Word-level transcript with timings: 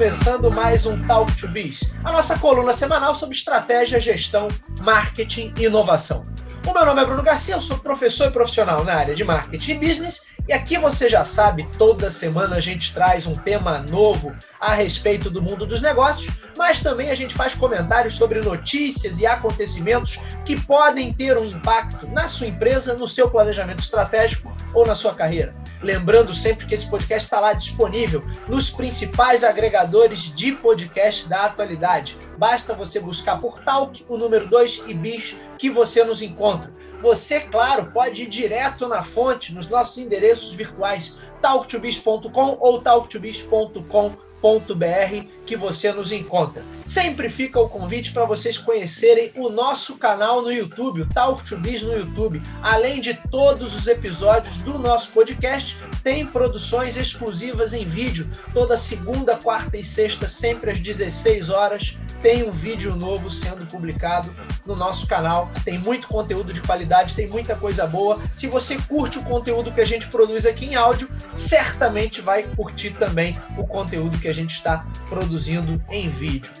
começando 0.00 0.50
mais 0.50 0.86
um 0.86 1.06
Talk 1.06 1.30
to 1.36 1.46
Biz, 1.46 1.92
a 2.02 2.10
nossa 2.10 2.38
coluna 2.38 2.72
semanal 2.72 3.14
sobre 3.14 3.36
estratégia, 3.36 4.00
gestão, 4.00 4.48
marketing 4.80 5.52
e 5.58 5.66
inovação. 5.66 6.26
O 6.66 6.72
meu 6.72 6.86
nome 6.86 7.02
é 7.02 7.04
Bruno 7.04 7.22
Garcia, 7.22 7.54
eu 7.54 7.60
sou 7.60 7.76
professor 7.76 8.28
e 8.28 8.30
profissional 8.30 8.82
na 8.82 8.94
área 8.94 9.14
de 9.14 9.22
marketing 9.22 9.72
e 9.72 9.78
business, 9.78 10.22
e 10.50 10.52
aqui 10.52 10.76
você 10.76 11.08
já 11.08 11.24
sabe, 11.24 11.68
toda 11.78 12.10
semana 12.10 12.56
a 12.56 12.60
gente 12.60 12.92
traz 12.92 13.24
um 13.24 13.36
tema 13.36 13.84
novo 13.88 14.34
a 14.58 14.74
respeito 14.74 15.30
do 15.30 15.40
mundo 15.40 15.64
dos 15.64 15.80
negócios, 15.80 16.34
mas 16.58 16.82
também 16.82 17.08
a 17.08 17.14
gente 17.14 17.36
faz 17.36 17.54
comentários 17.54 18.14
sobre 18.14 18.40
notícias 18.40 19.20
e 19.20 19.26
acontecimentos 19.28 20.18
que 20.44 20.60
podem 20.60 21.12
ter 21.12 21.38
um 21.38 21.44
impacto 21.44 22.04
na 22.08 22.26
sua 22.26 22.48
empresa, 22.48 22.94
no 22.94 23.08
seu 23.08 23.30
planejamento 23.30 23.78
estratégico 23.78 24.52
ou 24.74 24.84
na 24.84 24.96
sua 24.96 25.14
carreira. 25.14 25.54
Lembrando 25.80 26.34
sempre 26.34 26.66
que 26.66 26.74
esse 26.74 26.90
podcast 26.90 27.26
está 27.26 27.38
lá 27.38 27.52
disponível 27.52 28.24
nos 28.48 28.70
principais 28.70 29.44
agregadores 29.44 30.34
de 30.34 30.50
podcast 30.50 31.28
da 31.28 31.44
atualidade. 31.44 32.18
Basta 32.36 32.74
você 32.74 32.98
buscar 32.98 33.40
por 33.40 33.60
Talk, 33.60 34.04
o 34.08 34.16
número 34.16 34.48
2 34.48 34.82
e 34.88 34.94
Bis, 34.94 35.36
que 35.56 35.70
você 35.70 36.02
nos 36.02 36.20
encontra. 36.22 36.72
Você, 37.00 37.40
claro, 37.40 37.90
pode 37.92 38.22
ir 38.22 38.26
direto 38.26 38.86
na 38.86 39.02
fonte, 39.02 39.54
nos 39.54 39.68
nossos 39.68 39.98
endereços 39.98 40.52
virtuais, 40.52 41.18
talktobis.com 41.40 42.56
ou 42.60 42.80
talktobis.com 42.80 44.30
br 44.74 45.26
que 45.44 45.56
você 45.56 45.92
nos 45.92 46.12
encontra. 46.12 46.64
Sempre 46.86 47.28
fica 47.28 47.60
o 47.60 47.68
convite 47.68 48.12
para 48.12 48.24
vocês 48.24 48.56
conhecerem 48.56 49.32
o 49.36 49.48
nosso 49.48 49.96
canal 49.96 50.42
no 50.42 50.50
YouTube, 50.50 51.02
o 51.02 51.06
Talk 51.06 51.42
Biz 51.56 51.82
no 51.82 51.92
YouTube. 51.92 52.42
Além 52.62 53.00
de 53.00 53.14
todos 53.30 53.76
os 53.76 53.86
episódios 53.86 54.58
do 54.58 54.78
nosso 54.78 55.12
podcast, 55.12 55.76
tem 56.02 56.24
produções 56.24 56.96
exclusivas 56.96 57.74
em 57.74 57.84
vídeo. 57.84 58.28
Toda 58.54 58.78
segunda, 58.78 59.36
quarta 59.36 59.76
e 59.76 59.84
sexta, 59.84 60.26
sempre 60.26 60.70
às 60.70 60.80
16 60.80 61.50
horas, 61.50 61.98
tem 62.22 62.42
um 62.42 62.50
vídeo 62.50 62.94
novo 62.94 63.30
sendo 63.30 63.66
publicado 63.66 64.30
no 64.66 64.76
nosso 64.76 65.06
canal. 65.06 65.50
Tem 65.64 65.78
muito 65.78 66.08
conteúdo 66.08 66.52
de 66.52 66.60
qualidade, 66.60 67.14
tem 67.14 67.28
muita 67.28 67.54
coisa 67.54 67.86
boa. 67.86 68.20
Se 68.34 68.46
você 68.46 68.78
curte 68.88 69.18
o 69.18 69.22
conteúdo 69.22 69.72
que 69.72 69.80
a 69.80 69.86
gente 69.86 70.06
produz 70.06 70.46
aqui 70.46 70.66
em 70.66 70.74
áudio, 70.74 71.10
certamente 71.34 72.20
vai 72.20 72.42
curtir 72.42 72.90
também 72.90 73.36
o 73.56 73.66
conteúdo 73.66 74.18
que 74.18 74.28
a 74.28 74.34
gente 74.34 74.52
está 74.52 74.84
produzindo 75.08 75.82
em 75.90 76.08
vídeo. 76.08 76.52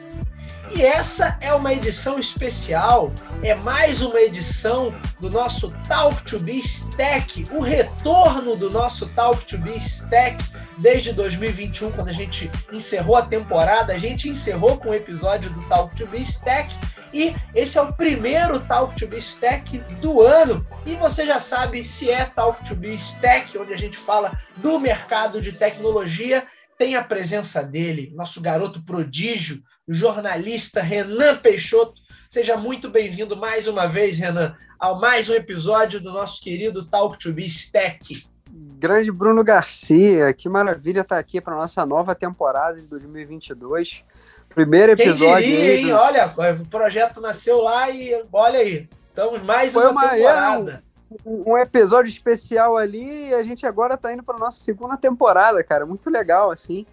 E 0.72 0.84
essa 0.84 1.36
é 1.40 1.52
uma 1.52 1.74
edição 1.74 2.18
especial, 2.18 3.12
é 3.42 3.56
mais 3.56 4.02
uma 4.02 4.20
edição 4.20 4.94
do 5.18 5.28
nosso 5.28 5.74
Talk 5.88 6.22
to 6.22 6.38
Be 6.38 6.60
Stack, 6.60 7.44
o 7.50 7.60
retorno 7.60 8.54
do 8.54 8.70
nosso 8.70 9.06
Talk 9.08 9.44
to 9.46 9.58
Be 9.58 9.76
Stack 9.76 10.38
desde 10.80 11.12
2021, 11.12 11.92
quando 11.92 12.08
a 12.08 12.12
gente 12.12 12.50
encerrou 12.72 13.16
a 13.16 13.26
temporada, 13.26 13.92
a 13.92 13.98
gente 13.98 14.28
encerrou 14.28 14.78
com 14.78 14.90
o 14.90 14.94
episódio 14.94 15.50
do 15.50 15.62
Talk 15.68 15.94
to 15.94 16.08
Stack 16.16 16.74
e 17.12 17.34
esse 17.54 17.76
é 17.76 17.82
o 17.82 17.92
primeiro 17.92 18.60
Talk 18.60 18.94
to 18.96 19.14
Stack 19.16 19.78
do 20.00 20.22
ano. 20.22 20.66
E 20.86 20.94
você 20.94 21.26
já 21.26 21.38
sabe 21.38 21.84
se 21.84 22.10
é 22.10 22.24
Talk 22.24 22.64
to 22.64 22.74
Stack, 22.84 23.56
onde 23.58 23.72
a 23.72 23.76
gente 23.76 23.96
fala 23.96 24.38
do 24.56 24.78
mercado 24.78 25.40
de 25.40 25.52
tecnologia 25.52 26.46
tem 26.78 26.96
a 26.96 27.04
presença 27.04 27.62
dele, 27.62 28.10
nosso 28.14 28.40
garoto 28.40 28.82
prodígio, 28.82 29.62
jornalista 29.86 30.80
Renan 30.80 31.36
Peixoto. 31.36 32.00
Seja 32.26 32.56
muito 32.56 32.88
bem-vindo 32.88 33.36
mais 33.36 33.68
uma 33.68 33.86
vez, 33.86 34.16
Renan, 34.16 34.56
ao 34.78 34.98
mais 34.98 35.28
um 35.28 35.34
episódio 35.34 36.00
do 36.00 36.10
nosso 36.10 36.40
querido 36.40 36.88
Talk 36.88 37.18
to 37.18 37.34
Be 37.34 37.44
Stack. 37.44 38.29
Grande 38.52 39.12
Bruno 39.12 39.44
Garcia, 39.44 40.32
que 40.32 40.48
maravilha 40.48 41.00
estar 41.00 41.18
aqui 41.18 41.40
para 41.40 41.54
nossa 41.54 41.84
nova 41.84 42.14
temporada 42.14 42.76
de 42.80 42.86
2022. 42.86 44.04
Primeiro 44.48 44.92
episódio. 44.92 45.46
Quem 45.46 45.56
diria, 45.56 45.76
hein? 45.76 45.92
Olha, 45.92 46.34
o 46.60 46.66
projeto 46.66 47.20
nasceu 47.20 47.60
lá 47.62 47.90
e 47.90 48.24
olha 48.32 48.58
aí, 48.58 48.88
estamos 49.08 49.42
mais 49.42 49.72
Foi 49.72 49.82
uma, 49.82 49.92
uma 49.92 50.08
temporada 50.08 50.82
um 51.24 51.58
episódio 51.58 52.08
especial 52.08 52.76
ali 52.76 53.28
e 53.28 53.34
a 53.34 53.42
gente 53.42 53.66
agora 53.66 53.96
tá 53.96 54.12
indo 54.12 54.22
para 54.22 54.38
nossa 54.38 54.60
segunda 54.60 54.96
temporada, 54.96 55.62
cara. 55.64 55.84
Muito 55.84 56.08
legal, 56.08 56.50
assim. 56.50 56.86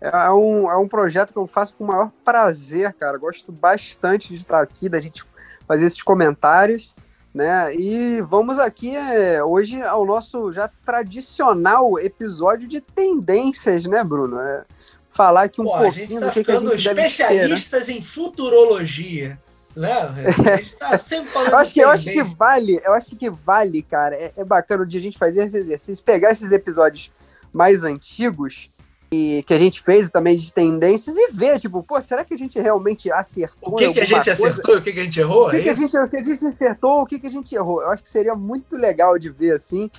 É 0.00 0.30
um, 0.30 0.70
é 0.70 0.76
um 0.76 0.88
projeto 0.88 1.32
que 1.32 1.38
eu 1.38 1.46
faço 1.46 1.76
com 1.76 1.84
o 1.84 1.86
maior 1.86 2.10
prazer, 2.24 2.92
cara. 2.94 3.16
Gosto 3.18 3.52
bastante 3.52 4.28
de 4.28 4.36
estar 4.36 4.60
aqui, 4.60 4.88
da 4.88 4.98
gente 4.98 5.24
fazer 5.68 5.86
esses 5.86 6.02
comentários, 6.02 6.96
né? 7.34 7.74
E 7.74 8.20
vamos 8.22 8.58
aqui 8.58 8.94
é, 8.94 9.42
hoje 9.42 9.80
ao 9.82 10.04
nosso 10.04 10.52
já 10.52 10.68
tradicional 10.84 11.98
episódio 11.98 12.68
de 12.68 12.80
tendências, 12.80 13.86
né, 13.86 14.02
Bruno? 14.02 14.40
É, 14.40 14.64
falar 15.08 15.44
aqui 15.44 15.60
um 15.60 15.64
Pô, 15.64 15.78
pouquinho 15.78 16.20
tá 16.20 16.26
do 16.26 16.32
que, 16.32 16.44
que 16.44 16.52
a 16.52 16.60
gente 16.60 16.88
especialistas 16.88 17.86
ter, 17.86 17.92
né? 17.92 17.98
em 17.98 18.02
futurologia. 18.02 19.38
Não, 19.74 20.08
a 20.08 20.56
gente 20.56 20.74
tá 20.76 20.98
sempre 20.98 21.30
falando 21.30 21.52
eu 21.52 21.58
acho 21.58 21.72
que, 21.72 21.80
eu 21.80 21.88
acho 21.88 22.04
que 22.04 22.22
vale, 22.22 22.80
eu 22.84 22.92
acho 22.92 23.16
que 23.16 23.30
vale, 23.30 23.82
cara. 23.82 24.16
É, 24.16 24.32
é 24.36 24.44
bacana 24.44 24.82
o 24.82 24.86
dia 24.86 24.98
a 24.98 25.02
gente 25.02 25.18
fazer 25.18 25.44
esse 25.44 25.58
exercício, 25.58 26.04
pegar 26.04 26.30
esses 26.30 26.50
episódios 26.50 27.12
mais 27.52 27.84
antigos 27.84 28.70
e 29.12 29.42
que 29.44 29.52
a 29.52 29.58
gente 29.58 29.82
fez 29.82 30.08
também 30.08 30.36
de 30.36 30.52
tendências 30.52 31.16
e 31.16 31.32
ver, 31.32 31.58
tipo, 31.58 31.82
pô, 31.82 32.00
será 32.00 32.24
que 32.24 32.32
a 32.32 32.36
gente 32.36 32.60
realmente 32.60 33.10
acertou? 33.10 33.72
O 33.72 33.76
que, 33.76 33.92
que 33.92 34.00
a 34.00 34.04
gente 34.04 34.24
coisa? 34.24 34.32
acertou 34.32 34.74
e 34.76 34.78
o 34.78 34.82
que, 34.82 34.92
que 34.92 35.00
a 35.00 35.02
gente 35.02 35.20
errou? 35.20 35.46
O 35.48 35.50
que, 35.50 35.56
é 35.56 35.62
que, 35.62 35.68
a 35.68 35.74
gente, 35.74 35.96
o 35.96 36.08
que 36.08 36.16
a 36.16 36.22
gente 36.22 36.46
acertou, 36.46 37.02
o 37.02 37.06
que, 37.06 37.18
que 37.18 37.26
a 37.26 37.30
gente 37.30 37.54
errou? 37.54 37.82
Eu 37.82 37.90
acho 37.90 38.02
que 38.02 38.08
seria 38.08 38.36
muito 38.36 38.76
legal 38.76 39.18
de 39.18 39.28
ver 39.28 39.52
assim. 39.52 39.90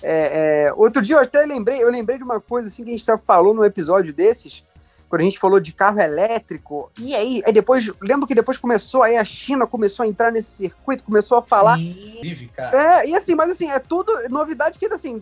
É, 0.00 0.66
é... 0.66 0.72
Outro 0.74 1.02
dia 1.02 1.16
eu 1.16 1.20
até 1.20 1.44
lembrei, 1.44 1.82
eu 1.82 1.90
lembrei 1.90 2.16
de 2.16 2.22
uma 2.22 2.40
coisa 2.40 2.68
assim 2.68 2.84
que 2.84 2.90
a 2.90 2.96
gente 2.96 3.24
falou 3.26 3.52
num 3.52 3.64
episódio 3.64 4.12
desses, 4.12 4.64
quando 5.08 5.22
a 5.22 5.24
gente 5.24 5.40
falou 5.40 5.58
de 5.58 5.72
carro 5.72 6.00
elétrico, 6.00 6.92
e 6.96 7.12
aí, 7.12 7.42
aí 7.44 7.52
depois, 7.52 7.90
lembro 8.00 8.28
que 8.28 8.34
depois 8.36 8.56
começou, 8.56 9.02
aí 9.02 9.16
a 9.16 9.24
China 9.24 9.66
começou 9.66 10.04
a 10.04 10.08
entrar 10.08 10.30
nesse 10.30 10.52
circuito, 10.52 11.02
começou 11.02 11.38
a 11.38 11.42
falar. 11.42 11.76
Sim, 11.76 12.48
cara. 12.54 13.02
É, 13.02 13.08
e 13.08 13.16
assim, 13.16 13.34
mas 13.34 13.50
assim, 13.50 13.68
é 13.68 13.80
tudo 13.80 14.12
novidade 14.28 14.78
que, 14.78 14.86
assim, 14.86 15.20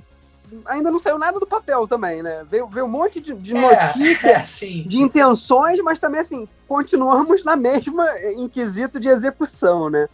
ainda 0.67 0.91
não 0.91 0.99
saiu 0.99 1.19
nada 1.19 1.39
do 1.39 1.47
papel 1.47 1.87
também, 1.87 2.23
né? 2.23 2.45
Veio, 2.49 2.67
veio 2.69 2.87
um 2.87 2.91
monte 2.91 3.21
de, 3.21 3.35
de 3.35 3.57
é, 3.57 3.61
notícia, 3.61 4.31
é, 4.39 4.43
de 4.43 4.99
intenções, 4.99 5.79
mas 5.81 5.99
também, 5.99 6.21
assim, 6.21 6.49
continuamos 6.67 7.45
na 7.45 7.57
mesma 7.57 8.07
inquisito 8.37 8.99
de 8.99 9.09
execução, 9.09 9.89
né? 9.91 10.09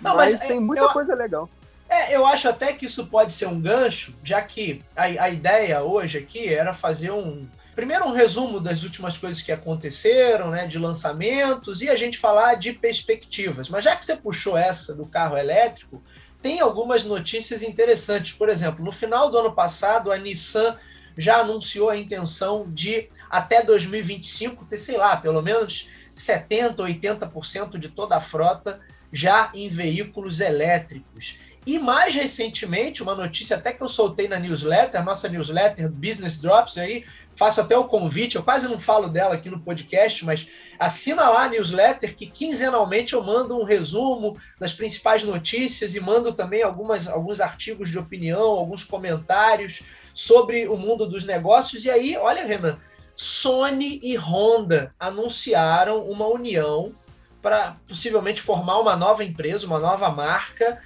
Não, 0.00 0.16
mas, 0.16 0.32
mas 0.32 0.46
tem 0.46 0.60
muita 0.60 0.84
eu, 0.84 0.88
coisa 0.90 1.14
legal. 1.14 1.48
É, 1.88 2.16
eu 2.16 2.26
acho 2.26 2.48
até 2.48 2.72
que 2.72 2.86
isso 2.86 3.06
pode 3.06 3.32
ser 3.32 3.46
um 3.46 3.60
gancho, 3.60 4.14
já 4.22 4.42
que 4.42 4.82
a, 4.96 5.04
a 5.04 5.30
ideia 5.30 5.82
hoje 5.82 6.18
aqui 6.18 6.52
era 6.52 6.74
fazer 6.74 7.10
um 7.10 7.46
Primeiro, 7.74 8.06
um 8.06 8.12
resumo 8.12 8.60
das 8.60 8.84
últimas 8.84 9.18
coisas 9.18 9.42
que 9.42 9.50
aconteceram, 9.50 10.50
né, 10.50 10.66
de 10.66 10.78
lançamentos, 10.78 11.82
e 11.82 11.90
a 11.90 11.96
gente 11.96 12.18
falar 12.18 12.54
de 12.54 12.72
perspectivas. 12.72 13.68
Mas 13.68 13.84
já 13.84 13.96
que 13.96 14.06
você 14.06 14.16
puxou 14.16 14.56
essa 14.56 14.94
do 14.94 15.04
carro 15.04 15.36
elétrico, 15.36 16.00
tem 16.44 16.60
algumas 16.60 17.04
notícias 17.04 17.62
interessantes. 17.62 18.34
Por 18.34 18.50
exemplo, 18.50 18.84
no 18.84 18.92
final 18.92 19.30
do 19.30 19.38
ano 19.38 19.54
passado, 19.54 20.12
a 20.12 20.18
Nissan 20.18 20.78
já 21.16 21.38
anunciou 21.38 21.88
a 21.88 21.96
intenção 21.96 22.70
de, 22.70 23.08
até 23.30 23.62
2025, 23.62 24.66
ter, 24.66 24.76
sei 24.76 24.98
lá, 24.98 25.16
pelo 25.16 25.40
menos 25.40 25.88
70%, 26.14 26.76
80% 26.76 27.78
de 27.78 27.88
toda 27.88 28.18
a 28.18 28.20
frota 28.20 28.78
já 29.10 29.50
em 29.54 29.70
veículos 29.70 30.38
elétricos. 30.38 31.38
E 31.66 31.78
mais 31.78 32.14
recentemente, 32.14 33.02
uma 33.02 33.14
notícia 33.14 33.56
até 33.56 33.72
que 33.72 33.82
eu 33.82 33.88
soltei 33.88 34.28
na 34.28 34.38
newsletter, 34.38 35.02
nossa 35.02 35.28
newsletter 35.28 35.90
Business 35.90 36.38
Drops 36.38 36.76
aí, 36.76 37.06
faço 37.34 37.58
até 37.60 37.76
o 37.76 37.88
convite, 37.88 38.36
eu 38.36 38.42
quase 38.42 38.68
não 38.68 38.78
falo 38.78 39.08
dela 39.08 39.34
aqui 39.34 39.48
no 39.48 39.60
podcast, 39.60 40.24
mas 40.26 40.46
assina 40.78 41.28
lá 41.30 41.44
a 41.44 41.48
newsletter 41.48 42.14
que 42.14 42.26
quinzenalmente 42.26 43.14
eu 43.14 43.24
mando 43.24 43.58
um 43.58 43.64
resumo 43.64 44.38
das 44.60 44.74
principais 44.74 45.22
notícias 45.22 45.94
e 45.94 46.00
mando 46.00 46.32
também 46.32 46.62
algumas, 46.62 47.08
alguns 47.08 47.40
artigos 47.40 47.90
de 47.90 47.98
opinião, 47.98 48.42
alguns 48.42 48.84
comentários 48.84 49.82
sobre 50.12 50.68
o 50.68 50.76
mundo 50.76 51.06
dos 51.06 51.24
negócios. 51.24 51.84
E 51.86 51.90
aí, 51.90 52.14
olha, 52.16 52.46
Renan, 52.46 52.78
Sony 53.16 54.00
e 54.02 54.16
Honda 54.16 54.94
anunciaram 55.00 56.04
uma 56.04 56.26
união 56.26 56.94
para 57.40 57.76
possivelmente 57.88 58.42
formar 58.42 58.78
uma 58.80 58.96
nova 58.96 59.24
empresa, 59.24 59.66
uma 59.66 59.78
nova 59.78 60.10
marca 60.10 60.78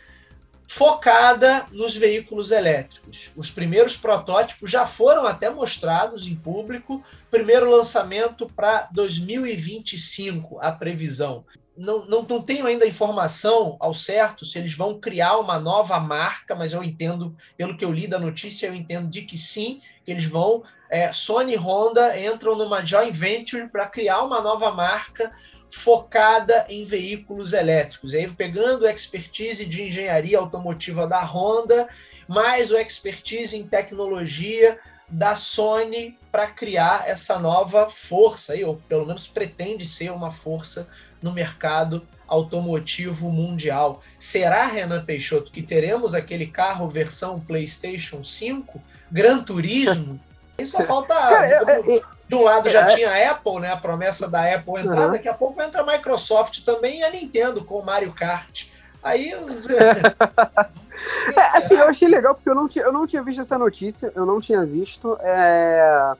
focada 0.69 1.65
nos 1.73 1.97
veículos 1.97 2.51
elétricos. 2.51 3.33
Os 3.35 3.51
primeiros 3.51 3.97
protótipos 3.97 4.71
já 4.71 4.87
foram 4.87 5.27
até 5.27 5.49
mostrados 5.49 6.29
em 6.29 6.37
público, 6.37 7.03
primeiro 7.31 7.71
lançamento 7.71 8.47
para 8.47 8.87
2025, 8.93 10.59
a 10.61 10.71
previsão. 10.71 11.43
não, 11.75 12.05
não, 12.05 12.23
não 12.23 12.43
tenho 12.43 12.67
ainda 12.67 12.87
informação 12.87 13.77
ao 13.81 13.95
certo 13.95 14.45
se 14.45 14.59
eles 14.59 14.75
vão 14.75 15.01
criar 15.01 15.39
uma 15.39 15.59
nova 15.59 15.99
marca, 15.99 16.55
mas 16.55 16.75
eu 16.75 16.85
entendo, 16.85 17.35
pelo 17.57 17.77
que 17.77 17.85
eu 17.85 17.93
li 17.93 18.07
da 18.07 18.19
notícia, 18.19 18.67
eu 18.67 18.75
entendo 18.75 19.09
de 19.09 19.23
que 19.23 19.39
sim, 19.39 19.81
que 20.05 20.11
eles 20.11 20.27
vão. 20.27 20.63
É, 20.91 21.13
Sony 21.13 21.55
e 21.55 21.57
Honda 21.57 22.19
entram 22.21 22.57
numa 22.57 22.85
joint 22.85 23.13
venture 23.13 23.69
para 23.69 23.87
criar 23.87 24.23
uma 24.23 24.43
nova 24.43 24.71
marca 24.71 25.33
focada 25.71 26.67
em 26.69 26.85
veículos 26.85 27.53
elétricos. 27.53 28.13
E 28.13 28.19
aí, 28.19 28.29
pegando 28.31 28.87
a 28.87 28.93
expertise 28.93 29.65
de 29.65 29.83
engenharia 29.83 30.39
automotiva 30.39 31.07
da 31.07 31.23
Honda, 31.23 31.89
mais 32.27 32.71
o 32.71 32.79
expertise 32.79 33.57
em 33.57 33.67
tecnologia 33.67 34.79
da 35.09 35.35
Sony 35.35 36.19
para 36.31 36.47
criar 36.47 37.09
essa 37.09 37.39
nova 37.39 37.89
força, 37.89 38.53
aí, 38.53 38.65
ou 38.65 38.77
pelo 38.89 39.07
menos 39.07 39.27
pretende 39.27 39.87
ser 39.87 40.13
uma 40.13 40.31
força 40.31 40.87
no 41.23 41.33
mercado 41.33 42.07
automotivo 42.27 43.31
mundial. 43.31 44.03
Será, 44.19 44.67
Renan 44.67 45.05
Peixoto, 45.05 45.51
que 45.51 45.63
teremos 45.63 46.15
aquele 46.15 46.47
carro 46.47 46.89
versão 46.89 47.41
PlayStation 47.41 48.23
5, 48.23 48.81
Gran 49.11 49.43
Turismo? 49.43 50.21
Isso 50.59 50.73
só 50.73 50.83
falta. 50.83 51.15
Cara, 51.15 51.49
eu, 51.49 51.69
eu, 51.69 52.03
de 52.29 52.35
um 52.35 52.43
lado 52.43 52.71
já 52.71 52.91
é, 52.91 52.95
tinha 52.95 53.11
a 53.11 53.31
Apple, 53.31 53.61
né? 53.61 53.73
A 53.73 53.77
promessa 53.77 54.29
da 54.29 54.55
Apple 54.55 54.81
entrar, 54.81 55.07
uhum. 55.07 55.13
daqui 55.13 55.29
a 55.29 55.35
pouco 55.35 55.63
entra 55.63 55.81
a 55.81 55.87
Microsoft 55.87 56.63
também 56.63 57.01
e 57.01 57.03
a 57.03 57.11
Nintendo 57.11 57.65
com 57.65 57.79
o 57.79 57.85
Mario 57.85 58.13
Kart. 58.13 58.67
Aí. 59.03 59.33
é, 59.33 59.39
assim, 61.57 61.77
eu 61.77 61.89
achei 61.89 62.07
legal 62.07 62.35
porque 62.35 62.51
eu 62.51 62.55
não, 62.55 62.69
tinha, 62.69 62.85
eu 62.85 62.93
não 62.93 63.07
tinha 63.07 63.23
visto 63.23 63.41
essa 63.41 63.57
notícia, 63.57 64.13
eu 64.15 64.27
não 64.27 64.41
tinha 64.41 64.65
visto. 64.65 65.17
É, 65.23 66.13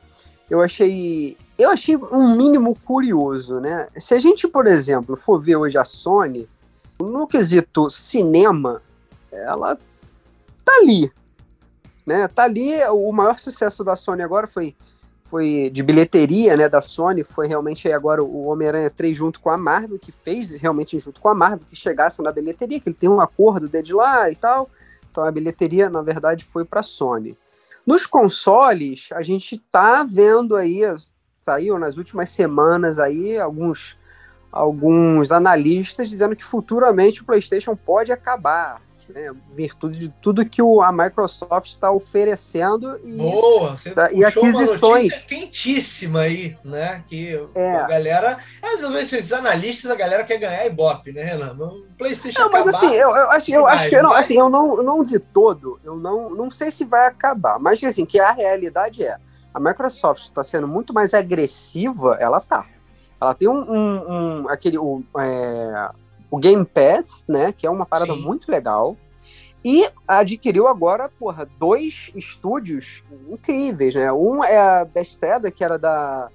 eu 0.49 0.61
achei. 0.61 1.37
Eu 1.57 1.69
achei 1.69 1.95
um 1.95 2.35
mínimo 2.35 2.73
curioso, 2.73 3.59
né? 3.59 3.87
Se 3.97 4.15
a 4.15 4.19
gente, 4.19 4.47
por 4.47 4.65
exemplo, 4.65 5.15
for 5.15 5.39
ver 5.39 5.57
hoje 5.57 5.77
a 5.77 5.83
Sony, 5.83 6.49
no 6.99 7.27
quesito 7.27 7.89
cinema, 7.89 8.81
ela 9.31 9.75
tá 9.75 10.71
ali. 10.81 11.11
Né? 12.05 12.27
Tá 12.29 12.45
ali, 12.45 12.81
o 12.85 13.11
maior 13.11 13.37
sucesso 13.37 13.83
da 13.83 13.95
Sony 13.95 14.23
agora 14.23 14.47
foi 14.47 14.75
foi 15.29 15.69
de 15.69 15.83
bilheteria, 15.83 16.57
né, 16.57 16.67
da 16.67 16.81
Sony, 16.81 17.23
foi 17.23 17.47
realmente 17.47 17.91
agora 17.91 18.23
o 18.23 18.47
Homem-Aranha 18.47 18.89
3 18.89 19.15
junto 19.15 19.39
com 19.39 19.49
a 19.49 19.57
Marvel, 19.57 19.99
que 19.99 20.11
fez 20.11 20.53
realmente 20.53 20.97
junto 20.97 21.21
com 21.21 21.29
a 21.29 21.35
Marvel, 21.35 21.67
que 21.69 21.75
chegasse 21.75 22.21
na 22.21 22.31
bilheteria, 22.31 22.79
que 22.79 22.89
ele 22.89 22.95
tem 22.95 23.09
um 23.09 23.21
acordo 23.21 23.67
desde 23.67 23.93
lá 23.93 24.29
e 24.29 24.35
tal. 24.35 24.69
Então 25.11 25.23
a 25.23 25.31
bilheteria, 25.31 25.89
na 25.89 26.01
verdade, 26.01 26.43
foi 26.43 26.65
para 26.65 26.79
a 26.79 26.83
Sony. 26.83 27.37
Nos 27.85 28.05
consoles, 28.05 29.09
a 29.11 29.21
gente 29.21 29.57
tá 29.71 30.03
vendo 30.03 30.55
aí, 30.55 30.81
saiu 31.33 31.77
nas 31.77 31.97
últimas 31.97 32.29
semanas 32.29 32.99
aí 32.99 33.39
alguns 33.39 33.97
alguns 34.51 35.31
analistas 35.31 36.09
dizendo 36.09 36.35
que 36.35 36.43
futuramente 36.43 37.21
o 37.21 37.25
PlayStation 37.25 37.75
pode 37.75 38.11
acabar, 38.11 38.81
né, 39.13 39.31
virtude 39.49 39.99
de 39.99 40.09
tudo 40.09 40.45
que 40.45 40.61
o, 40.61 40.81
a 40.81 40.91
Microsoft 40.91 41.71
está 41.71 41.91
oferecendo 41.91 42.99
e, 43.03 43.17
Boa, 43.17 43.75
você 43.75 43.91
tá, 43.91 44.11
e 44.11 44.23
aquisições. 44.23 45.25
Quentíssima 45.25 46.21
aí, 46.21 46.57
né? 46.63 47.03
Que 47.07 47.39
é. 47.55 47.75
a 47.77 47.87
galera. 47.87 48.37
Às 48.61 48.81
vezes, 48.81 49.13
esses 49.13 49.33
analistas, 49.33 49.89
a 49.89 49.95
galera 49.95 50.23
quer 50.23 50.37
ganhar 50.37 50.65
Ibope, 50.65 51.11
né, 51.11 51.23
Renan? 51.23 51.53
O 51.53 51.87
PlayStation 51.97 52.39
Não, 52.39 52.51
mas 52.51 52.67
acabar, 52.67 52.77
assim, 52.77 52.95
eu, 52.95 53.09
eu 53.09 53.31
acho, 53.31 53.51
eu 53.51 53.67
acho 53.67 53.89
que 53.89 54.01
não, 54.01 54.13
assim, 54.13 54.37
eu 54.37 54.49
não, 54.49 54.83
não 54.83 55.03
de 55.03 55.19
todo, 55.19 55.79
eu 55.83 55.95
não, 55.95 56.29
não 56.29 56.49
sei 56.49 56.71
se 56.71 56.85
vai 56.85 57.07
acabar, 57.07 57.59
mas 57.59 57.83
assim, 57.83 58.05
que 58.05 58.19
a 58.19 58.31
realidade 58.31 59.03
é. 59.03 59.17
A 59.51 59.59
Microsoft 59.59 60.25
está 60.25 60.43
sendo 60.43 60.67
muito 60.67 60.93
mais 60.93 61.13
agressiva, 61.13 62.17
ela 62.19 62.39
tá. 62.39 62.65
Ela 63.19 63.33
tem 63.33 63.47
um, 63.47 63.59
um, 63.59 64.11
um 64.43 64.49
aquele, 64.49 64.77
um, 64.77 65.03
é, 65.17 65.89
o 66.29 66.37
Game 66.37 66.65
Pass, 66.65 67.25
né? 67.27 67.51
Que 67.51 67.65
é 67.65 67.69
uma 67.69 67.85
parada 67.85 68.13
Sim. 68.13 68.21
muito 68.21 68.51
legal. 68.51 68.97
E 69.63 69.85
adquiriu 70.07 70.67
agora, 70.67 71.09
porra, 71.09 71.47
dois 71.59 72.11
estúdios 72.15 73.03
incríveis, 73.29 73.95
né? 73.95 74.11
Um 74.11 74.43
é 74.43 74.57
a 74.57 74.85
Bethesda, 74.85 75.51
que 75.51 75.63
era 75.63 75.77
da, 75.77 76.29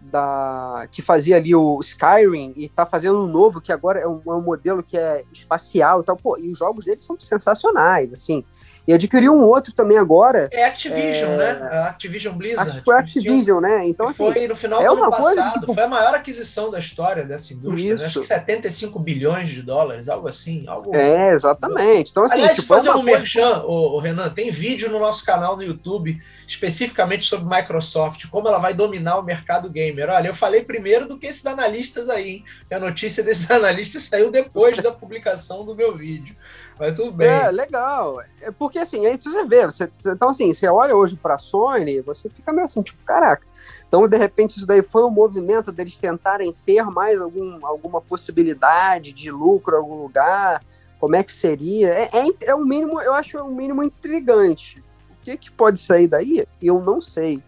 da 0.00 0.86
que 0.90 1.02
fazia 1.02 1.36
ali 1.36 1.54
o 1.54 1.80
Skyrim 1.80 2.52
e 2.56 2.68
tá 2.68 2.86
fazendo 2.86 3.24
um 3.24 3.26
novo 3.26 3.60
que 3.60 3.72
agora 3.72 3.98
é 3.98 4.06
um, 4.06 4.22
é 4.24 4.30
um 4.34 4.40
modelo 4.40 4.84
que 4.84 4.96
é 4.96 5.24
espacial 5.32 6.00
e 6.00 6.04
tal. 6.04 6.16
Pô, 6.16 6.38
e 6.38 6.48
os 6.48 6.58
jogos 6.58 6.84
deles 6.84 7.02
são 7.02 7.18
sensacionais, 7.18 8.12
assim. 8.12 8.44
E 8.90 8.92
adquiriu 8.92 9.32
um 9.32 9.44
outro 9.44 9.72
também 9.72 9.96
agora. 9.96 10.48
É 10.50 10.64
Activision, 10.64 11.34
é... 11.34 11.36
né? 11.36 11.68
A 11.70 11.86
Activision 11.90 12.34
Blizzard. 12.34 12.70
Acho 12.70 12.78
que 12.80 12.84
foi 12.84 12.96
Activision, 12.96 13.60
né? 13.60 13.86
Então, 13.86 14.08
assim. 14.08 14.32
Foi 14.32 14.48
no 14.48 14.56
final 14.56 14.82
é 14.82 14.86
do 14.88 14.94
ano 14.94 15.10
passado. 15.12 15.52
Que, 15.52 15.60
tipo... 15.60 15.74
Foi 15.74 15.84
a 15.84 15.88
maior 15.88 16.12
aquisição 16.12 16.72
da 16.72 16.80
história 16.80 17.24
dessa 17.24 17.54
indústria. 17.54 17.94
Né? 17.94 18.04
Acho 18.04 18.20
que 18.20 18.26
75 18.26 18.98
bilhões 18.98 19.50
de 19.50 19.62
dólares, 19.62 20.08
algo 20.08 20.26
assim. 20.26 20.64
Algo... 20.66 20.92
É, 20.96 21.30
exatamente. 21.30 22.10
Então, 22.10 22.24
assim. 22.24 22.34
Aliás, 22.34 22.56
tipo, 22.56 22.66
fazer 22.66 22.88
é 22.88 22.90
um 22.90 23.04
coisa... 23.04 23.10
merchan, 23.10 23.62
o, 23.62 23.94
o 23.94 24.00
Renan, 24.00 24.28
tem 24.28 24.50
vídeo 24.50 24.90
no 24.90 24.98
nosso 24.98 25.24
canal 25.24 25.56
no 25.56 25.62
YouTube 25.62 26.20
especificamente 26.50 27.28
sobre 27.28 27.56
Microsoft, 27.56 28.26
como 28.28 28.48
ela 28.48 28.58
vai 28.58 28.74
dominar 28.74 29.20
o 29.20 29.22
mercado 29.22 29.70
gamer. 29.70 30.10
Olha, 30.10 30.28
eu 30.28 30.34
falei 30.34 30.64
primeiro 30.64 31.06
do 31.06 31.16
que 31.16 31.28
esses 31.28 31.46
analistas 31.46 32.10
aí, 32.10 32.28
hein? 32.28 32.44
A 32.72 32.80
notícia 32.80 33.22
desses 33.24 33.48
analistas 33.48 34.02
saiu 34.04 34.32
depois 34.32 34.76
da 34.78 34.90
publicação 34.90 35.64
do 35.64 35.76
meu 35.76 35.96
vídeo. 35.96 36.34
Mas 36.80 36.94
tudo 36.94 37.12
bem. 37.12 37.28
É, 37.28 37.50
legal. 37.50 38.22
É 38.40 38.50
porque 38.50 38.78
assim, 38.78 39.04
aí 39.04 39.18
você 39.20 39.44
vê, 39.44 39.66
você, 39.66 39.90
então 40.06 40.30
assim, 40.30 40.50
você 40.50 40.66
olha 40.66 40.96
hoje 40.96 41.14
para 41.14 41.34
a 41.34 41.38
Sony, 41.38 42.00
você 42.00 42.30
fica 42.30 42.54
meio 42.54 42.64
assim, 42.64 42.80
tipo, 42.80 43.04
caraca. 43.04 43.46
Então, 43.86 44.08
de 44.08 44.16
repente, 44.16 44.56
isso 44.56 44.66
daí 44.66 44.82
foi 44.82 45.04
um 45.04 45.10
movimento 45.10 45.70
deles 45.70 45.98
tentarem 45.98 46.56
ter 46.64 46.82
mais 46.84 47.20
algum, 47.20 47.66
alguma 47.66 48.00
possibilidade 48.00 49.12
de 49.12 49.30
lucro 49.30 49.74
em 49.74 49.78
algum 49.78 49.96
lugar. 49.96 50.64
Como 50.98 51.14
é 51.14 51.22
que 51.22 51.32
seria? 51.32 51.90
É, 51.90 52.10
é, 52.14 52.26
é 52.46 52.54
um 52.54 52.64
mínimo, 52.64 52.98
eu 53.02 53.12
acho 53.12 53.36
um 53.38 53.54
mínimo 53.54 53.82
intrigante. 53.82 54.82
O 55.10 55.22
que, 55.22 55.36
que 55.36 55.50
pode 55.50 55.78
sair 55.78 56.08
daí? 56.08 56.46
Eu 56.62 56.80
não 56.80 56.98
sei. 56.98 57.42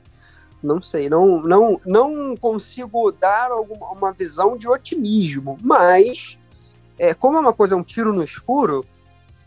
Não 0.62 0.80
sei, 0.82 1.08
não, 1.08 1.40
não, 1.40 1.80
não 1.86 2.36
consigo 2.36 3.10
dar 3.10 3.50
alguma, 3.50 3.90
uma 3.90 4.12
visão 4.12 4.56
de 4.56 4.68
otimismo, 4.68 5.56
mas 5.60 6.38
é, 6.96 7.14
como 7.14 7.36
é 7.36 7.40
uma 7.40 7.52
coisa, 7.52 7.74
um 7.74 7.82
tiro 7.82 8.12
no 8.12 8.22
escuro, 8.22 8.84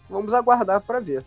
Vamos 0.10 0.34
aguardar 0.34 0.82
para 0.82 1.00
ver. 1.00 1.24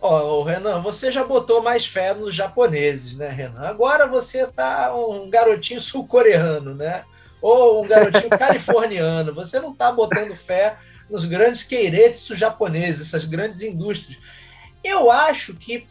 Ó, 0.00 0.40
oh, 0.40 0.42
Renan, 0.42 0.80
você 0.80 1.10
já 1.10 1.24
botou 1.24 1.62
mais 1.62 1.86
fé 1.86 2.12
nos 2.14 2.34
japoneses, 2.34 3.16
né, 3.16 3.28
Renan? 3.28 3.62
Agora 3.62 4.06
você 4.06 4.46
tá 4.46 4.94
um 4.94 5.28
garotinho 5.30 5.80
sul-coreano, 5.80 6.74
né? 6.74 7.04
Ou 7.40 7.82
um 7.82 7.88
garotinho 7.88 8.28
californiano. 8.36 9.34
Você 9.34 9.58
não 9.58 9.74
tá 9.74 9.90
botando 9.90 10.36
fé 10.36 10.76
nos 11.08 11.24
grandes 11.24 11.62
queiretsu 11.62 12.34
japoneses, 12.34 13.08
essas 13.08 13.24
grandes 13.24 13.62
indústrias. 13.62 14.18
Eu 14.84 15.10
acho 15.10 15.54
que 15.54 15.86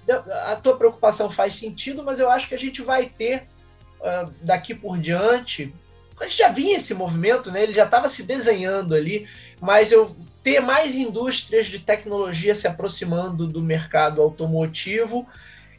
a 0.47 0.55
tua 0.55 0.77
preocupação 0.77 1.29
faz 1.29 1.55
sentido, 1.55 2.03
mas 2.03 2.19
eu 2.19 2.29
acho 2.29 2.47
que 2.47 2.55
a 2.55 2.59
gente 2.59 2.81
vai 2.81 3.07
ter 3.07 3.47
uh, 3.99 4.31
daqui 4.41 4.73
por 4.73 4.97
diante. 4.97 5.73
A 6.19 6.25
gente 6.25 6.37
já 6.37 6.49
vinha 6.49 6.77
esse 6.77 6.93
movimento, 6.93 7.51
né? 7.51 7.63
Ele 7.63 7.73
já 7.73 7.83
estava 7.83 8.07
se 8.07 8.23
desenhando 8.23 8.93
ali, 8.93 9.27
mas 9.59 9.91
eu 9.91 10.15
ter 10.45 10.59
mais 10.59 10.93
indústrias 10.93 11.65
de 11.65 11.79
tecnologia 11.79 12.53
se 12.53 12.67
aproximando 12.67 13.47
do 13.47 13.63
mercado 13.63 14.21
automotivo, 14.21 15.27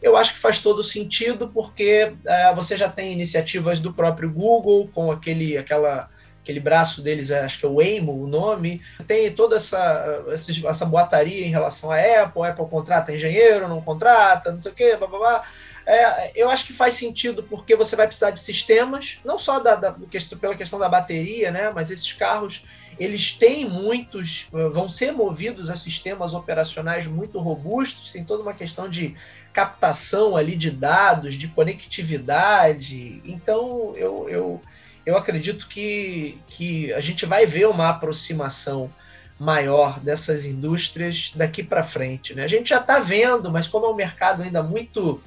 eu 0.03 0.17
acho 0.17 0.35
que 0.35 0.41
faz 0.41 0.61
todo 0.61 0.83
sentido, 0.83 1.47
porque 1.55 2.13
é, 2.27 2.53
você 2.53 2.77
já 2.77 2.89
tem 2.89 3.13
iniciativas 3.13 3.79
do 3.79 3.93
próprio 3.93 4.29
Google, 4.29 4.91
com 4.93 5.13
aquele, 5.13 5.57
aquela, 5.57 6.11
aquele 6.43 6.59
braço 6.59 7.01
deles, 7.01 7.31
é, 7.31 7.45
acho 7.45 7.61
que 7.61 7.65
é 7.65 7.69
o 7.69 7.77
Waymo, 7.77 8.21
o 8.21 8.27
nome, 8.27 8.83
tem 9.07 9.31
toda 9.31 9.55
essa, 9.55 10.25
essa 10.35 10.85
boataria 10.85 11.47
em 11.47 11.51
relação 11.51 11.93
à 11.93 11.99
Apple, 12.01 12.43
a 12.43 12.49
Apple 12.49 12.67
contrata 12.67 13.15
engenheiro, 13.15 13.69
não 13.69 13.81
contrata, 13.81 14.51
não 14.51 14.61
sei 14.61 14.73
o 14.73 14.75
quê, 14.75 14.97
blá, 14.97 15.07
blá, 15.07 15.19
blá. 15.21 15.45
É, 15.87 16.33
eu 16.35 16.51
acho 16.51 16.67
que 16.67 16.73
faz 16.73 16.95
sentido 16.95 17.45
porque 17.45 17.77
você 17.77 17.95
vai 17.95 18.09
precisar 18.09 18.33
de 18.33 18.41
sistemas, 18.41 19.21
não 19.25 19.39
só 19.39 19.61
da, 19.61 19.77
da, 19.77 19.97
pela 20.41 20.57
questão 20.57 20.81
da 20.81 20.89
bateria, 20.89 21.53
né, 21.53 21.71
mas 21.73 21.93
esses 21.93 22.13
carros 22.13 22.65
eles 22.99 23.33
têm 23.33 23.69
muitos, 23.69 24.49
vão 24.73 24.89
ser 24.89 25.13
movidos 25.13 25.69
a 25.69 25.77
sistemas 25.77 26.35
operacionais 26.35 27.07
muito 27.07 27.39
robustos, 27.39 28.11
tem 28.11 28.25
toda 28.25 28.43
uma 28.43 28.55
questão 28.55 28.89
de 28.89 29.15
captação 29.53 30.37
ali 30.37 30.57
de 30.57 30.71
dados, 30.71 31.35
de 31.35 31.49
conectividade. 31.49 33.21
Então, 33.25 33.95
eu, 33.97 34.29
eu, 34.29 34.63
eu 35.05 35.17
acredito 35.17 35.69
que, 35.69 36.39
que 36.47 36.93
a 36.95 37.01
gente 37.01 37.27
vai 37.27 37.47
ver 37.47 37.69
uma 37.69 37.91
aproximação 37.91 38.93
maior 39.39 40.01
dessas 40.01 40.47
indústrias 40.47 41.33
daqui 41.35 41.63
para 41.63 41.83
frente. 41.83 42.35
Né? 42.35 42.45
A 42.45 42.49
gente 42.49 42.71
já 42.71 42.81
está 42.81 42.99
vendo, 42.99 43.51
mas 43.51 43.67
como 43.67 43.87
é 43.87 43.91
um 43.91 43.95
mercado 43.95 44.43
ainda 44.43 44.63
muito 44.63 45.23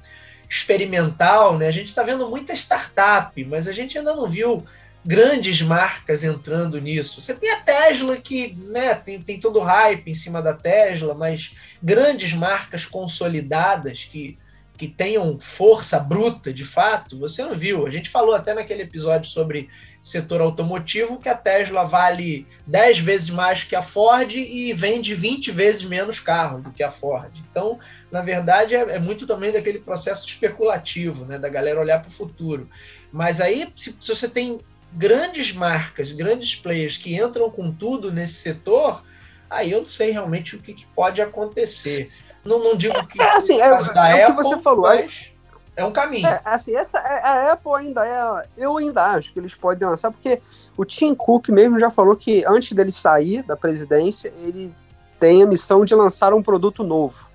experimental, 0.50 1.58
né? 1.58 1.68
a 1.68 1.72
gente 1.72 1.88
está 1.88 2.02
vendo 2.02 2.28
muita 2.28 2.54
startup, 2.54 3.44
mas 3.46 3.68
a 3.68 3.72
gente 3.72 3.98
ainda 3.98 4.16
não 4.16 4.28
viu 4.28 4.66
grandes 5.06 5.62
marcas 5.62 6.24
entrando 6.24 6.80
nisso. 6.80 7.22
Você 7.22 7.34
tem 7.34 7.52
a 7.52 7.62
Tesla 7.62 8.18
que 8.18 8.54
né, 8.54 8.96
tem, 8.96 9.22
tem 9.22 9.40
todo 9.40 9.60
o 9.60 9.64
hype 9.64 10.10
em 10.10 10.16
cima 10.16 10.42
da 10.42 10.54
Tesla, 10.54 11.14
mas 11.14 11.56
grandes 11.82 12.34
marcas 12.34 12.84
consolidadas 12.84 14.06
que, 14.06 14.38
que 14.80 14.88
tenham 14.88 15.38
força 15.38 16.00
bruta 16.00 16.54
de 16.54 16.64
fato, 16.64 17.20
você 17.20 17.44
não 17.44 17.58
viu. 17.58 17.86
A 17.86 17.90
gente 17.90 18.10
falou 18.10 18.34
até 18.34 18.54
naquele 18.54 18.84
episódio 18.84 19.30
sobre 19.30 19.68
setor 20.02 20.40
automotivo 20.40 21.20
que 21.20 21.28
a 21.28 21.36
Tesla 21.36 21.84
vale 21.84 22.48
10 22.66 23.00
vezes 23.00 23.30
mais 23.30 23.62
que 23.62 23.76
a 23.76 23.82
Ford 23.82 24.34
e 24.34 24.72
vende 24.72 25.14
20 25.14 25.52
vezes 25.52 25.84
menos 25.84 26.22
carro 26.22 26.62
do 26.62 26.72
que 26.72 26.82
a 26.82 26.90
Ford. 26.90 27.30
Então, 27.52 27.78
na 28.10 28.22
verdade, 28.22 28.74
é, 28.74 28.80
é 28.80 29.00
muito 29.00 29.28
também 29.28 29.52
daquele 29.52 29.80
processo 29.80 30.26
especulativo, 30.26 31.26
né, 31.26 31.38
da 31.38 31.50
galera 31.50 31.82
olhar 31.82 32.00
para 32.00 32.08
o 32.08 32.14
futuro. 32.14 32.70
Mas 33.12 33.42
aí, 33.42 33.68
se, 33.76 33.94
se 34.00 34.16
você 34.16 34.30
tem 34.30 34.60
grandes 34.94 35.52
marcas, 35.52 36.14
grandes 36.14 36.56
players 36.56 36.98
que 36.98 37.16
entram 37.16 37.52
com 37.52 37.70
tudo 37.70 38.14
nesse 38.14 38.36
setor, 38.36 39.04
aí 39.50 39.72
eu 39.72 39.80
não 39.80 39.86
sei 39.86 40.12
realmente 40.12 40.56
o 40.56 40.60
que, 40.62 40.74
que 40.74 40.86
pode 40.96 41.22
acontecer. 41.22 42.10
Não, 42.50 42.58
não 42.58 42.76
digo 42.76 43.06
que 43.06 43.22
é, 43.22 43.38
assim, 43.38 43.62
é, 43.62 43.78
da 43.94 44.10
é 44.10 44.24
Apple, 44.24 44.34
o 44.34 44.38
que 44.38 44.44
você 44.44 44.62
falou, 44.64 44.82
mas 44.82 45.32
é 45.76 45.86
um 45.86 45.92
caminho. 45.92 46.28
É, 46.28 46.42
assim, 46.44 46.76
essa, 46.76 46.98
é, 46.98 47.24
a 47.24 47.52
Apple 47.52 47.72
ainda 47.76 48.04
é. 48.04 48.48
Eu 48.58 48.76
ainda 48.78 49.06
acho 49.06 49.32
que 49.32 49.40
eles 49.40 49.54
podem 49.54 49.88
lançar, 49.88 50.10
porque 50.10 50.42
o 50.76 50.84
Tim 50.84 51.14
Cook 51.14 51.50
mesmo 51.50 51.80
já 51.80 51.92
falou 51.92 52.16
que 52.16 52.44
antes 52.48 52.74
dele 52.74 52.92
sair 52.92 53.44
da 53.44 53.56
presidência, 53.56 54.34
ele 54.36 54.74
tem 55.20 55.44
a 55.44 55.46
missão 55.46 55.86
de 55.86 55.94
lançar 55.94 56.34
um 56.34 56.42
produto 56.42 56.84
novo. 56.84 57.30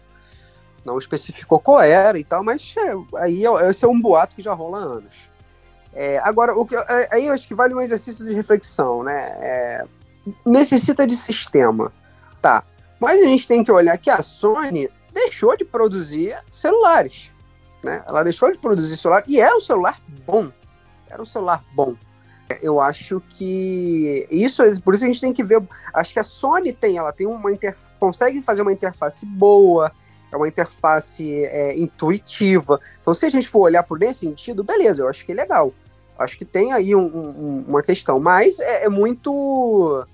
Não 0.84 0.98
especificou 0.98 1.60
qual 1.60 1.80
era 1.80 2.18
e 2.18 2.24
tal, 2.24 2.42
mas 2.42 2.74
é, 2.76 3.20
aí 3.22 3.46
é, 3.46 3.70
esse 3.70 3.84
é 3.84 3.88
um 3.88 4.00
boato 4.00 4.34
que 4.34 4.42
já 4.42 4.52
rola 4.52 4.80
há 4.80 4.82
anos. 4.82 5.30
É, 5.92 6.18
agora, 6.24 6.58
o 6.58 6.66
que, 6.66 6.74
aí 7.12 7.28
eu 7.28 7.32
acho 7.32 7.46
que 7.46 7.54
vale 7.54 7.72
um 7.72 7.80
exercício 7.80 8.26
de 8.26 8.34
reflexão, 8.34 9.04
né? 9.04 9.28
É, 9.40 9.84
necessita 10.44 11.06
de 11.06 11.16
sistema. 11.16 11.92
Tá. 12.42 12.64
Mas 12.98 13.20
a 13.20 13.24
gente 13.24 13.46
tem 13.46 13.62
que 13.62 13.70
olhar 13.70 13.96
que 13.96 14.10
a 14.10 14.20
Sony 14.20 14.90
deixou 15.14 15.56
de 15.56 15.64
produzir 15.64 16.36
celulares. 16.50 17.32
Né? 17.82 18.02
Ela 18.06 18.22
deixou 18.22 18.50
de 18.50 18.58
produzir 18.58 18.96
celular 18.96 19.22
e 19.26 19.40
era 19.40 19.56
um 19.56 19.60
celular 19.60 20.00
bom. 20.26 20.50
Era 21.08 21.22
um 21.22 21.26
celular 21.26 21.64
bom. 21.74 21.94
Eu 22.60 22.80
acho 22.80 23.22
que 23.30 24.26
isso, 24.30 24.62
por 24.82 24.92
isso 24.94 25.04
a 25.04 25.06
gente 25.06 25.20
tem 25.20 25.32
que 25.32 25.42
ver. 25.42 25.62
Acho 25.94 26.12
que 26.12 26.18
a 26.18 26.24
Sony 26.24 26.72
tem, 26.72 26.98
ela 26.98 27.12
tem 27.12 27.26
uma 27.26 27.50
inter, 27.50 27.74
consegue 27.98 28.42
fazer 28.42 28.62
uma 28.62 28.72
interface 28.72 29.24
boa, 29.24 29.90
é 30.30 30.36
uma 30.36 30.48
interface 30.48 31.44
é, 31.44 31.78
intuitiva. 31.78 32.78
Então, 33.00 33.14
se 33.14 33.24
a 33.24 33.30
gente 33.30 33.48
for 33.48 33.60
olhar 33.60 33.82
por 33.82 33.98
nesse 33.98 34.20
sentido, 34.20 34.62
beleza, 34.62 35.02
eu 35.02 35.08
acho 35.08 35.24
que 35.24 35.32
é 35.32 35.34
legal. 35.34 35.72
Acho 36.18 36.36
que 36.36 36.44
tem 36.44 36.72
aí 36.72 36.94
um, 36.94 37.06
um, 37.06 37.64
uma 37.66 37.82
questão, 37.82 38.20
mas 38.20 38.58
é, 38.60 38.84
é 38.84 38.88
muito, 38.88 40.06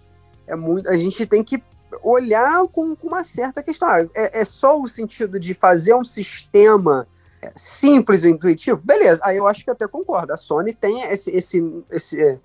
é 0.47 0.54
muito. 0.54 0.88
A 0.88 0.97
gente 0.97 1.26
tem 1.26 1.42
que 1.42 1.62
olhar 2.02 2.66
com, 2.68 2.94
com 2.94 3.06
uma 3.09 3.25
certa 3.25 3.62
questão. 3.62 3.88
Ah, 3.88 4.02
é, 4.14 4.40
é, 4.40 4.44
só 4.44 4.80
o 4.80 4.88
sentido 4.88 5.38
de 5.38 5.54
fazer 5.54 5.94
um 5.94 6.04
sistema 6.04 7.06
simples 7.54 8.25
e 8.25 8.30
intuitivo? 8.30 8.82
Beleza, 8.85 9.20
aí 9.25 9.37
eu 9.37 9.47
acho 9.47 9.64
que 9.64 9.70
até 9.70 9.87
concordo. 9.88 10.32
A 10.32 10.37
Sony 10.37 10.75
tem 10.75 11.00
esse, 11.02 11.30
esse, 11.30 11.85
esse 11.90 12.38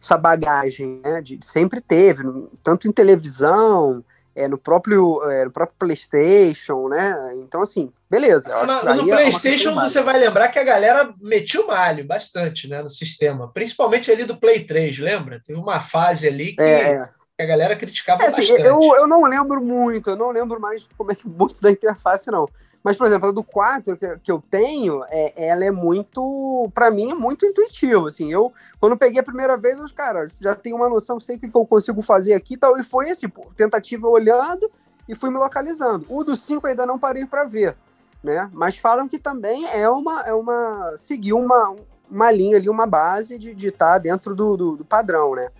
essa 0.00 0.16
bagagem, 0.16 1.00
né? 1.04 1.20
De, 1.20 1.38
sempre 1.42 1.80
teve, 1.80 2.22
tanto 2.64 2.88
em 2.88 2.92
televisão, 2.92 4.02
é, 4.34 4.48
no, 4.48 4.56
próprio, 4.56 5.22
é, 5.30 5.44
no 5.44 5.50
próprio 5.50 5.76
PlayStation, 5.78 6.88
né? 6.88 7.34
Então, 7.34 7.60
assim, 7.60 7.92
beleza. 8.08 8.48
No, 8.64 8.94
no 8.94 9.12
é 9.12 9.16
PlayStation 9.16 9.74
você 9.74 10.00
vai 10.00 10.18
lembrar 10.18 10.48
que 10.48 10.58
a 10.58 10.64
galera 10.64 11.12
metiu 11.20 11.66
malho 11.66 12.04
bastante 12.04 12.66
né, 12.68 12.82
no 12.82 12.90
sistema, 12.90 13.52
principalmente 13.52 14.10
ali 14.10 14.24
do 14.24 14.36
Play 14.36 14.64
3, 14.64 14.98
lembra? 14.98 15.40
Teve 15.44 15.58
uma 15.58 15.80
fase 15.80 16.26
ali 16.26 16.56
que. 16.56 17.19
A 17.40 17.46
galera 17.46 17.76
criticava 17.76 18.22
é, 18.22 18.26
assim, 18.26 18.40
bastante. 18.40 18.62
Eu, 18.62 18.80
eu 18.96 19.06
não 19.06 19.22
lembro 19.22 19.60
muito, 19.62 20.10
eu 20.10 20.16
não 20.16 20.30
lembro 20.30 20.60
mais 20.60 20.86
como 20.96 21.12
é 21.12 21.14
que 21.14 21.26
muito 21.28 21.60
da 21.60 21.70
interface, 21.70 22.30
não. 22.30 22.48
Mas, 22.82 22.96
por 22.96 23.06
exemplo, 23.06 23.28
a 23.28 23.32
do 23.32 23.44
4 23.44 23.96
que, 23.96 24.18
que 24.18 24.32
eu 24.32 24.42
tenho, 24.50 25.04
é, 25.10 25.48
ela 25.48 25.64
é 25.64 25.70
muito, 25.70 26.70
para 26.74 26.90
mim, 26.90 27.10
é 27.10 27.14
muito 27.14 27.44
intuitivo, 27.44 28.06
assim, 28.06 28.32
eu, 28.32 28.52
quando 28.80 28.96
peguei 28.96 29.20
a 29.20 29.24
primeira 29.24 29.56
vez, 29.56 29.78
eu, 29.78 29.84
cara, 29.94 30.28
já 30.40 30.54
tenho 30.54 30.76
uma 30.76 30.88
noção, 30.88 31.20
sei 31.20 31.36
o 31.36 31.38
que 31.38 31.50
eu 31.54 31.66
consigo 31.66 32.00
fazer 32.00 32.32
aqui 32.32 32.54
e 32.54 32.56
tal, 32.56 32.78
e 32.78 32.82
foi 32.82 33.10
esse, 33.10 33.22
tipo, 33.22 33.52
tentativa 33.54 34.08
olhando 34.08 34.70
e 35.06 35.14
fui 35.14 35.28
me 35.28 35.36
localizando. 35.36 36.06
O 36.08 36.24
do 36.24 36.34
5 36.34 36.66
ainda 36.66 36.86
não 36.86 36.98
parei 36.98 37.26
para 37.26 37.44
ver, 37.44 37.76
né, 38.24 38.48
mas 38.50 38.78
falam 38.78 39.06
que 39.06 39.18
também 39.18 39.66
é 39.74 39.88
uma, 39.88 40.22
é 40.22 40.32
uma, 40.32 40.94
seguir 40.96 41.34
uma, 41.34 41.76
uma 42.10 42.30
linha 42.30 42.56
ali, 42.56 42.70
uma 42.70 42.86
base 42.86 43.38
de 43.38 43.66
estar 43.66 43.92
tá 43.92 43.98
dentro 43.98 44.34
do, 44.34 44.56
do, 44.56 44.76
do 44.76 44.84
padrão, 44.86 45.34
né. 45.34 45.50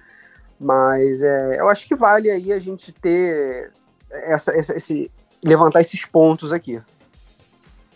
Mas 0.60 1.22
é, 1.22 1.58
eu 1.58 1.70
acho 1.70 1.86
que 1.86 1.96
vale 1.96 2.30
aí 2.30 2.52
a 2.52 2.58
gente 2.58 2.92
ter 2.92 3.72
essa, 4.10 4.54
essa, 4.54 4.76
esse 4.76 5.10
levantar 5.42 5.80
esses 5.80 6.04
pontos 6.04 6.52
aqui. 6.52 6.80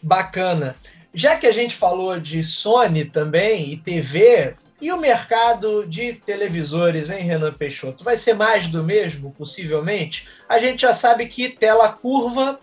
Bacana. 0.01 0.75
Já 1.13 1.37
que 1.37 1.47
a 1.47 1.53
gente 1.53 1.77
falou 1.77 2.19
de 2.19 2.43
Sony 2.43 3.05
também 3.05 3.71
e 3.71 3.77
TV, 3.77 4.57
e 4.81 4.91
o 4.91 4.97
mercado 4.97 5.87
de 5.87 6.15
televisores, 6.15 7.11
hein, 7.11 7.23
Renan 7.23 7.53
Peixoto? 7.53 8.03
Vai 8.03 8.17
ser 8.17 8.35
mais 8.35 8.67
do 8.67 8.83
mesmo, 8.83 9.33
possivelmente? 9.33 10.29
A 10.49 10.59
gente 10.59 10.83
já 10.83 10.93
sabe 10.93 11.27
que 11.27 11.49
tela 11.49 11.91
curva 11.91 12.59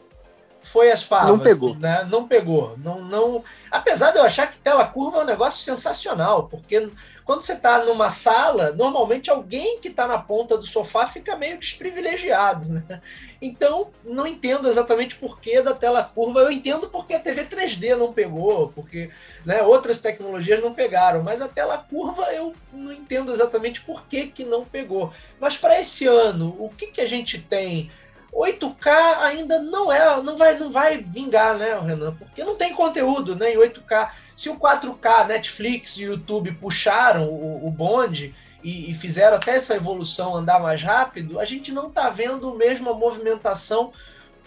foi 0.61 0.91
as 0.91 1.01
favas. 1.01 1.29
Não 1.29 1.39
pegou. 1.39 1.75
Né? 1.75 2.07
Não 2.09 2.27
pegou. 2.27 2.77
Não, 2.77 3.01
não... 3.01 3.43
Apesar 3.71 4.11
de 4.11 4.17
eu 4.17 4.23
achar 4.23 4.49
que 4.49 4.59
tela 4.59 4.85
curva 4.85 5.19
é 5.19 5.21
um 5.21 5.25
negócio 5.25 5.61
sensacional, 5.63 6.47
porque 6.47 6.89
quando 7.31 7.43
você 7.43 7.53
está 7.53 7.85
numa 7.85 8.09
sala, 8.09 8.73
normalmente 8.73 9.29
alguém 9.29 9.79
que 9.79 9.87
está 9.87 10.05
na 10.05 10.17
ponta 10.17 10.57
do 10.57 10.65
sofá 10.65 11.07
fica 11.07 11.33
meio 11.33 11.57
desprivilegiado. 11.57 12.67
Né? 12.67 13.01
Então, 13.41 13.89
não 14.03 14.27
entendo 14.27 14.67
exatamente 14.67 15.15
por 15.15 15.39
que 15.39 15.61
da 15.61 15.73
tela 15.73 16.03
curva. 16.03 16.41
Eu 16.41 16.51
entendo 16.51 16.89
porque 16.89 17.13
a 17.13 17.19
TV 17.21 17.45
3D 17.45 17.95
não 17.95 18.11
pegou, 18.11 18.73
porque 18.75 19.11
né, 19.45 19.63
outras 19.63 20.01
tecnologias 20.01 20.61
não 20.61 20.73
pegaram, 20.73 21.23
mas 21.23 21.41
a 21.41 21.47
tela 21.47 21.77
curva 21.77 22.23
eu 22.33 22.53
não 22.73 22.91
entendo 22.91 23.31
exatamente 23.31 23.79
por 23.79 24.05
que, 24.07 24.27
que 24.27 24.43
não 24.43 24.65
pegou. 24.65 25.13
Mas 25.39 25.57
para 25.57 25.79
esse 25.79 26.05
ano, 26.05 26.53
o 26.59 26.67
que, 26.67 26.87
que 26.87 26.99
a 26.99 27.07
gente 27.07 27.39
tem? 27.39 27.89
8K 28.33 29.17
ainda 29.19 29.59
não 29.59 29.91
é, 29.91 30.21
não 30.21 30.37
vai, 30.37 30.57
não 30.57 30.71
vai 30.71 30.97
vingar, 30.97 31.57
né, 31.57 31.77
Renan? 31.77 32.15
Porque 32.15 32.43
não 32.43 32.55
tem 32.55 32.73
conteúdo, 32.73 33.35
né, 33.35 33.53
em 33.53 33.57
8K. 33.57 34.09
Se 34.35 34.49
o 34.49 34.55
4K, 34.55 35.27
Netflix 35.27 35.97
e 35.97 36.03
YouTube 36.03 36.53
puxaram 36.53 37.27
o, 37.27 37.67
o 37.67 37.69
bonde 37.69 38.33
e, 38.63 38.89
e, 38.89 38.93
fizeram 38.93 39.35
até 39.35 39.55
essa 39.55 39.75
evolução 39.75 40.35
andar 40.35 40.59
mais 40.59 40.81
rápido, 40.81 41.39
a 41.39 41.45
gente 41.45 41.71
não 41.71 41.87
está 41.87 42.09
vendo 42.09 42.49
a 42.49 42.55
mesma 42.55 42.93
movimentação 42.93 43.91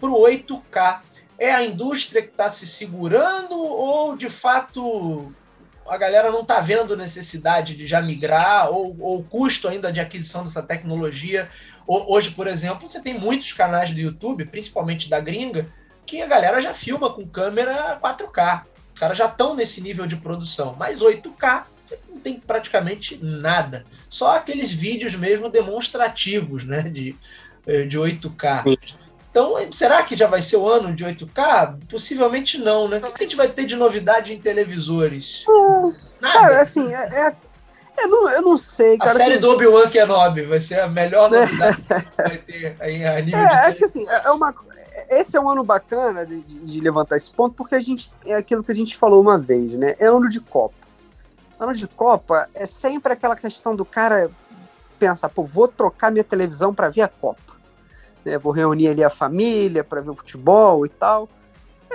para 0.00 0.09
o 0.09 0.23
8K. 0.23 1.00
É 1.38 1.53
a 1.53 1.64
indústria 1.64 2.23
que 2.23 2.29
está 2.29 2.49
se 2.49 2.67
segurando 2.67 3.59
ou, 3.59 4.17
de 4.17 4.31
fato, 4.31 5.33
a 5.87 5.97
galera 5.97 6.31
não 6.31 6.41
está 6.41 6.61
vendo 6.61 6.97
necessidade 6.97 7.76
de 7.76 7.87
já 7.87 8.00
migrar 8.00 8.71
ou, 8.71 8.97
ou 8.99 9.19
o 9.19 9.25
custo 9.25 9.69
ainda 9.69 9.93
de 9.93 10.00
aquisição 10.00 10.45
dessa 10.45 10.62
tecnologia 10.62 11.50
Hoje, 11.87 12.31
por 12.31 12.47
exemplo, 12.47 12.88
você 12.88 13.00
tem 13.00 13.19
muitos 13.19 13.53
canais 13.53 13.91
do 13.91 14.00
YouTube, 14.00 14.47
principalmente 14.47 15.09
da 15.09 15.21
gringa, 15.21 15.69
que 16.07 16.23
a 16.23 16.26
galera 16.26 16.61
já 16.61 16.73
filma 16.73 17.12
com 17.12 17.26
câmera 17.26 17.99
4K. 18.03 18.62
Os 18.95 19.00
caras 19.00 19.19
já 19.19 19.26
estão 19.26 19.55
nesse 19.55 19.81
nível 19.81 20.07
de 20.07 20.17
produção. 20.17 20.75
Mas 20.79 21.00
8K 21.00 21.64
não 22.09 22.19
tem 22.19 22.38
praticamente 22.38 23.19
nada. 23.23 23.85
Só 24.09 24.37
aqueles 24.37 24.73
vídeos 24.73 25.14
mesmo 25.14 25.50
demonstrativos 25.50 26.64
né, 26.64 26.83
de, 26.83 27.17
eh, 27.67 27.85
de 27.85 27.99
8K. 27.99 28.79
Então, 29.31 29.57
será 29.73 30.00
que 30.05 30.17
já 30.17 30.29
vai 30.29 30.41
ser 30.41 30.57
o 30.59 30.69
ano 30.69 30.95
de 30.95 31.05
8K? 31.05 31.76
Possivelmente 31.91 32.57
não, 32.57 32.87
né? 32.87 32.99
O 32.99 33.12
que 33.12 33.25
a 33.25 33.26
gente 33.26 33.35
vai 33.35 33.49
ter 33.49 33.67
de 33.67 33.75
novidade 33.75 34.33
em 34.33 34.38
televisores? 34.38 35.45
Hum. 35.49 35.93
Cara, 36.21 36.61
assim, 36.61 36.95
é, 36.95 37.26
é, 37.26 37.37
eu 37.97 38.09
não, 38.09 38.31
eu 38.31 38.43
não 38.43 38.57
sei, 38.57 38.99
cara. 38.99 39.13
A 39.13 39.15
série 39.15 39.39
do 39.39 39.51
Obi-Wan 39.51 39.89
Kenobi 39.89 40.43
vai 40.43 40.61
ser 40.61 40.81
a 40.81 40.89
melhor 40.89 41.31
novidade 41.31 41.81
que 41.81 42.23
vai 42.23 42.39
ter 42.39 42.77
aí 42.81 43.07
a 43.07 43.21
nível 43.21 43.39
é, 43.39 43.47
de... 43.47 43.55
Acho 43.67 43.79
que 43.79 43.85
assim, 43.85 44.07
é 44.09 44.31
uma, 44.31 44.55
esse 45.11 45.37
é 45.37 45.41
um 45.41 45.49
ano 45.49 45.63
bacana 45.63 46.27
de, 46.27 46.41
de, 46.43 46.59
de, 46.59 46.81
levantar 46.81 47.17
esse 47.17 47.31
ponto, 47.31 47.55
porque 47.55 47.75
a 47.75 47.81
gente 47.81 48.13
é 48.27 48.35
aquilo 48.35 48.65
que 48.65 48.73
a 48.73 48.75
gente 48.75 48.97
falou 48.97 49.21
uma 49.21 49.39
vez, 49.39 49.73
né? 49.73 49.95
É 49.99 50.07
ano 50.07 50.29
de 50.29 50.41
Copa. 50.41 50.75
Ano 51.59 51.75
de 51.75 51.87
Copa 51.87 52.49
é 52.55 52.67
sempre 52.67 53.13
aquela 53.13 53.37
questão 53.37 53.77
do 53.77 53.85
cara 53.85 54.31
pensar, 54.99 55.29
pô, 55.29 55.45
vou 55.45 55.69
trocar 55.69 56.11
minha 56.11 56.25
televisão 56.25 56.75
para 56.75 56.91
ver 56.91 57.03
a 57.03 57.09
Copa. 57.09 57.55
Né? 58.25 58.39
Vou 58.39 58.53
reunir 58.53 58.89
ali 58.89 59.05
a 59.05 59.11
família 59.11 59.85
para 59.85 60.01
ver 60.01 60.11
o 60.11 60.15
futebol 60.15 60.85
e 60.85 60.89
tal 60.89 61.29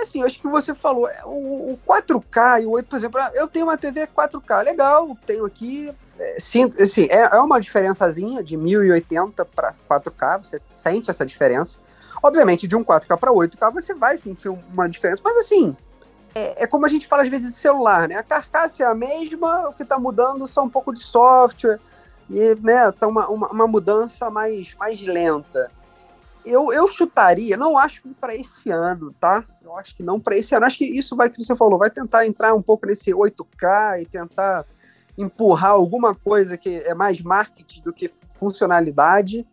assim, 0.00 0.22
acho 0.22 0.40
que 0.40 0.48
você 0.48 0.74
falou, 0.74 1.08
é, 1.08 1.22
o, 1.24 1.72
o 1.72 1.80
4K 1.86 2.62
e 2.62 2.66
o 2.66 2.70
8, 2.70 2.88
por 2.88 2.96
exemplo, 2.96 3.20
eu 3.34 3.48
tenho 3.48 3.66
uma 3.66 3.76
TV 3.76 4.06
4K, 4.06 4.64
legal, 4.64 5.16
tenho 5.26 5.44
aqui, 5.44 5.92
é, 6.18 6.36
sim, 6.38 6.72
assim, 6.78 7.04
é, 7.04 7.28
é 7.32 7.38
uma 7.40 7.60
diferençazinha 7.60 8.42
de 8.42 8.56
1080 8.56 9.44
para 9.44 9.74
4K, 9.88 10.44
você 10.44 10.58
sente 10.72 11.10
essa 11.10 11.24
diferença. 11.24 11.80
Obviamente, 12.22 12.68
de 12.68 12.76
um 12.76 12.84
4K 12.84 13.16
para 13.16 13.32
8K 13.32 13.72
você 13.72 13.94
vai 13.94 14.18
sentir 14.18 14.48
uma 14.48 14.88
diferença, 14.88 15.22
mas 15.24 15.36
assim, 15.38 15.74
é, 16.34 16.64
é, 16.64 16.66
como 16.66 16.86
a 16.86 16.88
gente 16.88 17.06
fala 17.06 17.22
às 17.22 17.28
vezes 17.28 17.52
de 17.52 17.56
celular, 17.56 18.08
né? 18.08 18.16
A 18.16 18.22
carcaça 18.22 18.82
é 18.82 18.86
a 18.86 18.94
mesma, 18.94 19.68
o 19.68 19.72
que 19.72 19.82
está 19.82 19.98
mudando 19.98 20.46
são 20.46 20.64
um 20.64 20.68
pouco 20.68 20.92
de 20.92 21.00
software 21.00 21.80
e, 22.28 22.54
né, 22.62 22.92
tá 22.92 23.08
uma, 23.08 23.28
uma, 23.28 23.48
uma 23.48 23.66
mudança 23.66 24.30
mais, 24.30 24.74
mais 24.74 25.02
lenta. 25.02 25.70
Eu, 26.44 26.72
eu 26.72 26.88
chutaria, 26.88 27.56
não 27.56 27.76
acho 27.76 28.02
que 28.02 28.08
para 28.14 28.34
esse 28.34 28.70
ano, 28.70 29.14
tá? 29.18 29.44
Eu 29.62 29.76
acho 29.76 29.94
que 29.94 30.02
não 30.02 30.18
para 30.18 30.36
esse 30.36 30.54
ano. 30.54 30.66
Acho 30.66 30.78
que 30.78 30.84
isso 30.84 31.16
vai 31.16 31.30
que 31.30 31.42
você 31.42 31.54
falou, 31.56 31.78
vai 31.78 31.90
tentar 31.90 32.26
entrar 32.26 32.54
um 32.54 32.62
pouco 32.62 32.86
nesse 32.86 33.10
8K 33.12 34.02
e 34.02 34.06
tentar 34.06 34.64
empurrar 35.16 35.72
alguma 35.72 36.14
coisa 36.14 36.56
que 36.56 36.76
é 36.78 36.94
mais 36.94 37.20
marketing 37.20 37.82
do 37.82 37.92
que 37.92 38.10
funcionalidade. 38.28 39.46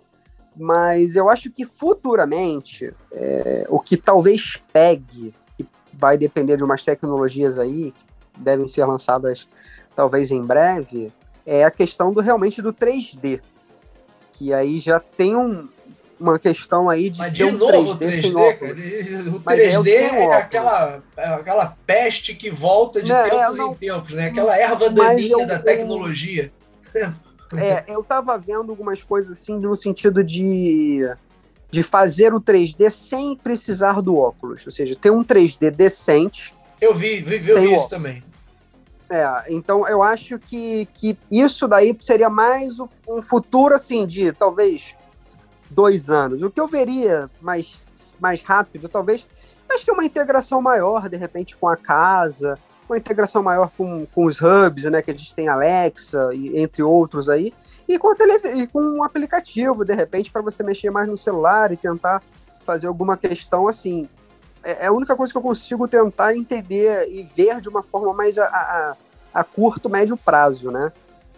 Mas 0.56 1.16
eu 1.16 1.30
acho 1.30 1.52
que 1.52 1.66
futuramente 1.66 2.94
é, 3.12 3.68
o 3.70 3.80
que 3.80 3.96
talvez 3.96 4.62
pegue, 4.74 5.36
que 5.56 5.68
vai 5.94 6.18
depender 6.18 6.58
de 6.58 6.64
umas 6.64 6.84
tecnologias 6.84 7.60
aí 7.60 7.92
que 7.92 8.06
devem 8.40 8.68
ser 8.68 8.86
lançadas 8.86 9.48
talvez 9.96 10.32
em 10.32 10.42
breve, 10.42 11.12
é 11.46 11.64
a 11.64 11.72
questão 11.72 12.12
do 12.12 12.22
realmente 12.22 12.62
do 12.62 12.74
3D. 12.74 13.42
Que 14.34 14.54
aí 14.54 14.80
já 14.80 15.00
tem 15.00 15.36
um, 15.36 15.68
uma 16.20 16.40
questão 16.40 16.90
aí 16.90 17.10
de 17.10 17.20
Mas 17.20 17.32
ser 17.32 17.38
de 17.38 17.44
um 17.46 17.58
novo 17.58 17.96
3D, 17.98 18.00
3D, 18.00 18.22
sem 18.22 18.36
óculos. 18.36 19.36
o 19.36 19.42
Mas 19.46 19.60
é 19.60 19.72
3D 19.72 19.80
o 19.80 19.84
sem 19.86 19.94
é, 19.98 20.08
óculos. 20.20 20.36
aquela, 20.36 21.04
é 21.16 21.26
aquela 21.28 21.78
peste 21.86 22.34
que 22.36 22.50
volta 22.50 23.02
de 23.02 23.10
Não, 23.10 23.16
é, 23.18 23.30
tempos 23.30 23.58
não. 23.58 23.72
em 23.72 23.76
tempos, 23.76 24.14
né? 24.14 24.28
Aquela 24.28 24.58
erva 24.58 24.90
daninha 24.90 25.46
da 25.46 25.56
eu- 25.56 25.64
tecnologia. 25.64 26.52
É, 27.56 27.86
eu 27.88 28.04
tava 28.04 28.38
vendo 28.38 28.72
algumas 28.72 29.02
coisas 29.02 29.38
assim 29.40 29.58
no 29.58 29.74
sentido 29.74 30.22
de, 30.22 31.10
de 31.72 31.82
fazer 31.82 32.34
o 32.34 32.42
3D 32.42 32.90
sem 32.90 33.38
precisar 33.38 34.02
do 34.02 34.18
óculos. 34.18 34.66
Ou 34.66 34.72
seja, 34.74 34.94
ter 34.96 35.12
um 35.12 35.24
3D 35.24 35.72
decente. 35.72 36.54
Eu 36.82 36.94
vi, 36.94 37.22
vi, 37.22 37.38
vi, 37.38 37.50
eu 37.52 37.62
vi 37.62 37.74
isso 37.74 37.88
também. 37.90 38.22
É, 39.10 39.46
então 39.48 39.88
eu 39.88 40.04
acho 40.04 40.38
que, 40.38 40.90
que 40.94 41.18
isso 41.32 41.70
daí 41.70 41.96
seria 42.02 42.30
mais 42.30 42.74
um 43.08 43.22
futuro 43.22 43.74
assim 43.76 44.06
de 44.06 44.34
talvez 44.34 44.98
dois 45.70 46.10
anos. 46.10 46.44
O 46.44 46.50
que 46.50 46.60
eu 46.60 46.68
veria 46.68 47.30
mais, 47.42 48.16
mais 48.20 48.42
rápido, 48.42 48.90
talvez, 48.90 49.26
acho 49.70 49.84
que 49.84 49.92
é 49.92 49.94
uma 49.94 50.06
integração 50.06 50.62
maior, 50.62 51.10
de 51.10 51.18
repente, 51.18 51.58
com 51.58 51.68
a 51.68 51.76
casa, 51.76 52.58
uma 52.88 52.98
integração 52.98 53.44
maior 53.44 53.70
com, 53.78 54.06
com 54.08 54.26
os 54.26 54.42
hubs, 54.42 54.86
né? 54.86 55.02
Que 55.02 55.12
a 55.12 55.14
gente 55.14 55.34
tem 55.36 55.48
Alexa, 55.48 56.30
e, 56.34 56.58
entre 56.58 56.82
outros 56.82 57.30
aí, 57.30 57.54
e 57.88 57.98
com, 57.98 58.12
a 58.12 58.16
tele, 58.16 58.62
e 58.62 58.68
com 58.68 58.82
um 58.82 59.04
aplicativo, 59.04 59.86
de 59.86 59.94
repente, 59.94 60.32
para 60.32 60.42
você 60.42 60.64
mexer 60.64 60.90
mais 60.90 61.08
no 61.08 61.18
celular 61.18 61.72
e 61.72 61.78
tentar 61.78 62.22
fazer 62.66 62.88
alguma 62.88 63.16
questão 63.16 63.68
assim. 63.68 64.10
É, 64.64 64.86
é 64.86 64.88
a 64.88 64.92
única 64.92 65.16
coisa 65.16 65.32
que 65.32 65.38
eu 65.38 65.42
consigo 65.42 65.88
tentar 65.88 66.36
entender 66.36 67.08
e 67.10 67.24
ver 67.24 67.62
de 67.62 67.70
uma 67.70 67.84
forma 67.84 68.14
mais 68.14 68.38
a, 68.38 68.44
a, 68.44 68.96
a 69.34 69.44
curto, 69.44 69.90
médio 69.90 70.18
prazo, 70.18 70.72
né? 70.72 70.92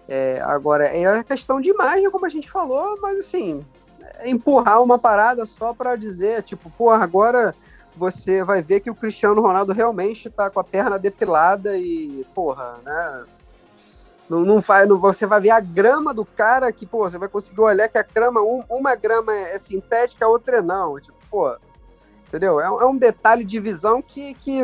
É, 0.07 0.41
agora, 0.41 0.85
é 0.85 1.05
a 1.05 1.23
questão 1.23 1.61
de 1.61 1.69
imagem, 1.69 2.09
como 2.09 2.25
a 2.25 2.29
gente 2.29 2.49
falou, 2.49 2.97
mas 2.99 3.19
assim, 3.19 3.63
empurrar 4.25 4.81
uma 4.81 4.97
parada 4.99 5.45
só 5.45 5.73
para 5.73 5.95
dizer, 5.95 6.43
tipo, 6.43 6.69
pô, 6.71 6.89
agora 6.89 7.55
você 7.95 8.43
vai 8.43 8.61
ver 8.61 8.79
que 8.79 8.89
o 8.89 8.95
Cristiano 8.95 9.41
Ronaldo 9.41 9.73
realmente 9.73 10.29
tá 10.29 10.49
com 10.49 10.59
a 10.59 10.63
perna 10.63 10.97
depilada 10.97 11.77
e, 11.77 12.25
porra, 12.33 12.77
né? 12.85 13.25
Não, 14.29 14.41
não 14.41 14.61
faz, 14.61 14.87
não, 14.87 14.97
você 14.97 15.25
vai 15.25 15.41
ver 15.41 15.49
a 15.49 15.59
grama 15.59 16.13
do 16.13 16.23
cara 16.23 16.71
que, 16.71 16.85
pô, 16.85 16.99
você 17.09 17.17
vai 17.17 17.27
conseguir 17.27 17.61
olhar 17.61 17.89
que 17.89 17.97
a 17.97 18.03
grama, 18.03 18.41
um- 18.41 18.63
uma 18.69 18.95
grama 18.95 19.33
é 19.33 19.57
sintética, 19.57 20.25
a 20.25 20.29
outra 20.29 20.57
é 20.57 20.61
não. 20.61 20.99
Tipo, 20.99 21.17
pô, 21.31 21.55
entendeu? 22.27 22.61
É, 22.61 22.65
é 22.65 22.85
um 22.85 22.95
detalhe 22.95 23.43
de 23.43 23.59
visão 23.59 24.01
que, 24.03 24.35
que 24.35 24.59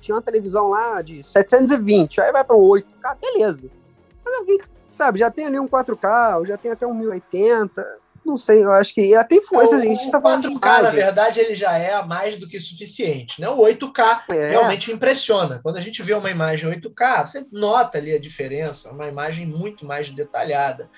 tinha 0.00 0.16
uma 0.16 0.22
televisão 0.22 0.68
lá 0.68 1.00
de 1.00 1.22
720, 1.22 2.20
aí 2.20 2.32
vai 2.32 2.42
para 2.42 2.56
8K, 2.56 3.16
beleza. 3.20 3.70
Mas 4.24 4.34
eu 4.34 4.44
vi 4.44 4.58
que, 4.58 4.64
sabe, 4.90 5.20
já 5.20 5.30
tem 5.30 5.46
ali 5.46 5.60
um 5.60 5.68
4K, 5.68 6.38
ou 6.38 6.44
já 6.44 6.56
tem 6.56 6.72
até 6.72 6.84
um 6.84 6.92
1080, 6.94 7.86
não 8.24 8.36
sei, 8.36 8.62
eu 8.62 8.70
acho 8.72 8.94
que 8.94 9.14
até 9.14 9.36
influência, 9.36 9.76
assim, 9.76 9.92
a 9.92 9.94
gente 9.94 10.08
o 10.08 10.10
tá 10.10 10.20
falando 10.20 10.48
de 10.48 10.54
4K, 10.54 10.82
na 10.82 10.90
verdade, 10.90 11.40
ele 11.40 11.54
já 11.54 11.76
é 11.76 12.00
mais 12.04 12.36
do 12.36 12.48
que 12.48 12.58
suficiente. 12.58 13.40
Né? 13.40 13.48
O 13.48 13.58
8K 13.58 14.22
É. 14.30 14.50
realmente 14.50 14.92
impressiona. 14.92 15.60
Quando 15.62 15.76
a 15.76 15.80
gente 15.80 16.02
vê 16.02 16.14
uma 16.14 16.30
imagem 16.30 16.70
8K, 16.70 17.26
você 17.26 17.46
nota 17.50 17.98
ali 17.98 18.12
a 18.14 18.18
diferença, 18.18 18.90
uma 18.90 19.08
imagem 19.08 19.46
muito 19.46 19.84
mais 19.84 20.10
detalhada. 20.10 20.88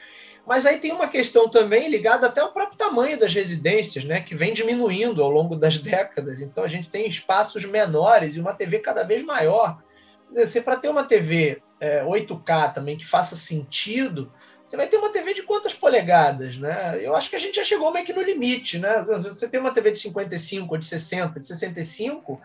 Mas 0.46 0.66
aí 0.66 0.78
tem 0.78 0.92
uma 0.92 1.08
questão 1.08 1.48
também 1.48 1.88
ligada 1.88 2.26
até 2.26 2.40
ao 2.40 2.52
próprio 2.52 2.76
tamanho 2.76 3.18
das 3.18 3.32
residências, 3.32 4.04
né, 4.04 4.20
que 4.20 4.34
vem 4.34 4.52
diminuindo 4.52 5.22
ao 5.22 5.30
longo 5.30 5.56
das 5.56 5.78
décadas. 5.78 6.40
Então 6.40 6.62
a 6.62 6.68
gente 6.68 6.90
tem 6.90 7.08
espaços 7.08 7.64
menores 7.64 8.36
e 8.36 8.40
uma 8.40 8.52
TV 8.52 8.78
cada 8.78 9.02
vez 9.02 9.22
maior. 9.22 9.78
Quer 10.32 10.42
dizer, 10.42 10.62
para 10.62 10.76
ter 10.76 10.88
uma 10.88 11.04
TV 11.04 11.62
é, 11.80 12.04
8K 12.04 12.74
também 12.74 12.96
que 12.96 13.06
faça 13.06 13.36
sentido, 13.36 14.30
você 14.74 14.76
vai 14.76 14.86
ter 14.88 14.96
uma 14.96 15.10
TV 15.10 15.34
de 15.34 15.42
quantas 15.42 15.72
polegadas, 15.72 16.58
né? 16.58 16.98
Eu 17.00 17.14
acho 17.14 17.30
que 17.30 17.36
a 17.36 17.38
gente 17.38 17.54
já 17.54 17.64
chegou 17.64 17.92
meio 17.92 18.04
que 18.04 18.12
no 18.12 18.22
limite, 18.22 18.78
né? 18.78 19.04
Você 19.22 19.48
tem 19.48 19.60
uma 19.60 19.72
TV 19.72 19.92
de 19.92 20.00
55, 20.00 20.74
ou 20.74 20.78
de 20.78 20.86
60, 20.86 21.38
de 21.38 21.46
65, 21.46 22.40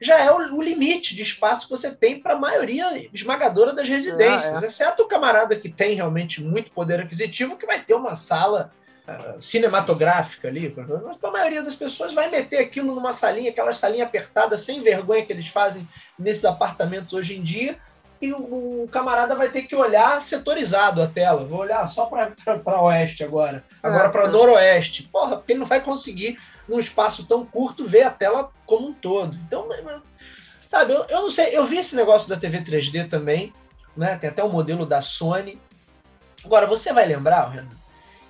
já 0.00 0.20
é 0.20 0.30
o, 0.30 0.54
o 0.54 0.62
limite 0.62 1.16
de 1.16 1.22
espaço 1.22 1.66
que 1.66 1.70
você 1.70 1.90
tem 1.90 2.20
para 2.20 2.34
a 2.34 2.38
maioria 2.38 3.08
esmagadora 3.12 3.72
das 3.72 3.88
residências, 3.88 4.62
É, 4.62 4.66
exceto 4.66 5.02
o 5.02 5.08
camarada 5.08 5.56
que 5.56 5.68
tem 5.68 5.94
realmente 5.94 6.42
muito 6.42 6.70
poder 6.70 7.00
aquisitivo, 7.00 7.56
que 7.56 7.66
vai 7.66 7.80
ter 7.80 7.94
uma 7.94 8.14
sala 8.14 8.72
ah, 9.06 9.34
cinematográfica 9.40 10.46
ali. 10.46 10.72
Mas 11.04 11.16
para 11.16 11.28
a 11.28 11.32
maioria 11.32 11.62
das 11.62 11.74
pessoas 11.74 12.14
vai 12.14 12.30
meter 12.30 12.58
aquilo 12.58 12.94
numa 12.94 13.12
salinha, 13.12 13.50
aquela 13.50 13.74
salinha 13.74 14.04
apertada, 14.04 14.56
sem 14.56 14.80
vergonha 14.80 15.26
que 15.26 15.32
eles 15.32 15.48
fazem 15.48 15.88
nesses 16.16 16.44
apartamentos 16.44 17.12
hoje 17.12 17.36
em 17.36 17.42
dia, 17.42 17.76
e 18.24 18.32
o, 18.32 18.84
o 18.84 18.88
camarada 18.88 19.34
vai 19.34 19.48
ter 19.48 19.62
que 19.62 19.76
olhar 19.76 20.20
setorizado 20.20 21.02
a 21.02 21.06
tela. 21.06 21.44
Vou 21.44 21.60
olhar 21.60 21.88
só 21.88 22.06
para 22.06 22.82
oeste 22.82 23.22
agora, 23.22 23.64
agora 23.82 24.08
É, 24.08 24.10
para 24.10 24.24
é. 24.24 24.28
noroeste. 24.28 25.04
Porra, 25.04 25.36
porque 25.36 25.52
ele 25.52 25.60
não 25.60 25.66
vai 25.66 25.80
conseguir, 25.80 26.38
num 26.68 26.80
espaço 26.80 27.26
tão 27.26 27.44
curto, 27.44 27.86
ver 27.86 28.02
a 28.02 28.10
tela 28.10 28.50
como 28.66 28.88
um 28.88 28.92
todo. 28.92 29.36
Então, 29.46 29.68
sabe, 30.68 30.92
eu, 30.92 31.04
eu 31.08 31.22
não 31.22 31.30
sei, 31.30 31.56
eu 31.56 31.64
vi 31.64 31.78
esse 31.78 31.94
negócio 31.94 32.28
da 32.28 32.36
TV 32.36 32.60
3D 32.60 33.08
também, 33.08 33.52
né? 33.96 34.16
Tem 34.16 34.30
até 34.30 34.42
o 34.42 34.48
modelo 34.48 34.86
da 34.86 35.00
Sony. 35.00 35.60
Agora, 36.44 36.66
você 36.66 36.92
vai 36.92 37.06
lembrar, 37.06 37.48
Renan, 37.48 37.68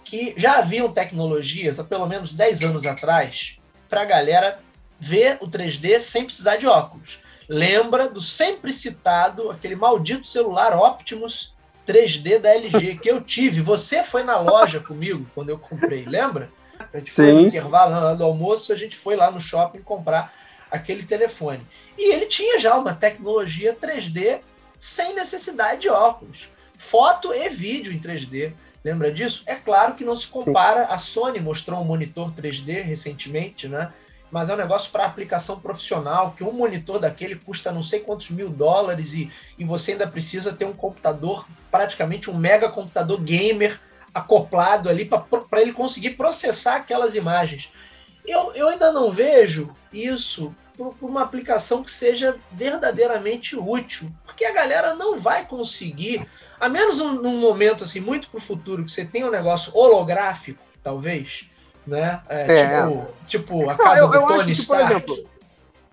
que 0.05 0.35
já 0.37 0.59
haviam 0.59 0.93
tecnologias 0.93 1.81
há 1.81 1.85
pelo 1.85 2.07
menos 2.07 2.33
10 2.33 2.63
anos 2.63 2.87
atrás 2.87 3.59
para 3.89 4.03
a 4.03 4.05
galera 4.05 4.59
ver 4.99 5.39
o 5.41 5.49
3D 5.49 6.01
sem 6.01 6.25
precisar 6.25 6.57
de 6.57 6.67
óculos. 6.67 7.24
Lembra 7.49 8.09
do 8.09 8.21
sempre 8.21 8.73
citado, 8.73 9.51
aquele 9.51 9.77
maldito 9.77 10.27
celular 10.27 10.77
Optimus 10.77 11.55
3D 11.87 12.39
da 12.39 12.55
LG 12.55 12.97
que 12.97 13.11
eu 13.11 13.21
tive. 13.21 13.61
Você 13.61 14.03
foi 14.03 14.23
na 14.23 14.39
loja 14.39 14.81
comigo 14.81 15.27
quando 15.35 15.51
eu 15.51 15.59
comprei, 15.59 16.05
lembra? 16.05 16.51
A 16.93 16.99
gente 16.99 17.13
foi 17.13 17.33
no 17.33 17.41
Sim. 17.41 17.47
intervalo 17.47 18.17
do 18.17 18.25
almoço, 18.25 18.73
a 18.73 18.77
gente 18.77 18.97
foi 18.97 19.17
lá 19.17 19.31
no 19.31 19.41
shopping 19.41 19.83
comprar 19.83 20.33
aquele 20.71 21.05
telefone. 21.05 21.61
E 21.97 22.13
ele 22.13 22.27
tinha 22.27 22.59
já 22.59 22.77
uma 22.77 22.95
tecnologia 22.95 23.75
3D 23.75 24.41
sem 24.79 25.15
necessidade 25.15 25.83
de 25.83 25.89
óculos. 25.89 26.49
Foto 26.77 27.33
e 27.33 27.49
vídeo 27.49 27.93
em 27.93 27.99
3D. 27.99 28.53
Lembra 28.85 29.13
disso? 29.13 29.45
É 29.47 29.55
claro 29.55 29.95
que 29.95 30.05
não 30.05 30.17
se 30.17 30.27
compara. 30.27 30.87
A 30.87 30.99
Sony 30.99 31.41
mostrou 31.41 31.81
um 31.81 31.85
monitor 31.85 32.33
3D 32.33 32.83
recentemente, 32.83 33.69
né? 33.69 33.93
Mas 34.35 34.51
é 34.51 34.55
um 34.55 34.57
negócio 34.57 34.91
para 34.91 35.05
aplicação 35.05 35.61
profissional, 35.61 36.35
que 36.37 36.43
um 36.43 36.51
monitor 36.51 36.99
daquele 36.99 37.37
custa 37.37 37.71
não 37.71 37.85
sei 37.85 38.01
quantos 38.01 38.31
mil 38.31 38.51
dólares 38.51 39.13
e, 39.13 39.31
e 39.57 39.65
você 39.65 39.93
ainda 39.93 40.09
precisa 40.09 40.53
ter 40.53 40.65
um 40.65 40.73
computador, 40.73 41.47
praticamente 41.71 42.29
um 42.29 42.35
mega 42.35 42.69
computador 42.69 43.21
gamer 43.21 43.81
acoplado 44.13 44.91
ali 44.91 45.05
para 45.05 45.61
ele 45.61 45.73
conseguir 45.73 46.17
processar 46.17 46.75
aquelas 46.75 47.15
imagens. 47.15 47.73
Eu, 48.27 48.53
eu 48.57 48.69
ainda 48.69 48.91
não 48.91 49.13
vejo 49.13 49.73
isso 49.93 50.53
por, 50.77 50.97
uma 51.01 51.23
aplicação 51.23 51.85
que 51.85 51.93
seja 51.93 52.37
verdadeiramente 52.51 53.55
útil, 53.55 54.11
porque 54.25 54.45
a 54.45 54.53
galera 54.53 54.97
não 54.97 55.17
vai 55.17 55.47
conseguir, 55.47 56.27
a 56.59 56.69
menos 56.69 56.99
num, 56.99 57.13
num 57.23 57.39
momento 57.39 57.85
assim 57.85 58.01
muito 58.01 58.29
para 58.29 58.39
o 58.39 58.43
futuro 58.43 58.85
que 58.85 58.91
você 58.91 59.05
tem 59.05 59.23
um 59.23 59.31
negócio 59.31 59.73
holográfico, 59.77 60.61
talvez, 60.83 61.49
né? 61.87 62.21
É, 62.29 62.53
É. 62.63 62.83
Tipo, 62.83 63.07
tipo 63.27 63.63
a 63.71 63.75
Não, 63.75 63.77
casa 63.79 64.01
eu- 64.01 64.09
do 64.09 64.15
eu 64.15 64.27
Tony 64.27 64.53
acho 64.53 64.61
que, 64.63 64.67
por 64.67 64.81
Stark. 64.81 64.93
exemplo, 64.93 65.17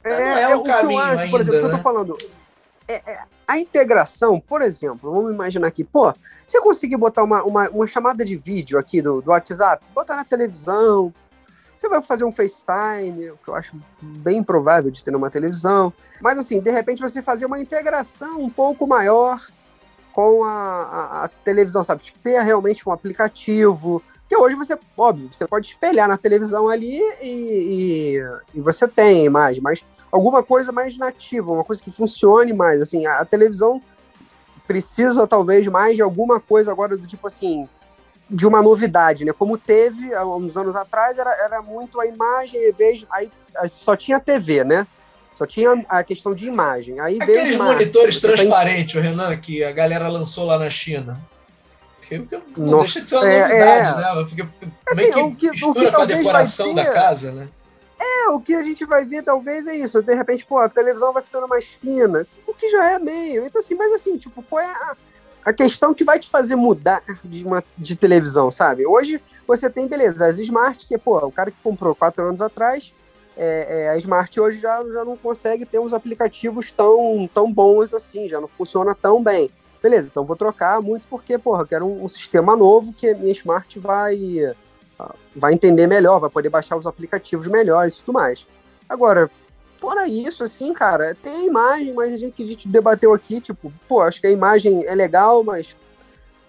Não 0.03 0.11
é 0.11 0.55
o 0.55 0.59
o 0.59 0.63
que 0.63 0.69
caminho 0.71 0.99
eu 0.99 1.05
acho, 1.05 1.13
por 1.15 1.21
ainda, 1.21 1.37
exemplo, 1.41 1.51
que 1.59 1.65
eu 1.65 1.69
né? 1.69 1.77
tô 1.77 1.83
falando. 1.83 2.17
É, 2.87 2.95
é, 3.11 3.19
a 3.47 3.57
integração, 3.57 4.39
por 4.39 4.61
exemplo, 4.61 5.11
vamos 5.13 5.31
imaginar 5.33 5.67
aqui, 5.67 5.83
pô, 5.83 6.13
você 6.45 6.59
conseguir 6.59 6.97
botar 6.97 7.23
uma, 7.23 7.43
uma, 7.43 7.69
uma 7.69 7.87
chamada 7.87 8.25
de 8.25 8.35
vídeo 8.35 8.77
aqui 8.79 9.01
do, 9.01 9.21
do 9.21 9.29
WhatsApp, 9.31 9.85
botar 9.93 10.15
na 10.17 10.25
televisão, 10.25 11.13
você 11.77 11.87
vai 11.87 12.01
fazer 12.01 12.25
um 12.25 12.31
FaceTime, 12.31 13.31
o 13.31 13.37
que 13.37 13.47
eu 13.47 13.55
acho 13.55 13.75
bem 14.01 14.43
provável 14.43 14.91
de 14.91 15.01
ter 15.01 15.11
numa 15.11 15.29
televisão, 15.29 15.93
mas 16.21 16.37
assim, 16.37 16.59
de 16.59 16.69
repente 16.71 17.01
você 17.01 17.21
fazer 17.21 17.45
uma 17.45 17.59
integração 17.59 18.39
um 18.41 18.49
pouco 18.49 18.85
maior 18.87 19.39
com 20.11 20.43
a, 20.43 20.49
a, 20.51 21.23
a 21.23 21.27
televisão, 21.27 21.81
sabe? 21.83 22.01
Tipo, 22.01 22.19
ter 22.19 22.41
realmente 22.41 22.87
um 22.87 22.91
aplicativo, 22.91 24.03
que 24.31 24.37
hoje 24.37 24.55
você, 24.55 24.79
óbvio, 24.97 25.29
você 25.29 25.45
pode 25.45 25.67
espelhar 25.67 26.07
na 26.07 26.17
televisão 26.17 26.69
ali 26.69 27.01
e, 27.21 28.15
e, 28.15 28.57
e 28.57 28.61
você 28.61 28.87
tem 28.87 29.23
a 29.23 29.25
imagem, 29.25 29.61
mas 29.61 29.83
alguma 30.09 30.41
coisa 30.41 30.71
mais 30.71 30.97
nativa, 30.97 31.51
uma 31.51 31.65
coisa 31.65 31.83
que 31.83 31.91
funcione 31.91 32.53
mais. 32.53 32.79
Assim, 32.79 33.05
a, 33.05 33.19
a 33.19 33.25
televisão 33.25 33.81
precisa 34.65 35.27
talvez 35.27 35.67
mais 35.67 35.97
de 35.97 36.01
alguma 36.01 36.39
coisa 36.39 36.71
agora 36.71 36.95
do 36.95 37.05
tipo 37.05 37.27
assim, 37.27 37.67
de 38.29 38.47
uma 38.47 38.61
novidade, 38.61 39.25
né? 39.25 39.33
Como 39.33 39.57
teve 39.57 40.13
há 40.13 40.25
uns 40.25 40.55
anos 40.55 40.77
atrás, 40.77 41.19
era, 41.19 41.31
era 41.43 41.61
muito 41.61 41.99
a 41.99 42.07
imagem, 42.07 42.57
e 42.57 42.71
vejo, 42.71 43.05
aí 43.11 43.29
só 43.67 43.97
tinha 43.97 44.17
TV, 44.17 44.63
né? 44.63 44.87
Só 45.35 45.45
tinha 45.45 45.73
a 45.89 46.05
questão 46.05 46.33
de 46.33 46.47
imagem. 46.47 47.01
Aí 47.01 47.17
Aqueles 47.21 47.57
veio 47.57 47.61
monitores 47.61 48.21
transparentes, 48.21 48.93
tem... 48.93 49.01
Renan, 49.01 49.35
que 49.35 49.61
a 49.61 49.73
galera 49.73 50.07
lançou 50.07 50.45
lá 50.45 50.57
na 50.57 50.69
China. 50.69 51.19
Não 52.57 52.67
Nossa, 52.67 52.81
deixa 52.81 52.99
de 52.99 53.05
ser 53.05 53.15
uma 53.15 53.29
é, 53.29 53.41
novidade, 53.41 53.89
é. 53.89 54.15
né? 54.15 54.25
Porque 54.27 54.41
assim, 54.89 54.95
meio 54.95 55.35
que 55.35 55.49
o 55.49 55.53
que, 55.53 55.65
o 55.65 55.73
que 55.73 55.87
a 55.87 56.05
decoração 56.05 56.73
ter... 56.73 56.83
da 56.83 56.93
casa, 56.93 57.31
né? 57.31 57.49
É, 57.99 58.29
o 58.29 58.39
que 58.39 58.55
a 58.55 58.63
gente 58.63 58.83
vai 58.85 59.05
ver 59.05 59.21
talvez 59.21 59.67
é 59.67 59.75
isso. 59.75 60.01
De 60.01 60.15
repente, 60.15 60.45
pô, 60.45 60.57
a 60.57 60.67
televisão 60.67 61.13
vai 61.13 61.21
ficando 61.21 61.47
mais 61.47 61.65
fina, 61.65 62.25
o 62.47 62.53
que 62.53 62.67
já 62.69 62.93
é 62.93 62.99
meio. 62.99 63.45
Então, 63.45 63.61
assim, 63.61 63.75
mas 63.75 63.93
assim, 63.93 64.17
tipo, 64.17 64.41
qual 64.41 64.59
é 64.59 64.65
a, 64.65 64.95
a 65.45 65.53
questão 65.53 65.93
que 65.93 66.03
vai 66.03 66.19
te 66.19 66.29
fazer 66.29 66.55
mudar 66.55 67.03
de, 67.23 67.45
uma, 67.45 67.63
de 67.77 67.95
televisão, 67.95 68.49
sabe? 68.49 68.87
Hoje 68.87 69.21
você 69.47 69.69
tem, 69.69 69.87
beleza, 69.87 70.25
as 70.25 70.39
Smart, 70.39 70.87
que, 70.87 70.97
pô, 70.97 71.17
o 71.19 71.31
cara 71.31 71.51
que 71.51 71.57
comprou 71.63 71.93
quatro 71.93 72.25
anos 72.25 72.41
atrás, 72.41 72.91
é, 73.37 73.83
é, 73.85 73.89
a 73.89 73.97
Smart 73.97 74.39
hoje 74.39 74.59
já, 74.59 74.83
já 74.83 75.05
não 75.05 75.15
consegue 75.15 75.65
ter 75.65 75.79
uns 75.79 75.93
aplicativos 75.93 76.71
tão, 76.71 77.29
tão 77.33 77.51
bons 77.51 77.93
assim, 77.93 78.27
já 78.27 78.41
não 78.41 78.47
funciona 78.47 78.95
tão 78.95 79.21
bem. 79.21 79.49
Beleza, 79.81 80.09
então 80.11 80.23
vou 80.23 80.35
trocar 80.35 80.81
muito 80.81 81.07
porque, 81.07 81.37
porra, 81.37 81.63
eu 81.63 81.67
quero 81.67 81.85
um, 81.85 82.03
um 82.03 82.07
sistema 82.07 82.55
novo 82.55 82.93
que 82.93 83.09
a 83.09 83.15
minha 83.15 83.31
Smart 83.31 83.79
vai 83.79 84.53
vai 85.35 85.53
entender 85.53 85.87
melhor, 85.87 86.19
vai 86.19 86.29
poder 86.29 86.49
baixar 86.49 86.75
os 86.75 86.87
aplicativos 86.87 87.47
melhores 87.47 87.95
e 87.95 87.99
tudo 88.03 88.13
mais. 88.13 88.45
Agora, 88.87 89.29
fora 89.77 90.07
isso, 90.07 90.43
assim, 90.43 90.73
cara, 90.73 91.15
tem 91.15 91.33
a 91.33 91.45
imagem, 91.45 91.93
mas 91.93 92.13
a 92.13 92.17
gente 92.17 92.33
que 92.33 92.43
a 92.43 92.47
gente 92.47 92.67
debateu 92.67 93.13
aqui, 93.13 93.39
tipo, 93.39 93.71
pô, 93.87 94.01
acho 94.01 94.19
que 94.19 94.27
a 94.27 94.31
imagem 94.31 94.85
é 94.85 94.93
legal, 94.93 95.43
mas 95.43 95.75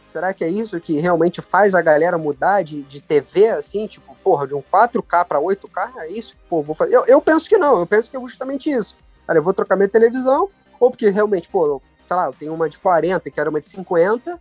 será 0.05 0.35
que 0.35 0.45
é 0.45 0.49
isso 0.49 0.79
que 0.81 0.99
realmente 0.99 1.41
faz 1.41 1.75
a 1.75 1.81
galera 1.81 2.19
mudar 2.19 2.63
de, 2.63 2.83
de 2.83 3.01
TV, 3.01 3.49
assim, 3.49 3.87
tipo, 3.87 4.15
porra, 4.23 4.47
de 4.47 4.55
um 4.55 4.63
4K 4.63 5.25
para 5.25 5.41
8K? 5.41 5.93
É 5.99 6.11
isso? 6.11 6.37
Pô, 6.49 6.63
vou 6.63 6.75
fazer. 6.75 6.95
Eu, 6.95 7.07
eu 7.07 7.21
penso 7.21 7.49
que 7.49 7.57
não, 7.57 7.79
eu 7.79 7.87
penso 7.87 8.11
que 8.11 8.17
é 8.17 8.21
justamente 8.21 8.71
isso. 8.71 8.97
Cara, 9.27 9.39
eu 9.39 9.43
vou 9.43 9.55
trocar 9.55 9.77
minha 9.77 9.89
televisão, 9.89 10.51
ou 10.79 10.91
porque 10.91 11.09
realmente, 11.09 11.49
pô, 11.49 11.81
sei 12.07 12.17
lá, 12.17 12.27
eu 12.27 12.33
tenho 12.33 12.55
uma 12.55 12.69
de 12.69 12.79
40 12.79 13.29
e 13.29 13.33
quero 13.33 13.51
uma 13.51 13.61
de 13.61 13.67
50, 13.67 14.41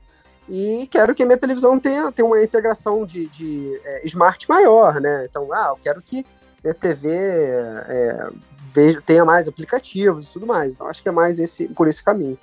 e 0.50 0.88
quero 0.92 1.16
que 1.16 1.24
a 1.24 1.26
minha 1.26 1.38
televisão 1.38 1.80
tenha, 1.80 2.12
tenha 2.12 2.26
uma 2.26 2.42
integração 2.42 3.06
de, 3.06 3.28
de 3.28 3.80
é, 3.86 4.06
smart 4.06 4.50
maior, 4.50 5.00
né? 5.00 5.26
Então, 5.30 5.48
ah, 5.54 5.68
eu 5.70 5.80
quero 5.82 6.02
que 6.02 6.26
minha 6.64 6.74
TV 6.74 7.10
é, 7.10 8.30
veja, 8.74 9.02
tenha 9.02 9.26
mais 9.26 9.48
aplicativos 9.48 10.28
e 10.28 10.34
tudo 10.34 10.46
mais. 10.46 10.74
Então, 10.74 10.88
acho 10.88 11.02
que 11.02 11.10
é 11.10 11.12
mais 11.12 11.40
esse, 11.40 11.68
por 11.70 11.88
esse 11.88 12.04
caminho. 12.04 12.38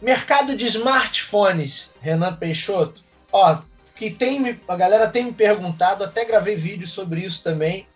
Mercado 0.00 0.56
de 0.56 0.66
smartphones, 0.66 1.90
Renan 2.00 2.34
Peixoto. 2.34 3.02
Ó, 3.32 3.58
que 3.94 4.10
tem, 4.10 4.58
a 4.68 4.76
galera 4.76 5.08
tem 5.08 5.24
me 5.24 5.32
perguntado, 5.32 6.04
até 6.04 6.24
gravei 6.24 6.54
vídeo 6.54 6.86
sobre 6.86 7.20
isso 7.20 7.42
também. 7.42 7.86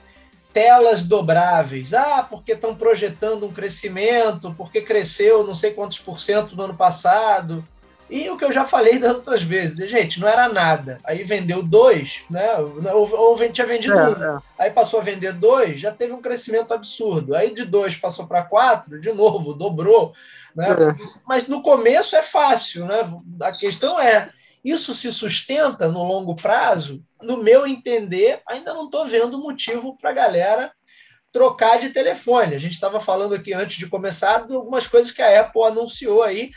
Telas 0.53 1.05
dobráveis. 1.05 1.95
Ah, 1.95 2.27
porque 2.29 2.53
estão 2.53 2.75
projetando 2.75 3.47
um 3.47 3.53
crescimento, 3.53 4.55
porque 4.57 4.83
cresceu 4.83 5.47
não 5.47 5.55
sei 5.55 5.73
quantos 5.73 5.99
por 5.99 6.21
cento 6.21 6.57
no 6.57 6.65
ano 6.65 6.75
passado. 6.75 7.65
E 8.13 8.29
o 8.29 8.37
que 8.37 8.45
eu 8.45 8.53
já 8.53 8.67
falei 8.67 8.99
das 8.99 9.15
outras 9.15 9.43
vezes, 9.43 9.91
gente, 9.91 10.21
não 10.21 10.29
era 10.29 10.47
nada. 10.47 10.99
Aí 11.03 11.25
vendeu 11.25 11.63
dois, 11.63 12.25
né? 12.29 12.59
Ou, 12.93 13.11
ou 13.11 13.51
tinha 13.51 13.67
vendido 13.67 13.99
é, 13.99 14.09
um. 14.09 14.37
É. 14.37 14.39
Aí 14.59 14.71
passou 14.71 15.01
a 15.01 15.03
vender 15.03 15.33
dois, 15.33 15.81
já 15.81 15.91
teve 15.91 16.13
um 16.13 16.21
crescimento 16.21 16.75
absurdo. 16.75 17.35
Aí 17.35 17.55
de 17.55 17.65
dois 17.65 17.97
passou 17.97 18.27
para 18.27 18.43
quatro, 18.43 19.01
de 19.01 19.11
novo, 19.13 19.55
dobrou. 19.55 20.13
Né? 20.55 20.67
É. 20.69 21.07
Mas 21.27 21.49
no 21.49 21.63
começo 21.63 22.15
é 22.15 22.23
fácil, 22.23 22.85
né? 22.85 22.99
A 23.41 23.51
questão 23.51 23.99
é, 23.99 24.29
isso 24.63 24.95
se 24.95 25.11
sustenta 25.11 25.89
no 25.89 26.05
longo 26.05 26.37
prazo? 26.37 27.03
No 27.23 27.43
meu 27.43 27.67
entender, 27.67 28.41
ainda 28.47 28.75
não 28.75 28.87
estou 28.87 29.07
vendo 29.07 29.39
motivo 29.39 29.97
para 29.97 30.11
a 30.11 30.15
galera 30.15 30.73
trocar 31.33 31.79
de 31.79 31.91
telefone. 31.91 32.55
A 32.55 32.59
gente 32.59 32.73
estava 32.73 33.01
falando 33.01 33.35
aqui 33.35 33.53
antes 33.55 33.79
de 33.79 33.89
começar 33.89 34.47
de 34.47 34.55
algumas 34.55 34.87
coisas 34.87 35.11
que 35.11 35.23
a 35.23 35.41
Apple 35.41 35.63
anunciou 35.65 36.23
aí 36.23 36.51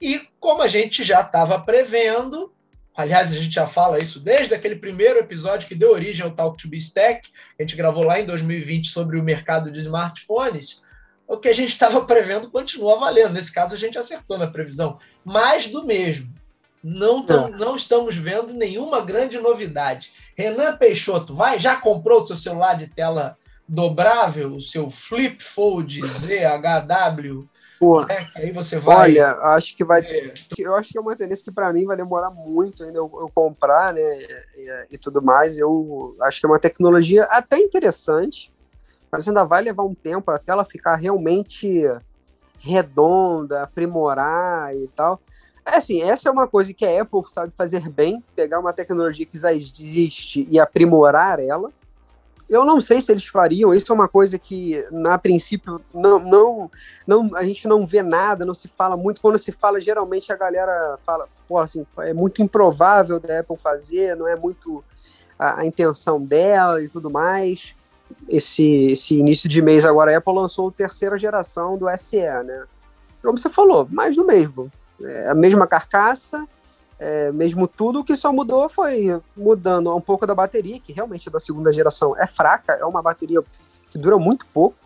e 0.00 0.20
como 0.38 0.62
a 0.62 0.66
gente 0.66 1.04
já 1.04 1.20
estava 1.20 1.60
prevendo, 1.60 2.54
aliás, 2.96 3.30
a 3.32 3.34
gente 3.34 3.54
já 3.54 3.66
fala 3.66 3.98
isso 3.98 4.18
desde 4.18 4.54
aquele 4.54 4.76
primeiro 4.76 5.18
episódio 5.18 5.68
que 5.68 5.74
deu 5.74 5.92
origem 5.92 6.24
ao 6.24 6.30
Talk 6.30 6.56
to 6.56 6.68
Be 6.68 6.78
Stack, 6.78 7.28
a 7.58 7.62
gente 7.62 7.76
gravou 7.76 8.04
lá 8.04 8.18
em 8.18 8.24
2020 8.24 8.88
sobre 8.88 9.18
o 9.18 9.22
mercado 9.22 9.70
de 9.70 9.80
smartphones, 9.80 10.80
o 11.28 11.36
que 11.36 11.48
a 11.48 11.52
gente 11.52 11.70
estava 11.70 12.04
prevendo 12.06 12.50
continua 12.50 12.98
valendo. 12.98 13.34
Nesse 13.34 13.52
caso, 13.52 13.74
a 13.74 13.78
gente 13.78 13.98
acertou 13.98 14.38
na 14.38 14.48
previsão. 14.48 14.98
Mais 15.24 15.68
do 15.68 15.84
mesmo. 15.84 16.34
Não, 16.82 17.24
tam, 17.24 17.48
é. 17.48 17.50
não 17.50 17.76
estamos 17.76 18.16
vendo 18.16 18.52
nenhuma 18.52 19.00
grande 19.00 19.38
novidade. 19.38 20.12
Renan 20.36 20.76
Peixoto, 20.76 21.34
vai, 21.34 21.58
já 21.58 21.76
comprou 21.76 22.22
o 22.22 22.26
seu 22.26 22.36
celular 22.36 22.76
de 22.76 22.86
tela 22.86 23.36
dobrável, 23.68 24.54
o 24.54 24.60
seu 24.60 24.90
Flip 24.90 25.42
Fold 25.42 26.00
ZHW 26.02 27.48
Pô, 27.80 28.02
é, 28.02 28.26
aí 28.36 28.52
você 28.52 28.78
vai. 28.78 29.12
Olha, 29.12 29.32
acho 29.54 29.74
que 29.74 29.82
vai. 29.82 30.02
É. 30.02 30.34
Eu 30.58 30.74
acho 30.74 30.90
que 30.90 30.98
é 30.98 31.00
uma 31.00 31.16
tendência 31.16 31.42
que 31.42 31.50
para 31.50 31.72
mim 31.72 31.86
vai 31.86 31.96
demorar 31.96 32.30
muito 32.30 32.84
ainda 32.84 32.98
eu, 32.98 33.10
eu 33.14 33.30
comprar, 33.34 33.94
né? 33.94 34.18
E, 34.54 34.86
e, 34.90 34.98
tudo 34.98 35.22
mais. 35.22 35.56
Eu 35.56 36.14
acho 36.20 36.38
que 36.38 36.44
é 36.44 36.48
uma 36.50 36.58
tecnologia 36.58 37.22
até 37.30 37.56
interessante, 37.56 38.52
mas 39.10 39.26
ainda 39.26 39.44
vai 39.44 39.62
levar 39.62 39.82
um 39.82 39.94
tempo 39.94 40.30
até 40.30 40.52
ela 40.52 40.62
ficar 40.62 40.94
realmente 40.96 41.82
redonda, 42.58 43.62
aprimorar 43.62 44.76
e 44.76 44.86
tal. 44.88 45.18
É 45.64 45.76
assim, 45.76 46.02
essa 46.02 46.28
é 46.28 46.32
uma 46.32 46.48
coisa 46.48 46.72
que 46.72 46.84
a 46.84 47.02
Apple 47.02 47.22
sabe 47.26 47.52
fazer 47.56 47.88
bem, 47.88 48.22
pegar 48.34 48.58
uma 48.58 48.72
tecnologia 48.72 49.26
que 49.26 49.38
já 49.38 49.52
existe 49.52 50.46
e 50.50 50.58
aprimorar 50.58 51.38
ela. 51.38 51.70
Eu 52.48 52.64
não 52.64 52.80
sei 52.80 53.00
se 53.00 53.12
eles 53.12 53.26
fariam, 53.26 53.72
isso 53.72 53.92
é 53.92 53.94
uma 53.94 54.08
coisa 54.08 54.36
que, 54.36 54.84
na 54.90 55.16
princípio, 55.16 55.80
não, 55.94 56.18
não, 56.18 56.70
não, 57.06 57.36
a 57.36 57.44
gente 57.44 57.68
não 57.68 57.86
vê 57.86 58.02
nada, 58.02 58.44
não 58.44 58.54
se 58.54 58.66
fala 58.66 58.96
muito. 58.96 59.20
Quando 59.20 59.38
se 59.38 59.52
fala, 59.52 59.80
geralmente 59.80 60.32
a 60.32 60.36
galera 60.36 60.98
fala, 61.06 61.28
pô, 61.46 61.58
assim, 61.58 61.86
é 61.98 62.12
muito 62.12 62.42
improvável 62.42 63.20
da 63.20 63.38
Apple 63.38 63.56
fazer, 63.56 64.16
não 64.16 64.26
é 64.26 64.34
muito 64.34 64.82
a, 65.38 65.60
a 65.60 65.66
intenção 65.66 66.20
dela 66.20 66.82
e 66.82 66.88
tudo 66.88 67.08
mais. 67.08 67.76
Esse, 68.28 68.66
esse 68.86 69.14
início 69.16 69.48
de 69.48 69.62
mês 69.62 69.84
agora, 69.84 70.12
a 70.12 70.18
Apple 70.18 70.34
lançou 70.34 70.70
a 70.70 70.72
terceira 70.72 71.16
geração 71.16 71.78
do 71.78 71.86
SE, 71.96 72.18
né? 72.18 72.64
Como 73.22 73.38
você 73.38 73.48
falou, 73.48 73.86
mais 73.92 74.16
do 74.16 74.26
mesmo. 74.26 74.72
É 75.02 75.30
a 75.30 75.34
mesma 75.34 75.66
carcaça, 75.66 76.46
é, 76.98 77.32
mesmo 77.32 77.66
tudo, 77.66 78.00
o 78.00 78.04
que 78.04 78.14
só 78.14 78.30
mudou 78.32 78.68
foi 78.68 79.20
mudando 79.36 79.94
um 79.96 80.00
pouco 80.00 80.26
da 80.26 80.34
bateria, 80.34 80.78
que 80.78 80.92
realmente 80.92 81.30
da 81.30 81.40
segunda 81.40 81.72
geração 81.72 82.14
é 82.18 82.26
fraca, 82.26 82.74
é 82.74 82.84
uma 82.84 83.00
bateria 83.00 83.42
que 83.90 83.98
dura 83.98 84.18
muito 84.18 84.44
pouco, 84.46 84.76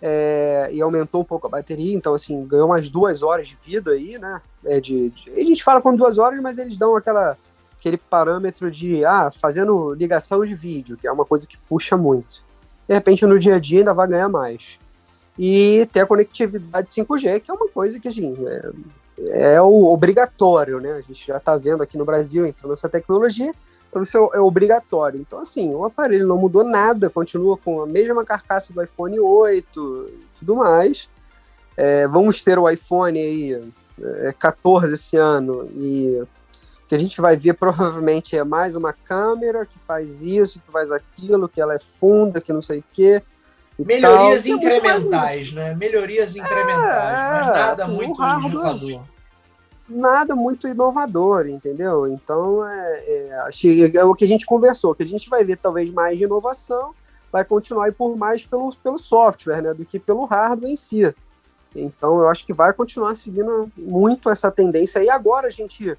é, 0.00 0.68
e 0.72 0.80
aumentou 0.80 1.20
um 1.20 1.24
pouco 1.24 1.46
a 1.46 1.50
bateria, 1.50 1.94
então 1.94 2.14
assim, 2.14 2.46
ganhou 2.46 2.66
umas 2.66 2.88
duas 2.88 3.22
horas 3.22 3.48
de 3.48 3.56
vida 3.62 3.92
aí, 3.92 4.18
né? 4.18 4.40
É 4.64 4.80
de, 4.80 5.10
de, 5.10 5.30
a 5.30 5.40
gente 5.40 5.62
fala 5.62 5.80
com 5.80 5.94
duas 5.94 6.18
horas, 6.18 6.40
mas 6.40 6.58
eles 6.58 6.76
dão 6.76 6.96
aquela, 6.96 7.38
aquele 7.78 7.98
parâmetro 7.98 8.70
de, 8.70 9.04
ah, 9.04 9.30
fazendo 9.30 9.94
ligação 9.94 10.44
de 10.44 10.54
vídeo, 10.54 10.96
que 10.96 11.06
é 11.06 11.12
uma 11.12 11.24
coisa 11.24 11.46
que 11.46 11.58
puxa 11.68 11.96
muito. 11.96 12.42
De 12.88 12.94
repente, 12.94 13.24
no 13.26 13.38
dia 13.38 13.56
a 13.56 13.58
dia 13.58 13.78
ainda 13.80 13.94
vai 13.94 14.08
ganhar 14.08 14.28
mais. 14.28 14.78
E 15.38 15.88
ter 15.92 16.00
a 16.00 16.06
conectividade 16.06 16.88
5G, 16.88 17.40
que 17.40 17.50
é 17.50 17.54
uma 17.54 17.68
coisa 17.68 17.98
que, 17.98 18.08
assim, 18.08 18.34
é, 18.46 18.70
é 19.28 19.60
o 19.60 19.86
obrigatório, 19.86 20.80
né? 20.80 20.92
A 20.92 21.00
gente 21.00 21.26
já 21.26 21.36
está 21.36 21.56
vendo 21.56 21.82
aqui 21.82 21.96
no 21.96 22.04
Brasil 22.04 22.46
entrando 22.46 22.72
essa 22.72 22.88
tecnologia, 22.88 23.52
então 23.88 24.02
isso 24.02 24.18
é, 24.18 24.38
é 24.38 24.40
obrigatório. 24.40 25.20
Então, 25.20 25.38
assim, 25.38 25.72
o 25.72 25.84
aparelho 25.84 26.26
não 26.26 26.36
mudou 26.36 26.64
nada, 26.64 27.08
continua 27.08 27.56
com 27.56 27.82
a 27.82 27.86
mesma 27.86 28.24
carcaça 28.24 28.72
do 28.72 28.82
iPhone 28.82 29.18
8 29.20 30.06
e 30.08 30.38
tudo 30.38 30.56
mais. 30.56 31.08
É, 31.76 32.06
vamos 32.06 32.42
ter 32.42 32.58
o 32.58 32.68
iPhone 32.68 33.18
aí 33.18 33.60
é, 34.00 34.34
14 34.38 34.94
esse 34.94 35.16
ano 35.16 35.68
e 35.76 36.22
que 36.88 36.94
a 36.94 36.98
gente 36.98 37.20
vai 37.20 37.36
ver 37.36 37.54
provavelmente 37.54 38.36
é 38.36 38.44
mais 38.44 38.76
uma 38.76 38.92
câmera 38.92 39.64
que 39.64 39.78
faz 39.78 40.22
isso, 40.22 40.60
que 40.60 40.70
faz 40.70 40.92
aquilo, 40.92 41.48
que 41.48 41.60
ela 41.60 41.74
é 41.74 41.78
funda, 41.78 42.40
que 42.40 42.52
não 42.52 42.62
sei 42.62 42.80
o 42.80 42.84
quê. 42.92 43.22
Melhorias 43.78 44.44
tal. 44.44 44.56
incrementais, 44.56 45.52
né? 45.52 45.74
Melhorias 45.74 46.36
incrementais, 46.36 47.14
é, 47.14 47.30
mas 47.30 47.46
nada 47.46 47.84
assim, 47.84 47.92
muito 47.92 48.22
inovador. 48.22 49.02
Nada 49.88 50.36
muito 50.36 50.68
inovador, 50.68 51.46
entendeu? 51.46 52.06
Então, 52.06 52.66
é, 52.66 53.04
é, 53.06 53.50
é, 53.96 54.04
o 54.04 54.14
que 54.14 54.24
a 54.24 54.28
gente 54.28 54.46
conversou, 54.46 54.94
que 54.94 55.02
a 55.02 55.06
gente 55.06 55.28
vai 55.28 55.44
ver 55.44 55.58
talvez 55.58 55.90
mais 55.90 56.16
de 56.16 56.24
inovação, 56.24 56.94
vai 57.30 57.44
continuar 57.44 57.92
por 57.92 58.16
mais 58.16 58.46
pelo, 58.46 58.74
pelo 58.76 58.96
software, 58.96 59.60
né, 59.60 59.74
do 59.74 59.84
que 59.84 59.98
pelo 59.98 60.24
hardware 60.24 60.70
em 60.70 60.76
si. 60.76 61.12
Então, 61.74 62.20
eu 62.20 62.28
acho 62.28 62.46
que 62.46 62.52
vai 62.52 62.72
continuar 62.72 63.16
seguindo 63.16 63.70
muito 63.76 64.30
essa 64.30 64.50
tendência. 64.50 65.02
E 65.02 65.10
agora 65.10 65.48
a 65.48 65.50
gente, 65.50 65.98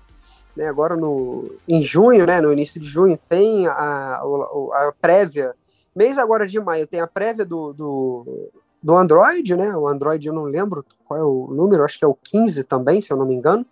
né, 0.55 0.67
agora 0.67 0.95
no, 0.95 1.51
em 1.67 1.81
junho, 1.81 2.25
né, 2.25 2.39
no 2.39 2.53
início 2.53 2.79
de 2.79 2.87
junho, 2.87 3.19
tem 3.27 3.67
a, 3.67 4.21
a 4.21 4.93
prévia 4.99 5.53
Mês 5.95 6.17
agora 6.17 6.45
de 6.45 6.59
maio 6.59 6.85
tem 6.85 6.99
a 6.99 7.07
prévia 7.07 7.45
do, 7.45 7.71
do, 7.71 8.51
do 8.83 8.95
Android, 8.95 9.55
né? 9.55 9.75
O 9.75 9.87
Android 9.87 10.27
eu 10.27 10.33
não 10.33 10.43
lembro 10.43 10.83
qual 11.05 11.19
é 11.19 11.23
o 11.23 11.47
número, 11.47 11.83
acho 11.83 11.97
que 11.97 12.03
é 12.03 12.07
o 12.07 12.17
15 12.21 12.63
também, 12.65 12.99
se 13.01 13.13
eu 13.13 13.17
não 13.17 13.25
me 13.25 13.35
engano. 13.35 13.65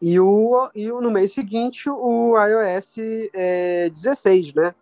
e, 0.00 0.20
o, 0.20 0.70
e 0.74 0.88
no 0.88 1.10
mês 1.10 1.32
seguinte 1.32 1.88
o 1.88 2.34
iOS 2.36 2.96
é, 3.32 3.88
16, 3.90 4.54
né? 4.54 4.74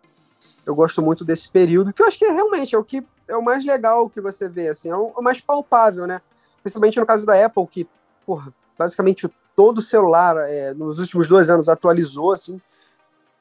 Eu 0.65 0.75
gosto 0.75 1.01
muito 1.01 1.23
desse 1.23 1.49
período, 1.49 1.93
que 1.93 2.01
eu 2.01 2.05
acho 2.07 2.19
que 2.19 2.25
é, 2.25 2.31
realmente 2.31 2.75
é 2.75 2.77
o 2.77 2.83
que 2.83 3.01
é 3.27 3.35
o 3.35 3.43
mais 3.43 3.65
legal 3.65 4.09
que 4.09 4.19
você 4.19 4.47
vê, 4.49 4.67
assim, 4.67 4.89
é 4.89 4.95
o, 4.95 5.13
é 5.17 5.21
mais 5.21 5.39
palpável, 5.39 6.05
né? 6.05 6.21
Principalmente 6.61 6.99
no 6.99 7.05
caso 7.05 7.25
da 7.25 7.45
Apple, 7.45 7.65
que, 7.67 7.87
porra, 8.25 8.53
basicamente 8.77 9.29
todo 9.55 9.79
o 9.79 9.81
celular 9.81 10.37
é, 10.49 10.73
nos 10.73 10.99
últimos 10.99 11.27
dois 11.27 11.49
anos 11.49 11.67
atualizou, 11.69 12.31
assim, 12.31 12.61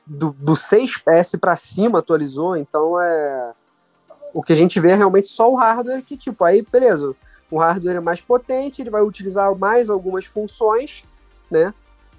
do, 0.06 0.30
do 0.30 0.52
6S 0.52 1.38
para 1.38 1.56
cima 1.56 1.98
atualizou, 1.98 2.56
então 2.56 3.00
é 3.00 3.54
o 4.32 4.42
que 4.42 4.52
a 4.52 4.56
gente 4.56 4.78
vê 4.78 4.90
é 4.90 4.94
realmente 4.94 5.28
só 5.28 5.50
o 5.50 5.56
hardware 5.56 6.02
que, 6.02 6.14
tipo, 6.14 6.44
aí, 6.44 6.60
beleza, 6.60 7.14
o 7.50 7.58
hardware 7.58 7.96
é 7.96 8.00
mais 8.00 8.20
potente, 8.20 8.82
ele 8.82 8.90
vai 8.90 9.00
utilizar 9.00 9.54
mais 9.56 9.88
algumas 9.88 10.26
funções, 10.26 11.04
né? 11.50 11.72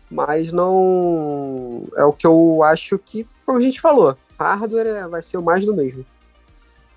Mas 0.10 0.52
não 0.52 1.84
é 1.96 2.04
o 2.04 2.12
que 2.12 2.26
eu 2.26 2.64
acho 2.64 2.98
que, 2.98 3.28
como 3.46 3.60
a 3.60 3.62
gente 3.62 3.80
falou, 3.80 4.18
hardware 4.40 4.88
é, 4.88 5.08
vai 5.08 5.22
ser 5.22 5.38
o 5.38 5.44
mais 5.44 5.64
do 5.64 5.76
mesmo. 5.76 6.04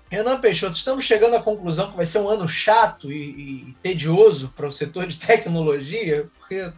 Renan 0.09 0.39
Peixoto, 0.39 0.75
estamos 0.75 1.05
chegando 1.05 1.35
à 1.35 1.41
conclusão 1.41 1.91
que 1.91 1.97
vai 1.97 2.05
ser 2.05 2.19
um 2.19 2.27
ano 2.27 2.47
chato 2.47 3.11
e, 3.11 3.69
e 3.69 3.75
tedioso 3.81 4.51
para 4.55 4.67
o 4.67 4.71
setor 4.71 5.05
de 5.07 5.17
tecnologia, 5.17 6.29
porque 6.39 6.71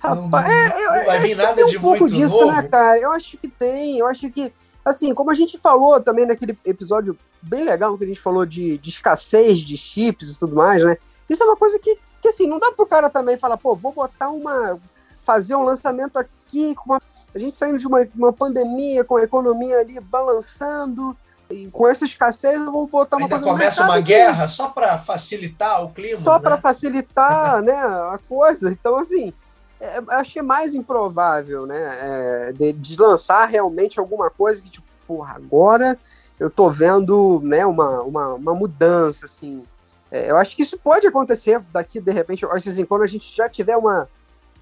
Rapaz, 0.00 0.30
não, 0.30 0.52
é, 0.52 0.98
não 0.98 1.06
vai 1.06 1.20
vir 1.20 1.36
nada 1.36 1.66
um 1.66 1.72
pouco 1.80 2.00
muito 2.00 2.14
disso, 2.14 2.34
né, 2.34 2.40
novo. 2.40 2.52
né, 2.52 2.62
cara? 2.68 2.98
Eu 2.98 3.10
acho 3.10 3.36
que 3.36 3.48
tem, 3.48 3.98
eu 3.98 4.06
acho 4.06 4.30
que, 4.30 4.52
assim, 4.84 5.12
como 5.12 5.30
a 5.30 5.34
gente 5.34 5.58
falou 5.58 6.00
também 6.00 6.24
naquele 6.24 6.56
episódio 6.64 7.18
bem 7.42 7.64
legal 7.64 7.96
que 7.98 8.04
a 8.04 8.06
gente 8.06 8.20
falou 8.20 8.46
de, 8.46 8.78
de 8.78 8.90
escassez 8.90 9.60
de 9.60 9.76
chips 9.76 10.30
e 10.30 10.38
tudo 10.38 10.54
mais, 10.54 10.82
né? 10.84 10.96
Isso 11.28 11.42
é 11.42 11.46
uma 11.46 11.56
coisa 11.56 11.78
que, 11.78 11.98
que 12.22 12.28
assim, 12.28 12.46
não 12.46 12.58
dá 12.58 12.72
pro 12.72 12.86
cara 12.86 13.10
também 13.10 13.36
falar, 13.36 13.56
pô, 13.56 13.74
vou 13.74 13.92
botar 13.92 14.30
uma. 14.30 14.78
fazer 15.22 15.54
um 15.56 15.62
lançamento 15.62 16.16
aqui 16.16 16.74
com 16.74 16.92
uma. 16.92 17.02
A 17.34 17.38
gente 17.38 17.54
saindo 17.54 17.78
de 17.78 17.86
uma, 17.86 18.06
uma 18.14 18.32
pandemia, 18.32 19.04
com 19.04 19.16
a 19.16 19.22
economia 19.22 19.80
ali 19.80 20.00
balançando, 20.00 21.16
e 21.50 21.66
com 21.68 21.86
essa 21.86 22.04
escassez 22.04 22.58
eu 22.58 22.72
vou 22.72 22.86
botar 22.86 23.16
uma 23.16 23.26
Ainda 23.26 23.36
coisa 23.36 23.50
começa 23.50 23.84
uma 23.84 24.00
guerra 24.00 24.48
só 24.48 24.68
para 24.68 24.98
facilitar 24.98 25.84
o 25.84 25.90
clima. 25.90 26.16
Só 26.16 26.36
né? 26.36 26.40
para 26.40 26.58
facilitar, 26.58 27.60
né, 27.62 27.74
a 27.74 28.18
coisa. 28.28 28.70
Então, 28.70 28.96
assim, 28.96 29.32
é, 29.80 30.02
acho 30.08 30.32
que 30.32 30.38
é 30.38 30.42
mais 30.42 30.74
improvável, 30.74 31.66
né? 31.66 31.98
É, 32.00 32.52
de, 32.52 32.72
de, 32.72 33.00
lançar 33.00 33.46
realmente 33.46 34.00
alguma 34.00 34.28
coisa 34.28 34.60
que, 34.60 34.70
tipo, 34.70 34.86
porra, 35.06 35.36
agora 35.36 35.98
eu 36.38 36.50
tô 36.50 36.68
vendo 36.68 37.40
né, 37.42 37.64
uma, 37.64 38.02
uma, 38.02 38.34
uma 38.34 38.54
mudança, 38.54 39.26
assim. 39.26 39.62
É, 40.10 40.30
eu 40.30 40.36
acho 40.36 40.56
que 40.56 40.62
isso 40.62 40.78
pode 40.78 41.06
acontecer 41.06 41.60
daqui, 41.72 42.00
de 42.00 42.12
repente, 42.12 42.44
acho 42.46 42.64
que 42.64 42.70
assim, 42.70 42.84
quando 42.84 43.02
a 43.02 43.06
gente 43.06 43.34
já 43.34 43.48
tiver 43.48 43.76
uma, 43.76 44.08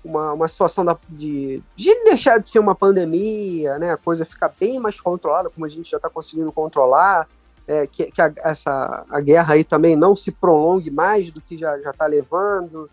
uma, 0.04 0.32
uma 0.32 0.48
situação 0.48 0.84
da, 0.84 0.96
de, 1.08 1.62
de 1.74 2.04
deixar 2.04 2.38
de 2.38 2.48
ser 2.48 2.58
uma 2.58 2.74
pandemia, 2.74 3.78
né? 3.78 3.92
A 3.92 3.96
coisa 3.96 4.24
ficar 4.24 4.52
bem 4.58 4.78
mais 4.78 5.00
controlada, 5.00 5.48
como 5.50 5.64
a 5.64 5.68
gente 5.68 5.90
já 5.90 5.96
está 5.96 6.10
conseguindo 6.10 6.52
controlar, 6.52 7.26
é, 7.66 7.86
que, 7.86 8.10
que 8.10 8.20
a, 8.20 8.32
essa, 8.38 9.04
a 9.08 9.20
guerra 9.20 9.54
aí 9.54 9.64
também 9.64 9.96
não 9.96 10.14
se 10.14 10.30
prolongue 10.30 10.90
mais 10.90 11.30
do 11.30 11.40
que 11.40 11.56
já 11.56 11.76
está 11.78 12.06
levando. 12.06 12.90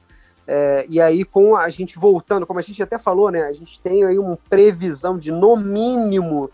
É, 0.48 0.86
e 0.90 1.00
aí, 1.00 1.24
com 1.24 1.56
a 1.56 1.70
gente 1.70 1.98
voltando, 1.98 2.46
como 2.46 2.60
a 2.60 2.64
gente 2.64 2.82
até 2.84 2.98
falou, 2.98 3.32
né? 3.32 3.44
A 3.44 3.54
gente 3.54 3.80
tem 3.80 4.04
aí 4.04 4.20
uma 4.20 4.38
previsão 4.50 5.18
de, 5.18 5.32
no 5.32 5.56
mínimo, 5.56 6.52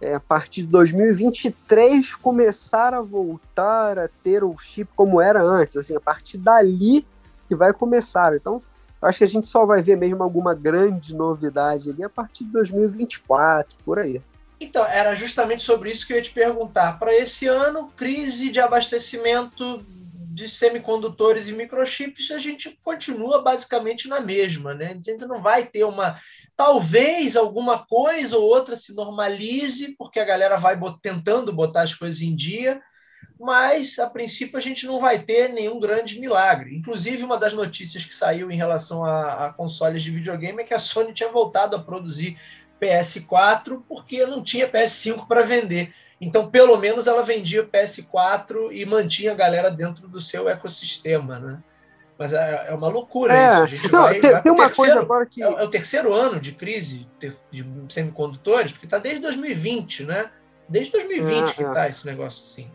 é, 0.00 0.14
a 0.14 0.20
partir 0.20 0.62
de 0.62 0.68
2023, 0.68 2.16
começar 2.16 2.94
a 2.94 3.00
voltar 3.00 3.98
a 3.98 4.08
ter 4.22 4.44
o 4.44 4.56
chip 4.58 4.90
como 4.94 5.20
era 5.20 5.42
antes. 5.42 5.76
Assim, 5.76 5.96
a 5.96 6.00
partir 6.00 6.38
dali 6.38 7.06
que 7.46 7.54
vai 7.54 7.72
começar. 7.72 8.34
Então, 8.34 8.62
acho 9.00 9.18
que 9.18 9.24
a 9.24 9.28
gente 9.28 9.46
só 9.46 9.64
vai 9.64 9.80
ver 9.80 9.96
mesmo 9.96 10.22
alguma 10.22 10.54
grande 10.54 11.14
novidade 11.14 11.90
ali 11.90 12.04
a 12.04 12.10
partir 12.10 12.44
de 12.44 12.52
2024, 12.52 13.78
por 13.84 13.98
aí. 13.98 14.20
Então, 14.60 14.84
era 14.84 15.14
justamente 15.14 15.64
sobre 15.64 15.90
isso 15.90 16.06
que 16.06 16.12
eu 16.12 16.18
ia 16.18 16.22
te 16.22 16.32
perguntar. 16.32 16.98
Para 16.98 17.16
esse 17.16 17.46
ano, 17.46 17.90
crise 17.96 18.50
de 18.50 18.60
abastecimento 18.60 19.82
de 20.40 20.48
semicondutores 20.48 21.48
e 21.48 21.52
microchips, 21.52 22.30
a 22.30 22.38
gente 22.38 22.78
continua 22.82 23.42
basicamente 23.42 24.08
na 24.08 24.20
mesma, 24.20 24.74
né? 24.74 24.98
A 24.98 25.10
gente 25.10 25.26
não 25.26 25.42
vai 25.42 25.66
ter 25.66 25.84
uma. 25.84 26.18
Talvez 26.56 27.36
alguma 27.36 27.86
coisa 27.86 28.36
ou 28.36 28.44
outra 28.44 28.74
se 28.74 28.94
normalize, 28.94 29.94
porque 29.96 30.18
a 30.18 30.24
galera 30.24 30.56
vai 30.56 30.78
tentando 31.02 31.52
botar 31.52 31.82
as 31.82 31.94
coisas 31.94 32.22
em 32.22 32.34
dia, 32.34 32.80
mas 33.38 33.98
a 33.98 34.08
princípio 34.08 34.56
a 34.56 34.60
gente 34.60 34.86
não 34.86 35.00
vai 35.00 35.18
ter 35.18 35.52
nenhum 35.52 35.78
grande 35.78 36.18
milagre. 36.18 36.74
Inclusive, 36.76 37.22
uma 37.22 37.38
das 37.38 37.52
notícias 37.52 38.04
que 38.04 38.14
saiu 38.14 38.50
em 38.50 38.56
relação 38.56 39.04
a, 39.04 39.46
a 39.46 39.52
consoles 39.52 40.02
de 40.02 40.10
videogame 40.10 40.62
é 40.62 40.64
que 40.64 40.74
a 40.74 40.78
Sony 40.78 41.12
tinha 41.12 41.28
voltado 41.28 41.76
a 41.76 41.82
produzir 41.82 42.38
PS4 42.80 43.82
porque 43.86 44.24
não 44.24 44.42
tinha 44.42 44.68
PS5 44.68 45.26
para 45.26 45.42
vender. 45.42 45.92
Então, 46.20 46.50
pelo 46.50 46.76
menos 46.76 47.06
ela 47.06 47.22
vendia 47.22 47.62
o 47.62 47.66
PS4 47.66 48.70
e 48.72 48.84
mantinha 48.84 49.32
a 49.32 49.34
galera 49.34 49.70
dentro 49.70 50.06
do 50.06 50.20
seu 50.20 50.48
ecossistema, 50.48 51.38
né? 51.38 51.62
Mas 52.18 52.34
é, 52.34 52.66
é 52.68 52.74
uma 52.74 52.88
loucura 52.88 53.32
é. 53.32 53.64
isso. 53.64 53.90
Não, 53.90 54.02
vai, 54.02 54.20
tem, 54.20 54.30
vai 54.30 54.42
tem 54.42 54.52
uma 54.52 54.66
terceiro, 54.66 54.92
coisa 54.92 55.00
agora 55.00 55.24
que. 55.24 55.42
É, 55.42 55.46
é, 55.46 55.64
o 55.64 55.68
terceiro 55.68 56.12
ano 56.12 56.38
de 56.38 56.52
crise 56.52 57.08
de 57.50 57.64
semicondutores, 57.88 58.72
porque 58.72 58.84
está 58.84 58.98
desde 58.98 59.22
2020, 59.22 60.04
né? 60.04 60.30
Desde 60.68 60.92
2020 60.92 61.48
é, 61.48 61.54
que 61.54 61.62
está 61.62 61.86
é. 61.86 61.88
esse 61.88 62.04
negócio 62.04 62.44
assim. 62.44 62.70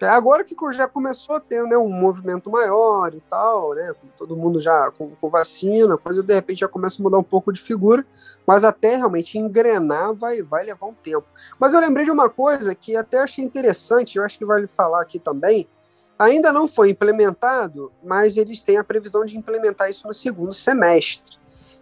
É 0.00 0.08
agora 0.08 0.44
que 0.44 0.54
já 0.72 0.86
começou 0.86 1.36
a 1.36 1.40
ter 1.40 1.62
né, 1.62 1.76
um 1.76 1.88
movimento 1.88 2.50
maior 2.50 3.14
e 3.14 3.20
tal, 3.30 3.74
né? 3.74 3.94
Todo 4.16 4.36
mundo 4.36 4.60
já 4.60 4.90
com, 4.90 5.10
com, 5.16 5.30
vacina, 5.30 5.96
coisa 5.96 6.22
de 6.22 6.34
repente 6.34 6.60
já 6.60 6.68
começa 6.68 7.00
a 7.00 7.02
mudar 7.02 7.18
um 7.18 7.22
pouco 7.22 7.50
de 7.50 7.60
figura, 7.60 8.04
mas 8.46 8.62
até 8.62 8.96
realmente 8.96 9.38
engrenar 9.38 10.12
vai, 10.12 10.42
vai 10.42 10.66
levar 10.66 10.86
um 10.86 10.92
tempo. 10.92 11.26
Mas 11.58 11.72
eu 11.72 11.80
lembrei 11.80 12.04
de 12.04 12.10
uma 12.10 12.28
coisa 12.28 12.74
que 12.74 12.94
até 12.94 13.18
achei 13.18 13.42
interessante, 13.42 14.18
eu 14.18 14.24
acho 14.24 14.36
que 14.36 14.44
vale 14.44 14.66
falar 14.66 15.00
aqui 15.00 15.18
também. 15.18 15.66
Ainda 16.18 16.52
não 16.52 16.68
foi 16.68 16.90
implementado, 16.90 17.90
mas 18.02 18.36
eles 18.36 18.62
têm 18.62 18.76
a 18.76 18.84
previsão 18.84 19.24
de 19.24 19.36
implementar 19.36 19.88
isso 19.88 20.06
no 20.06 20.14
segundo 20.14 20.52
semestre, 20.52 21.38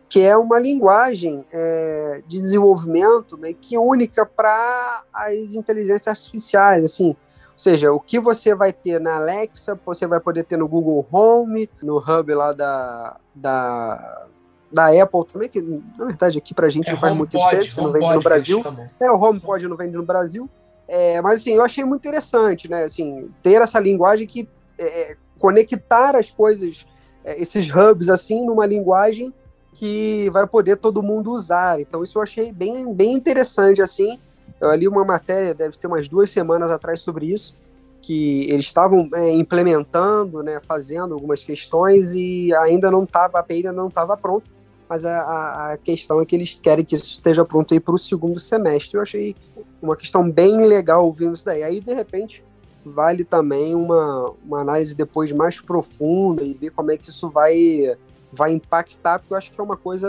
que 0.09 0.20
é 0.20 0.37
uma 0.37 0.59
linguagem 0.59 1.44
é, 1.53 2.22
de 2.27 2.38
desenvolvimento 2.38 3.37
meio 3.37 3.57
que 3.57 3.77
única 3.77 4.24
para 4.24 5.03
as 5.12 5.55
inteligências 5.55 6.09
artificiais, 6.09 6.85
assim 6.85 7.16
ou 7.54 7.58
seja, 7.58 7.92
o 7.92 8.00
que 8.00 8.18
você 8.18 8.52
vai 8.52 8.72
ter 8.72 9.00
na 9.00 9.14
Alexa, 9.14 9.78
você 9.86 10.08
vai 10.08 10.18
poder 10.18 10.44
ter 10.44 10.56
no 10.56 10.66
Google 10.66 11.06
Home, 11.10 11.70
no 11.80 11.98
hub 11.98 12.34
lá 12.34 12.52
da, 12.52 13.16
da, 13.32 14.26
da 14.72 14.86
Apple 14.88 15.24
também, 15.32 15.48
que 15.48 15.62
na 15.62 16.06
verdade 16.06 16.36
aqui 16.36 16.52
pra 16.52 16.68
gente 16.68 16.88
é, 16.88 16.92
não 16.92 16.98
faz 16.98 17.14
muito 17.14 17.38
diferença, 17.38 17.80
não 17.80 17.92
vende 17.92 18.12
no 18.12 18.20
Brasil. 18.20 18.64
É, 18.98 19.08
o 19.08 19.16
HomePod 19.16 19.68
não 19.68 19.76
vende 19.76 19.96
no 19.96 20.02
Brasil. 20.02 20.50
É, 20.88 21.20
mas 21.20 21.40
assim, 21.40 21.52
eu 21.52 21.62
achei 21.62 21.84
muito 21.84 22.02
interessante, 22.02 22.68
né? 22.68 22.84
Assim, 22.84 23.30
ter 23.40 23.62
essa 23.62 23.78
linguagem 23.78 24.26
que 24.26 24.48
é, 24.76 25.12
é 25.12 25.16
conectar 25.38 26.16
as 26.16 26.32
coisas, 26.32 26.84
é, 27.24 27.40
esses 27.40 27.70
hubs 27.70 28.08
assim, 28.08 28.44
numa 28.44 28.66
linguagem 28.66 29.32
que 29.74 30.28
vai 30.30 30.44
poder 30.46 30.76
todo 30.76 31.04
mundo 31.04 31.30
usar. 31.30 31.80
Então 31.80 32.02
isso 32.02 32.18
eu 32.18 32.22
achei 32.22 32.52
bem, 32.52 32.92
bem 32.92 33.12
interessante 33.12 33.80
assim. 33.80 34.18
Eu 34.61 34.74
li 34.74 34.88
uma 34.88 35.04
matéria, 35.04 35.54
deve 35.54 35.76
ter 35.76 35.87
umas 35.87 36.09
duas 36.09 36.30
semanas 36.30 36.70
atrás, 36.70 37.00
sobre 37.00 37.26
isso, 37.26 37.57
que 38.00 38.44
eles 38.50 38.66
estavam 38.66 39.09
é, 39.14 39.30
implementando, 39.30 40.42
né, 40.42 40.61
fazendo 40.61 41.14
algumas 41.14 41.42
questões 41.42 42.14
e 42.14 42.54
ainda 42.54 42.90
não 42.90 43.04
estava, 43.04 43.38
a 43.38 43.40
API 43.40 43.57
ainda 43.57 43.72
não 43.72 43.88
estava 43.88 44.16
pronta, 44.16 44.50
mas 44.88 45.07
a, 45.07 45.72
a, 45.72 45.76
questão 45.78 46.20
é 46.20 46.26
que 46.26 46.37
eles 46.37 46.59
querem 46.62 46.85
que 46.85 46.94
isso 46.94 47.12
esteja 47.12 47.44
pronto 47.44 47.72
aí 47.72 47.80
para 47.80 47.94
o 47.94 47.98
segundo 47.98 48.38
semestre. 48.38 48.96
Eu 48.96 49.02
achei 49.02 49.35
uma 49.80 49.96
questão 49.96 50.30
bem 50.30 50.66
legal 50.66 51.07
ouvindo 51.07 51.35
isso 51.35 51.44
daí. 51.44 51.62
Aí, 51.62 51.80
de 51.80 51.94
repente, 51.94 52.44
vale 52.85 53.24
também 53.24 53.74
uma, 53.74 54.33
uma 54.44 54.61
análise 54.61 54.94
depois 54.94 55.33
mais 55.33 55.61
profunda 55.61 56.42
e 56.42 56.52
ver 56.52 56.70
como 56.70 56.90
é 56.90 56.96
que 56.96 57.09
isso 57.09 57.28
vai 57.30 57.96
vai 58.30 58.52
impactar, 58.52 59.20
porque 59.20 59.33
eu 59.33 59.38
acho 59.38 59.52
que 59.52 59.61
é 59.61 59.62
uma 59.62 59.76
coisa 59.76 60.09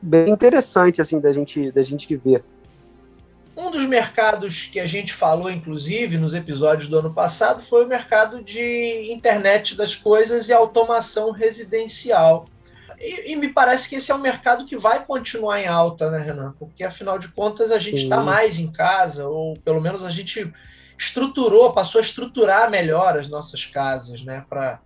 bem 0.00 0.30
interessante 0.30 1.02
assim 1.02 1.20
da 1.20 1.30
gente 1.30 1.70
da 1.70 1.82
gente 1.82 2.16
ver. 2.16 2.42
Um 3.56 3.70
dos 3.70 3.86
mercados 3.86 4.66
que 4.66 4.80
a 4.80 4.86
gente 4.86 5.14
falou, 5.14 5.50
inclusive, 5.50 6.18
nos 6.18 6.34
episódios 6.34 6.88
do 6.88 6.98
ano 6.98 7.14
passado, 7.14 7.62
foi 7.62 7.84
o 7.84 7.88
mercado 7.88 8.42
de 8.42 9.12
internet 9.12 9.76
das 9.76 9.94
coisas 9.94 10.48
e 10.48 10.52
automação 10.52 11.30
residencial. 11.30 12.46
E, 12.98 13.32
e 13.32 13.36
me 13.36 13.48
parece 13.48 13.88
que 13.88 13.96
esse 13.96 14.10
é 14.10 14.14
um 14.14 14.20
mercado 14.20 14.66
que 14.66 14.76
vai 14.76 15.04
continuar 15.04 15.60
em 15.60 15.66
alta, 15.66 16.10
né, 16.10 16.18
Renan? 16.18 16.54
Porque, 16.58 16.82
afinal 16.82 17.18
de 17.18 17.28
contas, 17.28 17.70
a 17.70 17.78
gente 17.78 18.04
está 18.04 18.20
mais 18.20 18.58
em 18.58 18.72
casa, 18.72 19.28
ou 19.28 19.56
pelo 19.58 19.80
menos 19.80 20.04
a 20.04 20.10
gente 20.10 20.52
estruturou, 20.98 21.72
passou 21.72 22.00
a 22.00 22.04
estruturar 22.04 22.70
melhor 22.70 23.16
as 23.18 23.28
nossas 23.28 23.64
casas, 23.64 24.22
né, 24.24 24.44
para 24.48 24.80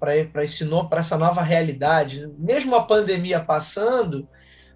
para 0.00 0.98
essa 0.98 1.18
nova 1.18 1.42
realidade. 1.42 2.26
Mesmo 2.38 2.74
a 2.74 2.86
pandemia 2.86 3.38
passando, 3.38 4.26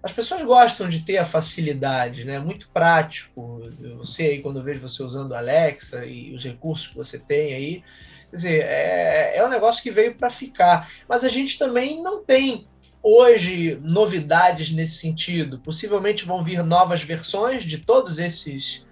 as 0.05 0.13
pessoas 0.13 0.43
gostam 0.43 0.87
de 0.87 0.99
ter 0.99 1.17
a 1.17 1.25
facilidade, 1.25 2.25
né? 2.25 2.37
Muito 2.37 2.69
prático. 2.69 3.63
Você 3.97 4.21
aí, 4.21 4.39
quando 4.39 4.59
eu 4.59 4.63
vejo 4.63 4.79
você 4.79 5.01
usando 5.01 5.33
a 5.33 5.39
Alexa 5.39 6.05
e 6.05 6.31
os 6.35 6.43
recursos 6.43 6.85
que 6.85 6.95
você 6.95 7.17
tem 7.17 7.55
aí, 7.55 7.83
quer 8.29 8.35
dizer, 8.35 8.65
é, 8.65 9.37
é 9.37 9.43
um 9.43 9.49
negócio 9.49 9.81
que 9.81 9.89
veio 9.89 10.13
para 10.13 10.29
ficar. 10.29 10.91
Mas 11.09 11.23
a 11.23 11.29
gente 11.29 11.57
também 11.57 12.03
não 12.03 12.23
tem 12.23 12.67
hoje 13.01 13.79
novidades 13.81 14.71
nesse 14.71 14.97
sentido? 14.97 15.57
Possivelmente 15.57 16.23
vão 16.23 16.43
vir 16.43 16.63
novas 16.63 17.01
versões 17.01 17.63
de 17.63 17.79
todos 17.79 18.19
esses 18.19 18.85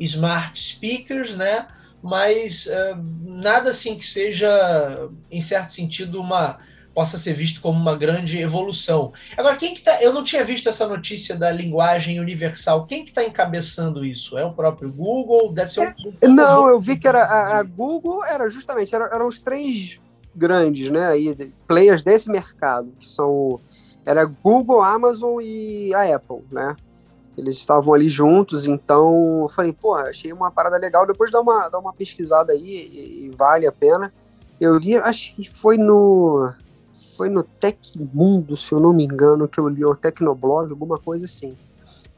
smart 0.00 0.58
speakers, 0.58 1.36
né? 1.36 1.66
Mas 2.02 2.64
uh, 2.64 2.96
nada 3.22 3.68
assim 3.68 3.98
que 3.98 4.06
seja, 4.06 5.10
em 5.30 5.42
certo 5.42 5.74
sentido, 5.74 6.22
uma 6.22 6.58
possa 6.94 7.18
ser 7.18 7.32
visto 7.32 7.60
como 7.60 7.78
uma 7.78 7.96
grande 7.96 8.38
evolução. 8.38 9.12
Agora, 9.36 9.56
quem 9.56 9.74
que 9.74 9.82
tá, 9.82 10.00
eu 10.00 10.12
não 10.12 10.22
tinha 10.22 10.44
visto 10.44 10.68
essa 10.68 10.86
notícia 10.86 11.36
da 11.36 11.50
linguagem 11.50 12.20
universal. 12.20 12.86
Quem 12.86 13.04
que 13.04 13.10
está 13.10 13.24
encabeçando 13.24 14.04
isso? 14.04 14.38
É 14.38 14.44
o 14.44 14.52
próprio 14.52 14.92
Google? 14.92 15.52
Deve 15.52 15.72
ser 15.72 15.80
um... 15.80 16.12
É, 16.20 16.28
não, 16.28 16.68
eu 16.68 16.78
vi 16.78 16.96
que 16.96 17.08
era 17.08 17.24
a, 17.24 17.58
a 17.58 17.62
Google 17.62 18.24
era 18.24 18.48
justamente 18.48 18.94
era, 18.94 19.06
eram 19.06 19.26
os 19.26 19.38
três 19.40 20.00
grandes, 20.34 20.90
né, 20.90 21.06
aí 21.06 21.52
players 21.66 22.02
desse 22.02 22.28
mercado, 22.28 22.92
que 22.98 23.06
são 23.06 23.60
era 24.04 24.24
Google, 24.24 24.82
Amazon 24.82 25.40
e 25.40 25.94
a 25.94 26.14
Apple, 26.14 26.44
né? 26.50 26.76
Eles 27.36 27.56
estavam 27.56 27.94
ali 27.94 28.08
juntos, 28.08 28.66
então 28.66 29.40
eu 29.42 29.48
falei, 29.48 29.72
pô, 29.72 29.94
achei 29.94 30.32
uma 30.32 30.50
parada 30.50 30.76
legal. 30.76 31.06
Depois 31.06 31.30
dá 31.30 31.40
uma, 31.40 31.68
dá 31.68 31.78
uma 31.78 31.92
pesquisada 31.92 32.52
aí 32.52 32.60
e, 32.92 33.24
e 33.24 33.30
vale 33.30 33.66
a 33.66 33.72
pena. 33.72 34.12
Eu 34.60 34.76
li, 34.76 34.96
acho 34.96 35.34
que 35.34 35.48
foi 35.48 35.76
no 35.76 36.52
foi 37.16 37.28
no 37.28 37.42
Tecmundo, 37.42 38.56
se 38.56 38.72
eu 38.72 38.80
não 38.80 38.92
me 38.92 39.04
engano, 39.04 39.48
que 39.48 39.58
eu 39.58 39.68
li 39.68 39.84
o 39.84 39.94
Tecnoblog, 39.94 40.70
alguma 40.70 40.98
coisa 40.98 41.24
assim, 41.24 41.56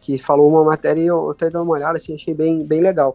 que 0.00 0.16
falou 0.18 0.48
uma 0.48 0.64
matéria 0.64 1.02
e 1.02 1.06
eu 1.06 1.30
até 1.30 1.50
dei 1.50 1.61
uma 1.61 1.72
olhada, 1.72 1.96
assim, 1.96 2.14
achei 2.14 2.35
bem, 2.35 2.64
bem 2.64 2.80
legal. 2.80 3.14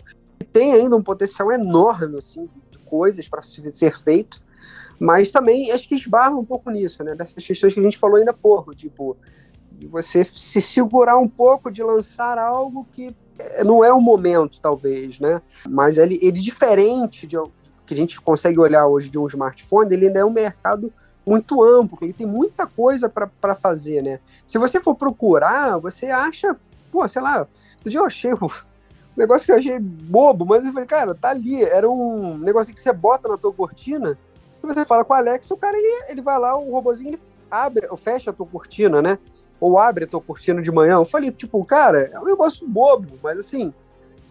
Tem 0.51 0.73
ainda 0.73 0.95
um 0.95 1.03
potencial 1.03 1.51
enorme, 1.51 2.17
assim, 2.17 2.49
de 2.69 2.77
coisas 2.79 3.27
para 3.27 3.41
ser 3.41 3.97
feito, 3.97 4.41
mas 4.99 5.31
também 5.31 5.71
acho 5.71 5.87
que 5.87 5.95
esbarra 5.95 6.35
um 6.35 6.45
pouco 6.45 6.69
nisso, 6.69 7.03
né, 7.03 7.15
dessas 7.15 7.43
questões 7.43 7.73
que 7.73 7.79
a 7.79 7.83
gente 7.83 7.97
falou 7.97 8.17
ainda 8.17 8.31
há 8.31 8.35
pouco, 8.35 8.75
tipo, 8.75 9.17
de 9.71 9.87
você 9.87 10.23
se 10.25 10.61
segurar 10.61 11.17
um 11.17 11.27
pouco 11.27 11.71
de 11.71 11.81
lançar 11.81 12.37
algo 12.37 12.87
que 12.91 13.15
não 13.65 13.83
é 13.83 13.91
o 13.91 13.99
momento, 13.99 14.61
talvez, 14.61 15.19
né, 15.19 15.41
mas 15.67 15.97
ele, 15.97 16.19
ele 16.21 16.39
diferente 16.39 17.25
de 17.25 17.37
que 17.85 17.93
a 17.93 17.97
gente 17.97 18.21
consegue 18.21 18.59
olhar 18.59 18.85
hoje 18.85 19.09
de 19.09 19.17
um 19.17 19.25
smartphone, 19.25 19.91
ele 19.93 20.07
ainda 20.07 20.19
é 20.19 20.25
um 20.25 20.31
mercado 20.31 20.93
muito 21.31 21.63
amplo, 21.63 21.97
ele 22.01 22.11
tem 22.11 22.27
muita 22.27 22.67
coisa 22.67 23.07
para 23.07 23.55
fazer, 23.55 24.03
né? 24.03 24.19
Se 24.45 24.57
você 24.57 24.81
for 24.81 24.95
procurar, 24.95 25.77
você 25.77 26.07
acha, 26.07 26.57
pô, 26.91 27.07
sei 27.07 27.21
lá, 27.21 27.47
dia 27.85 27.99
eu 27.99 28.05
achei 28.05 28.33
um 28.33 28.49
negócio 29.15 29.45
que 29.45 29.51
eu 29.53 29.55
achei 29.55 29.79
bobo, 29.79 30.45
mas 30.45 30.65
eu 30.65 30.73
falei, 30.73 30.87
cara, 30.87 31.15
tá 31.15 31.29
ali, 31.29 31.63
era 31.63 31.89
um 31.89 32.37
negócio 32.37 32.73
que 32.73 32.79
você 32.81 32.91
bota 32.91 33.29
na 33.29 33.37
tua 33.37 33.53
cortina, 33.53 34.17
e 34.61 34.67
você 34.67 34.83
fala 34.83 35.05
com 35.05 35.13
o 35.13 35.15
Alex, 35.15 35.49
o 35.51 35.55
cara, 35.55 35.77
ele, 35.77 36.05
ele 36.09 36.21
vai 36.21 36.37
lá, 36.37 36.57
o 36.57 36.69
robozinho, 36.69 37.11
ele 37.11 37.19
abre, 37.49 37.87
ou 37.89 37.95
fecha 37.95 38.31
a 38.31 38.33
tua 38.33 38.45
cortina, 38.45 39.01
né? 39.01 39.17
Ou 39.57 39.79
abre 39.79 40.03
a 40.03 40.07
tua 40.07 40.21
cortina 40.21 40.61
de 40.61 40.71
manhã. 40.71 40.95
Eu 40.95 41.05
falei, 41.05 41.31
tipo, 41.31 41.63
cara, 41.63 42.09
é 42.11 42.19
um 42.19 42.25
negócio 42.25 42.67
bobo, 42.67 43.17
mas 43.23 43.37
assim, 43.37 43.73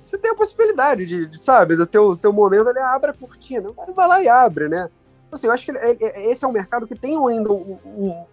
você 0.04 0.18
tem 0.18 0.30
a 0.30 0.34
possibilidade 0.34 1.06
de, 1.06 1.26
de 1.26 1.42
sabe, 1.42 1.76
do 1.76 1.86
teu, 1.86 2.16
teu 2.16 2.32
momento, 2.32 2.68
ele 2.68 2.78
abre 2.78 3.10
a 3.10 3.14
cortina, 3.14 3.70
o 3.70 3.74
cara 3.74 3.92
vai 3.92 4.06
lá 4.06 4.22
e 4.22 4.28
abre, 4.28 4.68
né? 4.68 4.90
Assim, 5.31 5.47
eu 5.47 5.53
acho 5.53 5.66
que 5.66 5.73
esse 5.73 6.45
é 6.45 6.49
um 6.49 6.53
mercado 6.53 6.87
que 6.87 6.95
tem 6.95 7.16
ainda 7.16 7.53
um, 7.53 7.79
um, 7.85 8.25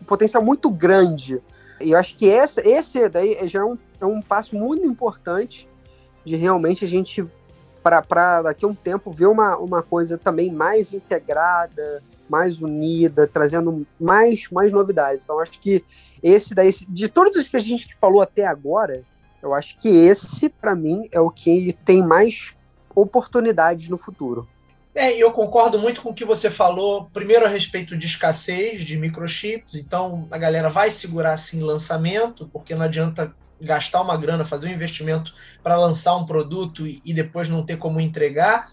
um 0.00 0.04
potencial 0.06 0.42
muito 0.42 0.70
grande. 0.70 1.42
E 1.80 1.90
eu 1.90 1.98
acho 1.98 2.16
que 2.16 2.30
essa, 2.30 2.66
esse 2.66 3.08
daí 3.08 3.46
já 3.46 3.60
é 3.60 3.64
um, 3.64 3.78
é 4.00 4.06
um 4.06 4.22
passo 4.22 4.56
muito 4.56 4.86
importante 4.86 5.68
de 6.24 6.34
realmente 6.34 6.84
a 6.84 6.88
gente, 6.88 7.24
para 7.82 8.42
daqui 8.42 8.64
a 8.64 8.68
um 8.68 8.74
tempo, 8.74 9.10
ver 9.10 9.26
uma, 9.26 9.56
uma 9.58 9.82
coisa 9.82 10.18
também 10.18 10.50
mais 10.50 10.92
integrada, 10.92 12.02
mais 12.28 12.60
unida, 12.60 13.26
trazendo 13.26 13.86
mais, 14.00 14.48
mais 14.50 14.72
novidades. 14.72 15.24
Então, 15.24 15.38
acho 15.38 15.60
que 15.60 15.84
esse 16.22 16.54
daí, 16.54 16.70
de 16.88 17.08
todos 17.08 17.36
os 17.36 17.48
que 17.48 17.56
a 17.56 17.60
gente 17.60 17.94
falou 18.00 18.20
até 18.22 18.46
agora, 18.46 19.04
eu 19.42 19.54
acho 19.54 19.78
que 19.78 19.88
esse, 19.88 20.48
para 20.48 20.74
mim, 20.74 21.08
é 21.12 21.20
o 21.20 21.30
que 21.30 21.72
tem 21.84 22.02
mais 22.04 22.54
oportunidades 22.94 23.88
no 23.88 23.98
futuro. 23.98 24.48
É, 24.98 25.14
eu 25.14 25.30
concordo 25.30 25.78
muito 25.78 26.00
com 26.00 26.08
o 26.08 26.14
que 26.14 26.24
você 26.24 26.50
falou, 26.50 27.10
primeiro 27.12 27.44
a 27.44 27.50
respeito 27.50 27.94
de 27.94 28.06
escassez 28.06 28.82
de 28.82 28.96
microchips, 28.96 29.74
então 29.74 30.26
a 30.30 30.38
galera 30.38 30.70
vai 30.70 30.90
segurar 30.90 31.34
assim 31.34 31.60
lançamento, 31.60 32.48
porque 32.50 32.74
não 32.74 32.86
adianta 32.86 33.36
gastar 33.60 34.00
uma 34.00 34.16
grana, 34.16 34.42
fazer 34.42 34.68
um 34.68 34.72
investimento 34.72 35.34
para 35.62 35.76
lançar 35.76 36.16
um 36.16 36.24
produto 36.24 36.86
e, 36.86 37.12
depois 37.12 37.46
não 37.46 37.62
ter 37.62 37.76
como 37.76 38.00
entregar. 38.00 38.64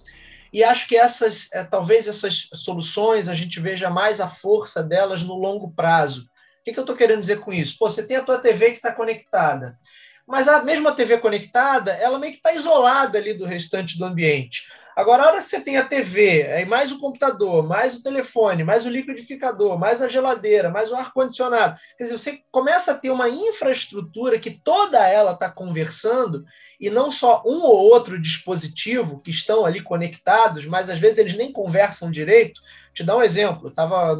E 0.53 0.63
acho 0.63 0.87
que 0.87 0.95
essas, 0.95 1.51
é, 1.51 1.61
talvez 1.61 2.07
essas 2.07 2.47
soluções, 2.53 3.27
a 3.27 3.35
gente 3.35 3.59
veja 3.59 3.89
mais 3.89 4.21
a 4.21 4.27
força 4.27 4.81
delas 4.81 5.23
no 5.23 5.37
longo 5.37 5.71
prazo. 5.71 6.21
O 6.21 6.63
que, 6.63 6.71
que 6.71 6.79
eu 6.79 6.83
estou 6.83 6.95
querendo 6.95 7.19
dizer 7.19 7.41
com 7.41 7.51
isso? 7.51 7.77
Pô, 7.77 7.89
você 7.89 8.01
tem 8.01 8.15
a 8.15 8.23
tua 8.23 8.39
TV 8.39 8.67
que 8.67 8.77
está 8.77 8.93
conectada, 8.93 9.77
mas 10.25 10.47
a 10.47 10.63
mesma 10.63 10.93
TV 10.93 11.17
conectada, 11.17 11.91
ela 11.91 12.17
meio 12.17 12.31
que 12.31 12.37
está 12.37 12.53
isolada 12.53 13.17
ali 13.17 13.33
do 13.33 13.43
restante 13.43 13.97
do 13.97 14.05
ambiente. 14.05 14.63
Agora, 14.95 15.23
a 15.23 15.27
hora 15.27 15.41
que 15.41 15.49
você 15.49 15.59
tem 15.59 15.77
a 15.77 15.85
TV, 15.85 16.65
mais 16.65 16.91
o 16.91 16.99
computador, 16.99 17.67
mais 17.67 17.95
o 17.95 18.03
telefone, 18.03 18.63
mais 18.63 18.85
o 18.85 18.89
liquidificador, 18.89 19.77
mais 19.79 20.01
a 20.01 20.07
geladeira, 20.07 20.69
mais 20.69 20.91
o 20.91 20.95
ar-condicionado, 20.95 21.79
quer 21.97 22.03
dizer, 22.03 22.17
você 22.17 22.39
começa 22.51 22.91
a 22.91 22.97
ter 22.97 23.09
uma 23.09 23.27
infraestrutura 23.27 24.39
que 24.39 24.51
toda 24.51 25.07
ela 25.07 25.31
está 25.31 25.49
conversando 25.49 26.45
e 26.79 26.89
não 26.89 27.11
só 27.11 27.41
um 27.45 27.61
ou 27.61 27.91
outro 27.91 28.21
dispositivo 28.21 29.21
que 29.21 29.31
estão 29.31 29.65
ali 29.65 29.81
conectados, 29.81 30.65
mas 30.65 30.89
às 30.89 30.99
vezes 30.99 31.17
eles 31.17 31.35
nem 31.35 31.51
conversam 31.51 32.11
direito. 32.11 32.61
Vou 32.61 32.93
te 32.93 33.03
dar 33.03 33.17
um 33.17 33.23
exemplo, 33.23 33.67
eu 33.67 33.69
estava 33.69 34.15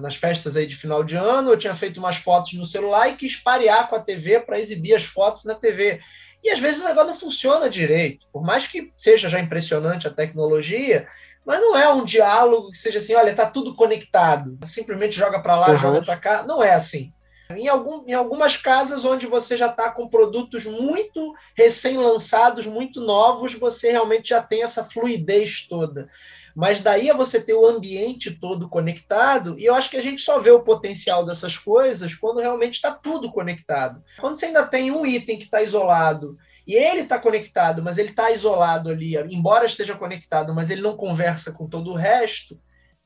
nas 0.00 0.16
festas 0.16 0.56
aí 0.56 0.66
de 0.66 0.74
final 0.74 1.04
de 1.04 1.16
ano, 1.16 1.50
eu 1.50 1.58
tinha 1.58 1.74
feito 1.74 1.98
umas 1.98 2.16
fotos 2.16 2.54
no 2.54 2.66
celular 2.66 3.08
e 3.08 3.16
quis 3.16 3.36
parear 3.36 3.88
com 3.88 3.96
a 3.96 4.00
TV 4.00 4.40
para 4.40 4.58
exibir 4.58 4.94
as 4.94 5.04
fotos 5.04 5.44
na 5.44 5.54
TV. 5.54 6.00
E 6.42 6.50
às 6.50 6.58
vezes 6.58 6.80
o 6.80 6.84
negócio 6.84 7.10
não 7.10 7.18
funciona 7.18 7.70
direito. 7.70 8.26
Por 8.32 8.42
mais 8.42 8.66
que 8.66 8.92
seja 8.96 9.28
já 9.28 9.38
impressionante 9.38 10.08
a 10.08 10.10
tecnologia, 10.10 11.06
mas 11.44 11.60
não 11.60 11.76
é 11.76 11.92
um 11.92 12.04
diálogo 12.04 12.70
que 12.70 12.78
seja 12.78 12.98
assim, 12.98 13.14
olha, 13.14 13.30
está 13.30 13.46
tudo 13.46 13.74
conectado. 13.74 14.58
Simplesmente 14.64 15.16
joga 15.16 15.40
para 15.40 15.56
lá, 15.56 15.70
uhum. 15.70 15.78
joga 15.78 16.02
para 16.02 16.16
cá. 16.16 16.42
Não 16.42 16.62
é 16.62 16.72
assim. 16.72 17.12
Em, 17.50 17.68
algum, 17.68 18.08
em 18.08 18.14
algumas 18.14 18.56
casas 18.56 19.04
onde 19.04 19.26
você 19.26 19.56
já 19.56 19.66
está 19.66 19.90
com 19.90 20.08
produtos 20.08 20.64
muito 20.64 21.34
recém-lançados, 21.56 22.66
muito 22.66 23.00
novos, 23.00 23.54
você 23.54 23.90
realmente 23.90 24.30
já 24.30 24.42
tem 24.42 24.62
essa 24.62 24.84
fluidez 24.84 25.66
toda. 25.68 26.08
Mas 26.54 26.80
daí 26.80 27.10
a 27.10 27.14
você 27.14 27.40
ter 27.40 27.54
o 27.54 27.66
ambiente 27.66 28.30
todo 28.30 28.68
conectado, 28.68 29.58
e 29.58 29.64
eu 29.64 29.74
acho 29.74 29.90
que 29.90 29.96
a 29.96 30.02
gente 30.02 30.20
só 30.20 30.38
vê 30.38 30.50
o 30.50 30.62
potencial 30.62 31.24
dessas 31.24 31.56
coisas 31.56 32.14
quando 32.14 32.40
realmente 32.40 32.74
está 32.74 32.92
tudo 32.92 33.32
conectado. 33.32 34.02
Quando 34.20 34.36
você 34.36 34.46
ainda 34.46 34.66
tem 34.66 34.90
um 34.90 35.06
item 35.06 35.38
que 35.38 35.44
está 35.44 35.62
isolado 35.62 36.36
e 36.66 36.74
ele 36.74 37.00
está 37.00 37.18
conectado, 37.18 37.82
mas 37.82 37.98
ele 37.98 38.10
está 38.10 38.30
isolado 38.30 38.90
ali, 38.90 39.16
embora 39.32 39.66
esteja 39.66 39.94
conectado, 39.96 40.54
mas 40.54 40.70
ele 40.70 40.82
não 40.82 40.96
conversa 40.96 41.52
com 41.52 41.66
todo 41.66 41.90
o 41.90 41.96
resto, 41.96 42.60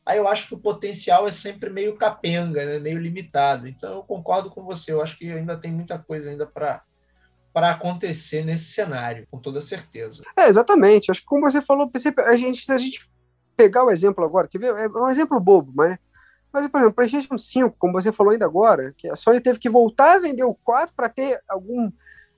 aí 0.04 0.18
eu 0.18 0.28
acho 0.28 0.48
que 0.48 0.54
o 0.54 0.60
potencial 0.60 1.26
é 1.26 1.32
sempre 1.32 1.70
meio 1.70 1.96
capenga, 1.96 2.64
né? 2.64 2.78
meio 2.78 2.98
limitado. 2.98 3.66
Então 3.68 3.94
eu 3.94 4.02
concordo 4.02 4.50
com 4.50 4.64
você, 4.64 4.92
eu 4.92 5.00
acho 5.00 5.16
que 5.16 5.30
ainda 5.30 5.56
tem 5.56 5.72
muita 5.72 5.98
coisa 5.98 6.30
ainda 6.30 6.46
para 6.46 6.82
para 7.52 7.70
acontecer 7.70 8.44
nesse 8.44 8.66
cenário, 8.66 9.26
com 9.30 9.38
toda 9.38 9.62
certeza. 9.62 10.22
É, 10.36 10.46
exatamente. 10.46 11.10
Acho 11.10 11.20
que 11.20 11.26
como 11.26 11.50
você 11.50 11.62
falou, 11.62 11.90
a 12.26 12.36
gente, 12.36 12.70
a 12.70 12.76
gente 12.76 13.00
pegar 13.56 13.84
o 13.84 13.90
exemplo 13.90 14.24
agora, 14.24 14.46
que 14.46 14.58
é 14.58 14.88
um 14.88 15.08
exemplo 15.08 15.40
bobo, 15.40 15.72
mas, 15.74 15.98
mas 16.52 16.68
por 16.68 16.78
exemplo, 16.78 16.94
PlayStation 16.94 17.38
5, 17.38 17.76
como 17.78 17.94
você 17.94 18.12
falou 18.12 18.32
ainda 18.32 18.44
agora, 18.44 18.94
que 18.96 19.08
a 19.08 19.16
Sony 19.16 19.40
teve 19.40 19.58
que 19.58 19.70
voltar 19.70 20.16
a 20.16 20.18
vender 20.18 20.44
o 20.44 20.54
4 20.54 20.94
para 20.94 21.08
ter 21.08 21.40
algum, 21.48 21.90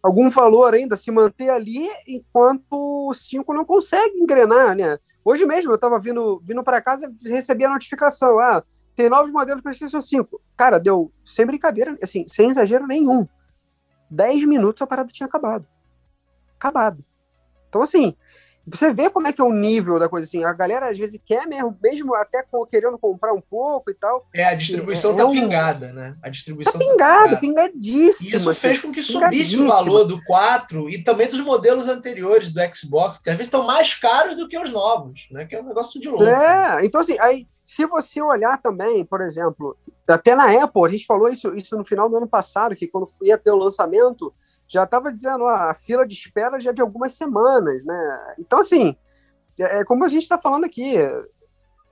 algum 0.03 0.31
valor 0.31 0.75
ainda, 0.75 0.97
se 0.97 1.11
manter 1.11 1.51
ali, 1.51 1.89
enquanto 2.07 3.09
o 3.09 3.15
5 3.15 3.53
não 3.53 3.65
consegue 3.65 4.19
engrenar, 4.19 4.77
né? 4.77 4.99
Hoje 5.25 5.45
mesmo 5.45 5.73
eu 5.73 5.75
estava 5.77 5.99
vindo, 5.99 6.41
vindo 6.45 6.63
para 6.63 6.81
casa 6.81 7.13
e 7.25 7.31
recebi 7.31 7.65
a 7.65 7.71
notificação, 7.71 8.39
ah, 8.39 8.63
tem 8.95 9.09
novos 9.09 9.31
modelos 9.31 9.63
PlayStation 9.63 10.01
5. 10.01 10.41
Cara, 10.57 10.79
deu, 10.81 11.13
sem 11.25 11.47
brincadeira, 11.47 11.97
assim, 12.03 12.25
sem 12.29 12.49
exagero 12.49 12.87
nenhum, 12.87 13.29
10 14.11 14.45
minutos 14.45 14.83
a 14.83 14.87
parada 14.87 15.13
tinha 15.13 15.27
acabado. 15.27 15.67
Acabado. 16.57 17.05
Então, 17.69 17.83
assim, 17.83 18.17
você 18.71 18.93
vê 18.93 19.11
como 19.11 19.27
é 19.27 19.33
que 19.33 19.41
é 19.41 19.45
o 19.45 19.53
nível 19.53 19.99
da 19.99 20.09
coisa 20.09 20.27
assim. 20.27 20.45
A 20.45 20.53
galera 20.53 20.89
às 20.89 20.99
vezes 20.99 21.21
quer 21.25 21.47
mesmo, 21.47 21.77
mesmo 21.83 22.15
até 22.15 22.45
querendo 22.69 22.99
comprar 22.99 23.33
um 23.33 23.41
pouco 23.41 23.91
e 23.91 23.95
tal. 23.95 24.27
É, 24.35 24.45
a 24.45 24.55
distribuição 24.55 25.13
é, 25.13 25.17
tá 25.17 25.23
é 25.23 25.25
um... 25.25 25.33
pingada, 25.33 25.93
né? 25.93 26.17
A 26.23 26.29
distribuição 26.29 26.73
tá 26.73 26.79
pingada, 26.79 27.31
tá 27.31 27.37
pingadíssima. 27.37 28.31
E 28.31 28.37
isso 28.37 28.51
assim, 28.51 28.61
fez 28.61 28.79
com 28.81 28.93
que 28.93 29.03
subisse 29.03 29.57
o 29.61 29.67
valor 29.67 30.05
do 30.05 30.23
4 30.25 30.91
e 30.91 31.03
também 31.03 31.29
dos 31.29 31.41
modelos 31.41 31.89
anteriores 31.89 32.53
do 32.53 32.61
Xbox, 32.75 33.19
que 33.19 33.31
às 33.31 33.37
vezes 33.37 33.49
estão 33.49 33.65
mais 33.65 33.95
caros 33.95 34.37
do 34.37 34.49
que 34.49 34.59
os 34.59 34.71
novos, 34.71 35.29
né? 35.31 35.45
Que 35.45 35.57
é 35.57 35.61
um 35.61 35.67
negócio 35.67 36.01
de 36.01 36.09
louco. 36.09 36.25
É, 36.25 36.85
então 36.85 37.01
assim, 37.01 37.17
aí 37.21 37.47
se 37.65 37.85
você 37.85 38.23
olhar 38.23 38.57
também, 38.63 39.05
por 39.05 39.21
exemplo, 39.21 39.77
até 40.09 40.35
na 40.35 40.65
Apple, 40.65 40.87
a 40.87 40.89
gente 40.89 41.05
falou 41.05 41.29
isso, 41.29 41.55
isso 41.55 41.77
no 41.77 41.85
final 41.85 42.09
do 42.09 42.17
ano 42.17 42.27
passado, 42.27 42.75
que 42.75 42.89
quando 42.89 43.07
ia 43.21 43.37
ter 43.37 43.51
o 43.51 43.57
lançamento, 43.57 44.33
já 44.69 44.85
estava 44.85 45.13
dizendo, 45.13 45.45
ó, 45.45 45.49
a 45.49 45.75
fila 45.75 46.07
de 46.07 46.15
espera 46.15 46.61
já 46.61 46.71
é 46.71 46.73
de 46.73 46.83
algumas 46.83 47.15
semanas, 47.15 47.85
né? 47.85 48.35
Então, 48.39 48.61
assim, 48.61 48.97
é, 49.59 49.79
é 49.81 49.85
como 49.85 50.05
a 50.05 50.09
gente 50.09 50.23
está 50.23 50.39
falando 50.39 50.65
aqui, 50.65 50.95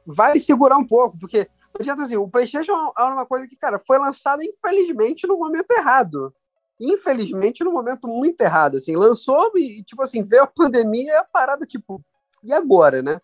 vai 0.07 0.39
segurar 0.39 0.77
um 0.77 0.87
pouco, 0.87 1.18
porque 1.18 1.49
adianta 1.79 2.03
assim, 2.03 2.16
o 2.16 2.29
PlayStation 2.29 2.72
é 2.72 3.03
uma 3.03 3.27
coisa 3.27 3.47
que, 3.47 3.57
cara, 3.57 3.79
foi 3.79 3.99
lançada 3.99 4.45
infelizmente 4.45 5.27
no 5.27 5.39
momento 5.39 5.70
errado. 5.70 6.35
Infelizmente 6.79 7.64
no 7.64 7.72
momento 7.72 8.07
muito 8.07 8.41
errado, 8.43 8.77
assim, 8.77 8.97
lançou 8.97 9.51
e 9.57 9.83
tipo 9.83 10.03
assim, 10.03 10.22
veio 10.22 10.43
a 10.43 10.47
pandemia 10.55 11.12
e 11.12 11.16
a 11.16 11.24
parada 11.24 11.64
tipo, 11.64 12.03
e 12.45 12.53
agora, 12.53 13.03
né? 13.03 13.20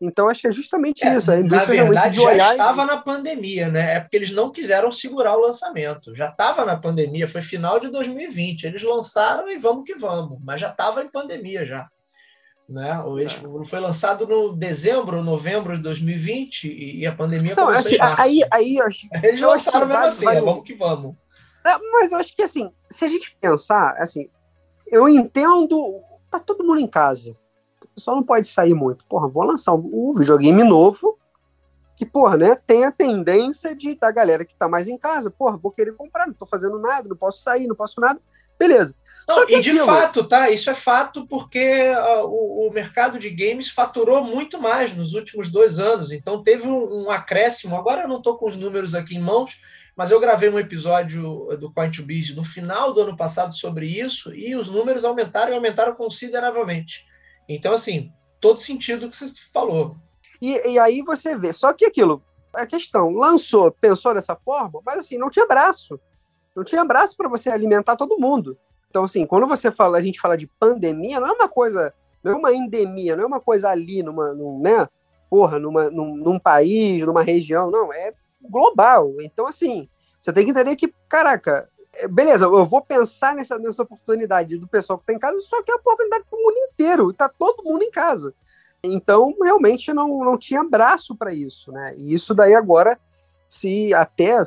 Então 0.00 0.28
acho 0.28 0.40
que 0.40 0.48
é 0.48 0.50
justamente 0.50 1.04
é, 1.04 1.16
isso. 1.16 1.30
A 1.30 1.36
na 1.36 1.64
verdade, 1.64 2.16
já 2.16 2.52
estava 2.52 2.82
e... 2.82 2.86
na 2.86 2.96
pandemia, 2.98 3.68
né? 3.68 3.96
É 3.96 4.00
porque 4.00 4.16
eles 4.16 4.32
não 4.32 4.50
quiseram 4.50 4.90
segurar 4.90 5.36
o 5.36 5.40
lançamento. 5.40 6.14
Já 6.14 6.28
estava 6.28 6.64
na 6.64 6.76
pandemia, 6.76 7.28
foi 7.28 7.42
final 7.42 7.78
de 7.78 7.88
2020. 7.88 8.64
Eles 8.64 8.82
lançaram 8.82 9.50
e 9.50 9.58
vamos 9.58 9.84
que 9.84 9.94
vamos, 9.94 10.38
mas 10.42 10.60
já 10.60 10.70
estava 10.70 11.02
em 11.02 11.10
pandemia 11.10 11.64
já. 11.64 11.88
Né? 12.68 13.02
Eles, 13.18 13.34
é. 13.34 13.64
Foi 13.64 13.80
lançado 13.80 14.26
no 14.26 14.54
dezembro, 14.56 15.22
novembro 15.22 15.76
de 15.76 15.82
2020 15.82 16.98
e 16.98 17.06
a 17.06 17.12
pandemia 17.12 17.54
não, 17.54 17.66
começou 17.66 18.02
assim, 18.02 18.14
aí, 18.18 18.40
aí 18.50 18.80
acho, 18.80 19.06
Eles 19.22 19.40
lançaram 19.40 19.86
mesmo 19.86 20.04
assim, 20.04 20.24
vai, 20.24 20.40
vamos 20.40 20.64
que 20.64 20.74
vamos. 20.74 21.14
É, 21.64 21.78
mas 21.92 22.10
eu 22.10 22.18
acho 22.18 22.34
que 22.34 22.42
assim, 22.42 22.70
se 22.90 23.04
a 23.04 23.08
gente 23.08 23.36
pensar, 23.38 23.94
assim, 23.98 24.28
eu 24.86 25.06
entendo, 25.08 26.00
tá 26.30 26.38
todo 26.38 26.64
mundo 26.64 26.80
em 26.80 26.86
casa 26.86 27.36
pessoal 27.94 28.16
não 28.16 28.24
pode 28.24 28.46
sair 28.46 28.74
muito. 28.74 29.04
Porra, 29.06 29.28
vou 29.28 29.44
lançar 29.44 29.74
um, 29.74 30.12
videogame 30.14 30.62
novo 30.62 31.18
que, 31.96 32.04
porra, 32.04 32.36
né, 32.36 32.56
tem 32.66 32.84
a 32.84 32.90
tendência 32.90 33.74
de 33.74 33.94
da 33.94 34.10
galera 34.10 34.44
que 34.44 34.54
tá 34.54 34.68
mais 34.68 34.88
em 34.88 34.98
casa, 34.98 35.30
porra, 35.30 35.56
vou 35.56 35.70
querer 35.70 35.92
comprar, 35.94 36.26
não 36.26 36.34
tô 36.34 36.44
fazendo 36.44 36.78
nada, 36.78 37.08
não 37.08 37.16
posso 37.16 37.42
sair, 37.42 37.68
não 37.68 37.76
posso 37.76 38.00
nada, 38.00 38.20
beleza. 38.58 38.94
Não, 39.26 39.48
e 39.48 39.60
de 39.60 39.78
fato, 39.78 40.24
tá? 40.24 40.50
Isso 40.50 40.68
é 40.68 40.74
fato 40.74 41.26
porque 41.26 41.90
uh, 41.90 42.26
o, 42.26 42.68
o, 42.68 42.72
mercado 42.72 43.18
de 43.18 43.30
games 43.30 43.70
faturou 43.70 44.22
muito 44.22 44.60
mais 44.60 44.94
nos 44.94 45.14
últimos 45.14 45.50
dois 45.50 45.78
anos. 45.78 46.12
Então 46.12 46.42
teve 46.42 46.68
um, 46.68 47.04
um 47.04 47.10
acréscimo. 47.10 47.74
Agora 47.74 48.02
eu 48.02 48.08
não 48.08 48.18
estou 48.18 48.36
com 48.36 48.46
os 48.46 48.56
números 48.56 48.94
aqui 48.94 49.16
em 49.16 49.20
mãos, 49.20 49.62
mas 49.96 50.10
eu 50.10 50.20
gravei 50.20 50.50
um 50.50 50.58
episódio 50.58 51.56
do 51.58 51.72
Coin 51.72 51.90
to 51.90 52.02
Biz 52.02 52.34
no 52.34 52.44
final 52.44 52.92
do 52.92 53.00
ano 53.00 53.16
passado 53.16 53.54
sobre 53.54 53.86
isso 53.86 54.34
e 54.34 54.54
os 54.54 54.68
números 54.68 55.06
aumentaram 55.06 55.52
e 55.52 55.54
aumentaram 55.54 55.94
consideravelmente. 55.94 57.06
Então, 57.48 57.72
assim, 57.72 58.12
todo 58.40 58.60
sentido 58.60 59.08
que 59.08 59.16
você 59.16 59.32
falou. 59.52 59.96
E, 60.40 60.72
e 60.72 60.78
aí 60.78 61.02
você 61.02 61.36
vê, 61.36 61.52
só 61.52 61.72
que 61.72 61.84
aquilo, 61.84 62.22
a 62.54 62.66
questão, 62.66 63.10
lançou, 63.10 63.70
pensou 63.72 64.14
dessa 64.14 64.36
forma, 64.36 64.80
mas 64.84 64.98
assim, 64.98 65.18
não 65.18 65.30
tinha 65.30 65.46
braço. 65.46 65.98
Não 66.54 66.62
tinha 66.62 66.84
braço 66.84 67.16
para 67.16 67.28
você 67.28 67.50
alimentar 67.50 67.96
todo 67.96 68.18
mundo. 68.18 68.56
Então, 68.88 69.04
assim, 69.04 69.26
quando 69.26 69.46
você 69.46 69.72
fala, 69.72 69.98
a 69.98 70.02
gente 70.02 70.20
fala 70.20 70.36
de 70.36 70.46
pandemia, 70.46 71.18
não 71.18 71.26
é 71.26 71.32
uma 71.32 71.48
coisa, 71.48 71.92
não 72.22 72.32
é 72.32 72.36
uma 72.36 72.52
endemia, 72.52 73.16
não 73.16 73.24
é 73.24 73.26
uma 73.26 73.40
coisa 73.40 73.68
ali, 73.68 74.02
numa, 74.02 74.32
num, 74.32 74.60
né? 74.60 74.88
Porra, 75.28 75.58
numa, 75.58 75.90
num, 75.90 76.14
num 76.14 76.38
país, 76.38 77.04
numa 77.04 77.22
região, 77.22 77.70
não, 77.70 77.92
é 77.92 78.14
global. 78.40 79.14
Então, 79.20 79.46
assim, 79.46 79.88
você 80.20 80.32
tem 80.32 80.44
que 80.44 80.52
entender 80.52 80.76
que, 80.76 80.94
caraca, 81.08 81.68
beleza, 82.08 82.44
eu 82.44 82.64
vou 82.64 82.82
pensar 82.82 83.34
nessa, 83.34 83.58
nessa 83.58 83.82
oportunidade 83.82 84.58
do 84.58 84.68
pessoal 84.68 84.98
que 84.98 85.04
está 85.04 85.12
em 85.12 85.18
casa, 85.18 85.38
só 85.40 85.62
que 85.62 85.70
é 85.70 85.74
oportunidade 85.74 86.24
para 86.28 86.38
o 86.38 86.42
mundo 86.42 86.56
inteiro, 86.56 87.10
está 87.10 87.28
todo 87.28 87.64
mundo 87.64 87.82
em 87.82 87.90
casa. 87.90 88.34
Então, 88.82 89.34
realmente 89.42 89.92
não, 89.92 90.24
não 90.24 90.36
tinha 90.36 90.62
braço 90.62 91.16
para 91.16 91.32
isso, 91.32 91.72
né? 91.72 91.94
E 91.96 92.12
isso 92.12 92.34
daí 92.34 92.54
agora, 92.54 92.98
se 93.48 93.94
até, 93.94 94.42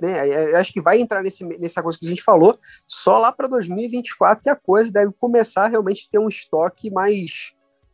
né, 0.00 0.54
acho 0.54 0.72
que 0.72 0.80
vai 0.80 1.00
entrar 1.00 1.22
nesse, 1.22 1.44
nessa 1.44 1.82
coisa 1.82 1.98
que 1.98 2.06
a 2.06 2.08
gente 2.08 2.22
falou, 2.22 2.58
só 2.86 3.18
lá 3.18 3.30
para 3.30 3.46
2024 3.46 4.42
que 4.42 4.50
a 4.50 4.56
coisa 4.56 4.90
deve 4.90 5.12
começar 5.12 5.66
a 5.66 5.68
realmente 5.68 6.08
ter 6.10 6.18
um 6.18 6.28
estoque 6.28 6.90
mais, 6.90 7.52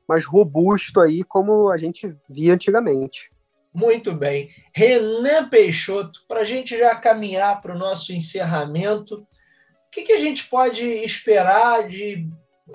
mais 0.09 0.24
robusto 0.24 1.01
aí, 1.01 1.24
como 1.24 1.68
a 1.70 1.76
gente 1.76 2.16
via 2.28 2.55
antigamente. 2.55 3.34
Muito 3.75 4.12
bem. 4.12 4.51
Renan 4.72 5.49
Peixoto, 5.49 6.20
para 6.29 6.41
a 6.41 6.45
gente 6.45 6.79
já 6.79 6.95
caminhar 6.95 7.61
para 7.61 7.75
o 7.75 7.79
nosso 7.79 8.12
encerramento, 8.12 9.16
o 9.16 9.91
que, 9.91 10.03
que 10.03 10.12
a 10.12 10.18
gente 10.18 10.47
pode 10.47 10.85
esperar 10.85 11.89
de 11.89 12.29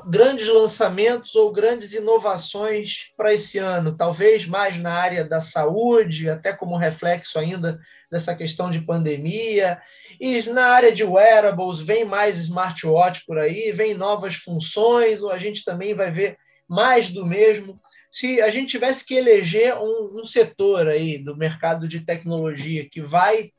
grandes 0.08 0.48
lançamentos 0.48 1.36
ou 1.36 1.54
grandes 1.54 1.94
inovações 1.94 3.14
para 3.16 3.34
esse 3.34 3.58
ano? 3.58 3.96
Talvez 3.96 4.46
mais 4.46 4.78
na 4.78 4.94
área 4.94 5.24
da 5.24 5.40
saúde, 5.40 6.30
até 6.30 6.52
como 6.52 6.76
reflexo 6.76 7.40
ainda 7.40 7.80
dessa 8.12 8.36
questão 8.36 8.70
de 8.70 8.82
pandemia. 8.82 9.82
E 10.20 10.42
na 10.50 10.66
área 10.66 10.92
de 10.92 11.06
wearables, 11.06 11.80
vem 11.80 12.04
mais 12.04 12.38
smartwatch 12.40 13.24
por 13.26 13.38
aí, 13.38 13.72
vem 13.72 13.94
novas 13.94 14.36
funções, 14.36 15.24
ou 15.24 15.32
a 15.32 15.38
gente 15.38 15.64
também 15.64 15.94
vai 15.94 16.12
ver 16.12 16.38
mais 16.68 17.10
do 17.10 17.26
mesmo 17.26 17.80
se 18.12 18.42
a 18.42 18.50
gente 18.50 18.70
tivesse 18.70 19.06
que 19.06 19.16
eleger 19.16 19.76
um, 19.78 20.22
um, 20.22 20.26
setor 20.26 20.88
aí 20.88 21.18
do 21.18 21.38
mercado 21.38 21.88
de 21.88 22.02
tecnologia 22.02 22.88
que 22.90 23.02
vai 23.02 23.52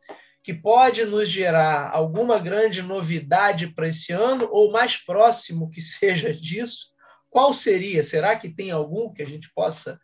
que 0.42 0.54
pode 0.54 1.04
nos 1.04 1.28
gerar 1.28 1.90
alguma 1.92 2.38
grande 2.38 2.82
novidade 2.82 3.68
para 3.68 3.88
esse 3.88 4.12
ano 4.12 4.48
ou 4.50 4.72
mais 4.72 4.96
próximo 4.96 5.68
que 5.70 5.82
seja 5.82 6.32
disso, 6.32 6.90
qual 7.28 7.52
seria? 7.52 8.02
Será 8.02 8.34
que 8.34 8.48
tem 8.48 8.70
algum 8.70 9.12
que 9.12 9.22
a 9.22 9.26
gente 9.26 9.52
possa 9.54 10.00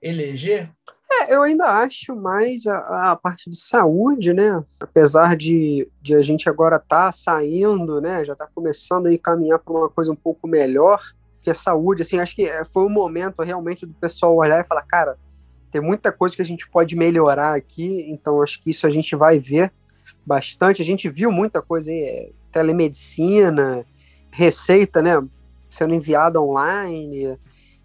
eleger? 0.00 0.70
É, 1.12 1.34
eu 1.34 1.42
ainda 1.42 1.66
acho 1.66 2.14
mais 2.14 2.66
a, 2.66 3.10
a, 3.10 3.16
parte 3.16 3.50
de 3.50 3.60
saúde, 3.60 4.32
né? 4.32 4.64
Apesar 4.78 5.36
de, 5.36 5.90
de 6.00 6.14
a 6.14 6.22
gente 6.22 6.48
agora 6.48 6.76
estar 6.76 7.06
tá 7.06 7.12
saindo, 7.12 8.00
né? 8.00 8.24
Já 8.24 8.32
está 8.32 8.46
começando 8.46 9.08
a 9.08 9.18
caminhar 9.18 9.58
para 9.58 9.74
uma 9.74 9.90
coisa 9.90 10.12
um 10.12 10.16
pouco 10.16 10.46
melhor 10.46 11.02
que 11.42 11.50
a 11.50 11.54
saúde, 11.54 12.02
assim, 12.02 12.18
acho 12.18 12.34
que 12.34 12.44
é, 12.44 12.64
foi 12.64 12.84
um 12.84 12.90
momento 12.90 13.42
realmente 13.42 13.86
do 13.86 13.94
pessoal 13.94 14.36
olhar 14.36 14.60
e 14.60 14.66
falar, 14.66 14.82
cara, 14.82 15.16
tem 15.70 15.80
muita 15.80 16.10
coisa 16.12 16.34
que 16.34 16.42
a 16.42 16.44
gente 16.44 16.68
pode 16.68 16.96
melhorar 16.96 17.54
aqui, 17.54 18.06
então 18.10 18.42
acho 18.42 18.60
que 18.62 18.70
isso 18.70 18.86
a 18.86 18.90
gente 18.90 19.14
vai 19.14 19.38
ver 19.38 19.72
bastante. 20.26 20.82
A 20.82 20.84
gente 20.84 21.08
viu 21.08 21.30
muita 21.30 21.62
coisa 21.62 21.90
aí, 21.90 22.02
é, 22.02 22.30
telemedicina, 22.50 23.86
receita, 24.30 25.00
né, 25.00 25.22
sendo 25.68 25.94
enviada 25.94 26.40
online. 26.40 27.38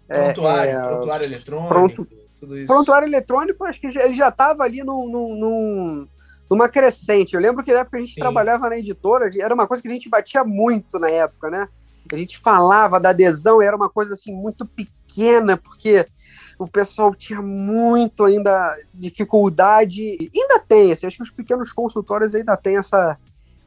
É, 0.08 0.32
prontuário, 0.32 0.70
é, 0.70 0.88
prontuário 0.88 1.24
eletrônico, 1.24 1.68
pronto, 1.68 2.08
tudo 2.38 2.58
isso. 2.58 2.66
Prontuário 2.66 3.08
eletrônico, 3.08 3.64
acho 3.64 3.80
que 3.80 3.86
ele 3.86 4.14
já 4.14 4.28
estava 4.28 4.64
ali 4.64 4.82
num, 4.82 5.08
num, 5.08 6.08
numa 6.50 6.68
crescente. 6.68 7.34
Eu 7.34 7.40
lembro 7.40 7.64
que 7.64 7.72
na 7.72 7.80
época 7.80 7.98
a 7.98 8.00
gente 8.00 8.14
Sim. 8.14 8.20
trabalhava 8.20 8.68
na 8.68 8.78
editora, 8.78 9.28
era 9.38 9.54
uma 9.54 9.66
coisa 9.66 9.82
que 9.82 9.88
a 9.88 9.92
gente 9.92 10.08
batia 10.08 10.44
muito 10.44 10.98
na 10.98 11.08
época, 11.08 11.50
né? 11.50 11.68
A 12.14 12.18
gente 12.18 12.38
falava 12.38 13.00
da 13.00 13.10
adesão, 13.10 13.60
era 13.60 13.76
uma 13.76 13.88
coisa 13.88 14.14
assim 14.14 14.32
muito 14.32 14.66
pequena, 14.66 15.56
porque 15.56 16.06
o 16.58 16.66
pessoal 16.66 17.14
tinha 17.14 17.42
muito 17.42 18.24
ainda 18.24 18.76
dificuldade, 18.94 20.30
ainda 20.34 20.58
tem, 20.60 20.92
assim, 20.92 21.06
acho 21.06 21.16
que 21.16 21.22
os 21.22 21.30
pequenos 21.30 21.72
consultórios 21.72 22.34
ainda 22.34 22.56
têm 22.56 22.76
essa 22.76 23.18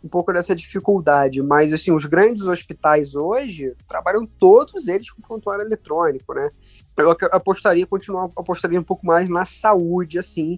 um 0.01 0.07
pouco 0.07 0.31
dessa 0.31 0.55
dificuldade, 0.55 1.41
mas 1.41 1.73
assim, 1.73 1.91
os 1.91 2.05
grandes 2.05 2.43
hospitais 2.43 3.15
hoje 3.15 3.75
trabalham 3.85 4.25
todos 4.25 4.87
eles 4.87 5.11
com 5.11 5.21
prontuário 5.21 5.65
eletrônico, 5.65 6.33
né? 6.33 6.49
Eu 6.95 7.11
apostaria, 7.31 7.85
continuar 7.85 8.29
apostaria 8.33 8.79
um 8.79 8.83
pouco 8.83 9.05
mais 9.05 9.27
na 9.27 9.43
saúde, 9.43 10.17
assim, 10.17 10.57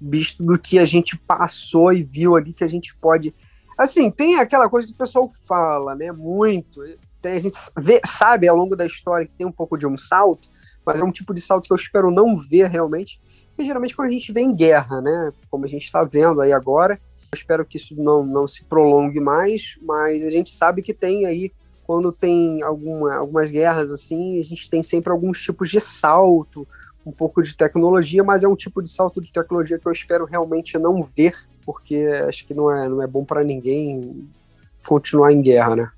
visto 0.00 0.42
do 0.42 0.58
que 0.58 0.80
a 0.80 0.84
gente 0.84 1.16
passou 1.16 1.92
e 1.92 2.02
viu 2.02 2.34
ali 2.34 2.52
que 2.52 2.64
a 2.64 2.68
gente 2.68 2.96
pode 2.96 3.32
assim, 3.78 4.10
tem 4.10 4.38
aquela 4.38 4.68
coisa 4.68 4.86
que 4.86 4.92
o 4.92 4.96
pessoal 4.96 5.28
fala, 5.46 5.94
né, 5.94 6.12
muito, 6.12 6.82
tem, 6.82 6.98
a 7.24 7.38
gente 7.38 7.56
vê, 7.78 8.00
sabe 8.06 8.48
ao 8.48 8.56
longo 8.56 8.76
da 8.76 8.86
história 8.86 9.26
que 9.26 9.34
tem 9.34 9.46
um 9.46 9.52
pouco 9.52 9.76
de 9.76 9.86
um 9.86 9.96
salto, 9.96 10.48
mas 10.84 11.00
é 11.00 11.04
um 11.04 11.12
tipo 11.12 11.32
de 11.32 11.40
salto 11.40 11.66
que 11.66 11.72
eu 11.72 11.76
espero 11.76 12.10
não 12.10 12.34
ver 12.34 12.68
realmente. 12.68 13.20
E 13.58 13.64
geralmente 13.64 13.94
quando 13.94 14.08
a 14.08 14.12
gente 14.12 14.32
vê 14.32 14.40
em 14.40 14.54
guerra, 14.54 15.00
né? 15.00 15.32
Como 15.50 15.64
a 15.64 15.68
gente 15.68 15.84
está 15.84 16.02
vendo 16.02 16.40
aí 16.40 16.52
agora. 16.52 17.00
Eu 17.32 17.36
espero 17.36 17.64
que 17.64 17.76
isso 17.76 18.00
não, 18.02 18.24
não 18.24 18.46
se 18.46 18.64
prolongue 18.64 19.20
mais, 19.20 19.78
mas 19.80 20.22
a 20.22 20.28
gente 20.28 20.54
sabe 20.54 20.82
que 20.82 20.92
tem 20.92 21.24
aí, 21.24 21.50
quando 21.84 22.12
tem 22.12 22.62
alguma, 22.62 23.14
algumas 23.16 23.50
guerras 23.50 23.90
assim, 23.90 24.38
a 24.38 24.42
gente 24.42 24.68
tem 24.68 24.82
sempre 24.82 25.10
alguns 25.10 25.40
tipos 25.40 25.70
de 25.70 25.80
salto, 25.80 26.66
um 27.06 27.10
pouco 27.10 27.42
de 27.42 27.56
tecnologia, 27.56 28.22
mas 28.22 28.44
é 28.44 28.48
um 28.48 28.54
tipo 28.54 28.82
de 28.82 28.90
salto 28.90 29.20
de 29.20 29.32
tecnologia 29.32 29.78
que 29.78 29.86
eu 29.86 29.92
espero 29.92 30.24
realmente 30.24 30.78
não 30.78 31.02
ver, 31.02 31.34
porque 31.64 32.06
acho 32.28 32.46
que 32.46 32.54
não 32.54 32.70
é, 32.70 32.88
não 32.88 33.02
é 33.02 33.06
bom 33.06 33.24
para 33.24 33.42
ninguém 33.42 34.28
continuar 34.86 35.32
em 35.32 35.40
guerra, 35.40 35.76
né? 35.76 35.90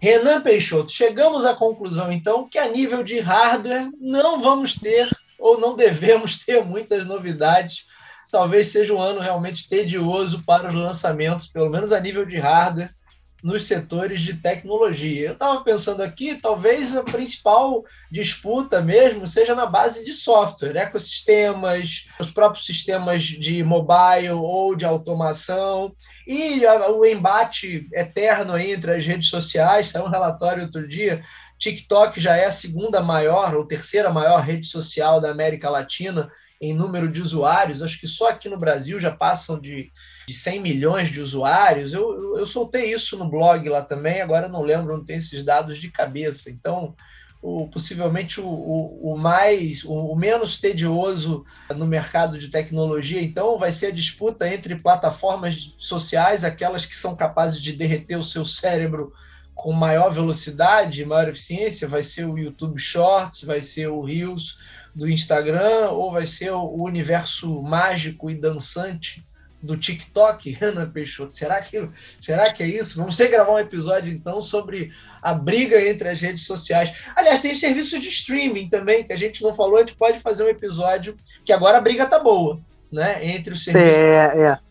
Renan 0.00 0.40
Peixoto, 0.40 0.92
chegamos 0.92 1.44
à 1.44 1.54
conclusão, 1.54 2.12
então, 2.12 2.48
que 2.48 2.58
a 2.58 2.68
nível 2.68 3.02
de 3.02 3.18
hardware 3.18 3.90
não 4.00 4.40
vamos 4.40 4.74
ter 4.74 5.08
ou 5.38 5.58
não 5.58 5.74
devemos 5.74 6.38
ter 6.44 6.64
muitas 6.64 7.04
novidades. 7.04 7.86
Talvez 8.30 8.68
seja 8.68 8.94
um 8.94 9.00
ano 9.00 9.20
realmente 9.20 9.68
tedioso 9.68 10.42
para 10.44 10.68
os 10.68 10.74
lançamentos, 10.74 11.48
pelo 11.48 11.70
menos 11.70 11.92
a 11.92 12.00
nível 12.00 12.24
de 12.24 12.36
hardware 12.36 12.94
nos 13.42 13.66
setores 13.66 14.20
de 14.20 14.34
tecnologia. 14.34 15.28
Eu 15.28 15.32
estava 15.32 15.62
pensando 15.62 16.02
aqui, 16.02 16.34
talvez 16.36 16.96
a 16.96 17.02
principal 17.02 17.84
disputa 18.10 18.80
mesmo 18.80 19.26
seja 19.28 19.54
na 19.54 19.66
base 19.66 20.04
de 20.04 20.12
software, 20.12 20.76
ecossistemas, 20.76 22.08
os 22.18 22.32
próprios 22.32 22.66
sistemas 22.66 23.22
de 23.22 23.62
mobile 23.62 24.30
ou 24.30 24.74
de 24.74 24.84
automação, 24.84 25.94
e 26.26 26.62
o 26.66 27.04
embate 27.04 27.88
eterno 27.92 28.58
entre 28.58 28.96
as 28.96 29.04
redes 29.04 29.28
sociais. 29.28 29.90
Saiu 29.90 30.06
um 30.06 30.10
relatório 30.10 30.64
outro 30.64 30.86
dia. 30.86 31.22
TikTok 31.58 32.20
já 32.20 32.36
é 32.36 32.46
a 32.46 32.52
segunda 32.52 33.00
maior 33.00 33.54
ou 33.54 33.66
terceira 33.66 34.10
maior 34.10 34.40
rede 34.40 34.66
social 34.66 35.20
da 35.20 35.30
América 35.30 35.70
Latina 35.70 36.30
em 36.60 36.74
número 36.74 37.10
de 37.10 37.22
usuários, 37.22 37.82
acho 37.82 38.00
que 38.00 38.08
só 38.08 38.30
aqui 38.30 38.48
no 38.48 38.58
Brasil 38.58 38.98
já 38.98 39.14
passam 39.14 39.60
de, 39.60 39.92
de 40.28 40.34
100 40.34 40.60
milhões 40.60 41.10
de 41.10 41.22
usuários. 41.22 41.94
Eu, 41.94 42.36
eu, 42.36 42.46
soltei 42.46 42.92
isso 42.92 43.16
no 43.16 43.30
blog 43.30 43.66
lá 43.66 43.80
também, 43.80 44.20
agora 44.20 44.46
não 44.46 44.60
lembro, 44.60 44.94
não 44.94 45.02
tenho 45.02 45.20
esses 45.20 45.42
dados 45.42 45.78
de 45.78 45.90
cabeça. 45.90 46.50
Então, 46.50 46.94
o, 47.40 47.66
possivelmente 47.68 48.38
o, 48.38 48.46
o, 48.46 49.14
o 49.14 49.16
mais, 49.16 49.82
o, 49.84 49.94
o, 49.94 50.14
menos 50.14 50.60
tedioso 50.60 51.46
no 51.74 51.86
mercado 51.86 52.38
de 52.38 52.48
tecnologia, 52.48 53.22
então, 53.22 53.56
vai 53.56 53.72
ser 53.72 53.86
a 53.86 53.90
disputa 53.90 54.46
entre 54.46 54.76
plataformas 54.76 55.74
sociais, 55.78 56.44
aquelas 56.44 56.84
que 56.84 56.94
são 56.94 57.16
capazes 57.16 57.62
de 57.62 57.72
derreter 57.72 58.16
o 58.16 58.24
seu 58.24 58.44
cérebro 58.44 59.14
com 59.54 59.72
maior 59.72 60.10
velocidade, 60.10 61.06
maior 61.06 61.30
eficiência, 61.30 61.88
vai 61.88 62.02
ser 62.02 62.26
o 62.26 62.36
YouTube 62.36 62.78
Shorts, 62.78 63.44
vai 63.44 63.62
ser 63.62 63.88
o 63.88 64.02
Reels 64.02 64.58
do 64.94 65.08
Instagram, 65.08 65.88
ou 65.88 66.12
vai 66.12 66.26
ser 66.26 66.50
o 66.50 66.84
universo 66.84 67.62
mágico 67.62 68.30
e 68.30 68.34
dançante 68.34 69.26
do 69.62 69.76
TikTok, 69.76 70.56
Ana 70.62 70.86
Peixoto? 70.86 71.34
Será 71.34 71.60
que, 71.60 71.88
será 72.20 72.52
que 72.52 72.62
é 72.62 72.66
isso? 72.66 72.96
Vamos 72.96 73.16
ter 73.16 73.24
que 73.24 73.32
gravar 73.32 73.52
um 73.52 73.58
episódio, 73.58 74.12
então, 74.12 74.42
sobre 74.42 74.92
a 75.20 75.34
briga 75.34 75.80
entre 75.88 76.08
as 76.08 76.20
redes 76.20 76.46
sociais. 76.46 76.92
Aliás, 77.16 77.40
tem 77.40 77.54
serviço 77.54 77.98
de 77.98 78.08
streaming 78.08 78.68
também, 78.68 79.04
que 79.04 79.12
a 79.12 79.16
gente 79.16 79.42
não 79.42 79.52
falou, 79.52 79.76
a 79.76 79.80
gente 79.80 79.96
pode 79.96 80.20
fazer 80.20 80.44
um 80.44 80.48
episódio, 80.48 81.16
que 81.44 81.52
agora 81.52 81.78
a 81.78 81.80
briga 81.80 82.06
tá 82.06 82.18
boa, 82.18 82.60
né? 82.92 83.24
Entre 83.26 83.52
os 83.52 83.64
serviços. 83.64 83.96
É, 83.96 84.52
é. 84.52 84.68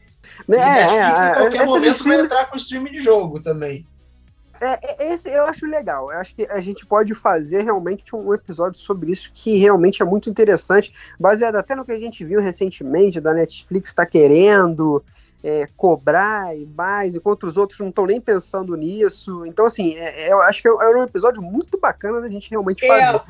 É, 0.49 0.57
Netflix, 0.57 1.19
é, 1.19 1.29
em 1.29 1.33
qualquer 1.33 1.65
momento, 1.65 2.03
vai 2.03 2.21
entrar 2.21 2.45
com 2.45 2.57
streaming 2.57 2.91
de 2.91 3.01
jogo 3.01 3.41
também. 3.41 3.85
É, 4.61 4.79
é, 4.81 5.13
esse 5.13 5.29
eu 5.29 5.45
acho 5.45 5.65
legal. 5.65 6.11
Eu 6.11 6.19
acho 6.19 6.35
que 6.35 6.45
a 6.49 6.59
gente 6.59 6.85
pode 6.85 7.13
fazer 7.13 7.63
realmente 7.63 8.15
um 8.15 8.33
episódio 8.33 8.79
sobre 8.79 9.11
isso 9.11 9.31
que 9.33 9.57
realmente 9.57 10.01
é 10.01 10.05
muito 10.05 10.29
interessante, 10.29 10.93
baseado 11.19 11.55
até 11.55 11.75
no 11.75 11.85
que 11.85 11.91
a 11.91 11.99
gente 11.99 12.23
viu 12.23 12.39
recentemente 12.39 13.21
da 13.21 13.33
Netflix 13.33 13.89
está 13.89 14.05
querendo 14.05 15.03
é, 15.43 15.67
cobrar 15.75 16.55
e 16.57 16.65
mais, 16.65 17.15
enquanto 17.15 17.45
os 17.45 17.57
outros 17.57 17.79
não 17.79 17.89
estão 17.89 18.05
nem 18.05 18.19
pensando 18.19 18.75
nisso. 18.75 19.45
Então, 19.45 19.65
assim, 19.65 19.95
é, 19.95 20.27
é 20.27 20.33
eu 20.33 20.41
acho 20.41 20.61
que 20.61 20.67
é, 20.67 20.71
é 20.71 20.97
um 20.97 21.03
episódio 21.03 21.41
muito 21.41 21.79
bacana 21.79 22.21
da 22.21 22.29
gente 22.29 22.49
realmente 22.49 22.85
fazer. 22.85 23.21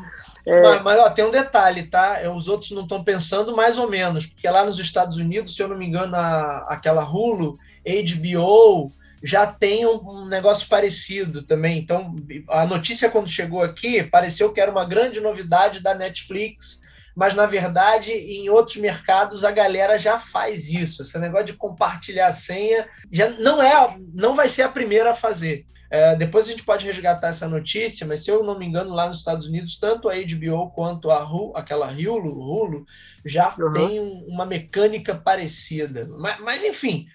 Mas, 0.46 0.82
mas 0.82 1.00
ó, 1.00 1.10
tem 1.10 1.26
um 1.26 1.32
detalhe, 1.32 1.84
tá? 1.84 2.20
Os 2.36 2.48
outros 2.48 2.72
não 2.72 2.84
estão 2.84 3.04
pensando 3.04 3.56
mais 3.56 3.78
ou 3.78 3.90
menos, 3.90 4.26
porque 4.26 4.50
lá 4.50 4.66
nos 4.66 4.80
Estados 4.80 5.18
Unidos, 5.18 5.56
se 5.56 5.62
eu 5.62 5.68
não 5.68 5.78
me 5.78 5.86
engano, 5.86 6.16
a, 6.16 6.66
aquela 6.70 7.04
Hulu, 7.04 7.60
HBO 7.86 8.92
já 9.24 9.48
tem 9.48 9.86
um, 9.86 10.26
negócio 10.26 10.68
parecido 10.68 11.42
também. 11.42 11.78
Então, 11.78 12.16
a 12.50 12.66
notícia 12.66 13.10
quando 13.10 13.30
chegou 13.30 13.62
aqui 13.62 14.04
pareceu 14.04 14.52
que 14.52 14.62
era 14.62 14.72
uma 14.72 14.86
grande 14.86 15.20
novidade 15.20 15.80
da 15.80 15.94
Netflix, 15.94 16.82
mas 17.16 17.34
na 17.34 17.46
verdade 17.46 18.12
em 18.12 18.50
outros 18.50 18.78
mercados 18.78 19.44
a 19.44 19.52
galera 19.52 19.98
já 19.98 20.20
faz 20.20 20.70
isso. 20.70 21.02
Esse 21.02 21.18
negócio 21.18 21.48
de 21.48 21.54
compartilhar 21.54 22.28
a 22.28 22.32
senha 22.32 22.88
já 23.12 23.30
não 23.30 23.62
é, 23.62 23.98
não 24.14 24.36
vai 24.36 24.48
ser 24.48 24.64
a 24.64 24.70
primeira 24.70 25.12
a 25.12 25.16
fazer. 25.16 25.66
É, 25.90 26.16
depois 26.16 26.46
a 26.46 26.52
gente 26.52 26.64
pode 26.64 26.86
resgatar 26.86 27.30
essa 27.30 27.48
notícia, 27.48 28.06
mas 28.06 28.24
se 28.24 28.30
eu 28.30 28.44
não 28.44 28.60
me 28.60 28.66
engano, 28.66 28.94
lá 28.94 29.08
nos 29.08 29.20
Estados 29.20 29.48
Unidos, 29.48 29.80
tanto 29.80 30.10
a 30.10 30.16
HBO 30.16 30.70
quanto 30.72 31.10
a 31.10 31.24
Hulu, 31.24 31.56
aquela 31.56 31.88
Hulu, 31.88 32.38
Hulu 32.38 32.86
já 33.26 33.56
uhum. 33.58 33.74
tem 33.74 34.00
uma 34.28 34.46
mecânica 34.46 35.16
parecida. 35.16 36.06
Mas, 36.18 36.40
mas 36.42 36.64
enfim, 36.64 37.08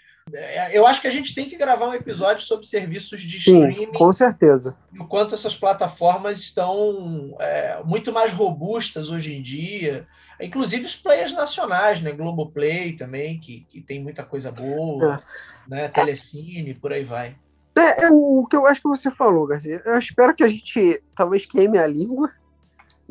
eu 0.73 0.87
acho 0.87 1.01
que 1.01 1.09
a 1.09 1.11
gente 1.11 1.35
tem 1.35 1.49
que 1.49 1.57
gravar 1.57 1.89
um 1.89 1.95
episódio 1.95 2.45
sobre 2.45 2.67
serviços 2.67 3.21
de 3.21 3.41
Sim, 3.41 3.69
streaming. 3.69 3.93
Com 3.93 4.13
certeza. 4.13 4.77
E 4.93 4.99
o 5.01 5.07
quanto 5.07 5.35
essas 5.35 5.55
plataformas 5.55 6.39
estão 6.39 7.35
é, 7.39 7.81
muito 7.85 8.13
mais 8.13 8.33
robustas 8.33 9.11
hoje 9.11 9.35
em 9.35 9.43
dia. 9.43 10.07
Inclusive 10.41 10.85
os 10.85 10.97
players 10.97 11.33
nacionais, 11.33 12.01
né? 12.01 12.13
Globoplay 12.13 12.93
também, 12.93 13.39
que, 13.39 13.67
que 13.69 13.81
tem 13.81 14.03
muita 14.03 14.25
coisa 14.25 14.51
boa, 14.51 15.17
é. 15.17 15.71
né? 15.71 15.89
Telecine, 15.89 16.75
por 16.75 16.93
aí 16.93 17.05
vai. 17.05 17.37
É, 17.77 18.05
é, 18.05 18.09
o 18.11 18.47
que 18.49 18.57
eu 18.57 18.67
acho 18.67 18.83
que 18.83 18.89
você 18.89 19.11
falou, 19.11 19.47
Garcia. 19.47 19.83
Eu 19.85 19.99
espero 19.99 20.35
que 20.35 20.45
a 20.45 20.49
gente 20.49 21.03
talvez 21.17 21.47
queime 21.47 21.79
a 21.79 21.87
língua 21.87 22.31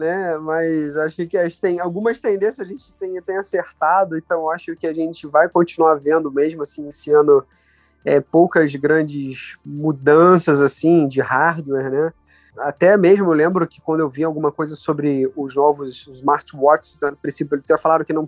né? 0.02 0.36
Mas 0.38 0.98
acho 0.98 1.28
que 1.28 1.38
as 1.38 1.58
tem 1.60 1.80
algumas 1.80 2.20
tendências 2.20 2.68
a 2.68 2.70
gente 2.70 2.92
tem, 2.94 3.22
tem 3.22 3.38
acertado, 3.38 4.18
então 4.18 4.50
acho 4.50 4.76
que 4.76 4.88
a 4.88 4.94
gente 4.94 5.28
vai 5.28 5.48
continuar 5.48 5.96
vendo 5.96 6.32
mesmo 6.32 6.64
assim 6.64 6.88
esse 6.88 7.14
ano 7.14 7.46
é, 8.04 8.20
poucas 8.20 8.76
grandes 8.76 9.60
mudanças 9.64 10.60
assim 10.60 11.08
de 11.08 11.22
hardware, 11.22 11.92
né? 11.92 12.14
Até 12.58 12.98
mesmo 12.98 13.32
lembro 13.32 13.68
que 13.68 13.80
quando 13.80 14.02
eu 14.02 14.10
vi 14.10 14.24
alguma 14.24 14.52
coisa 14.52 14.76
sobre 14.76 15.32
os 15.36 15.56
novos 15.56 16.08
smartwatches, 16.08 17.00
no 17.00 17.16
princípio 17.16 17.56
eles 17.56 17.82
falaram 17.82 18.04
que 18.04 18.12
não, 18.12 18.28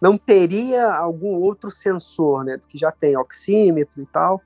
não 0.00 0.18
teria 0.18 0.92
algum 0.92 1.34
outro 1.36 1.70
sensor, 1.70 2.44
né? 2.44 2.58
Porque 2.58 2.76
já 2.76 2.92
tem 2.92 3.16
oxímetro 3.16 4.02
e 4.02 4.06
tal. 4.06 4.42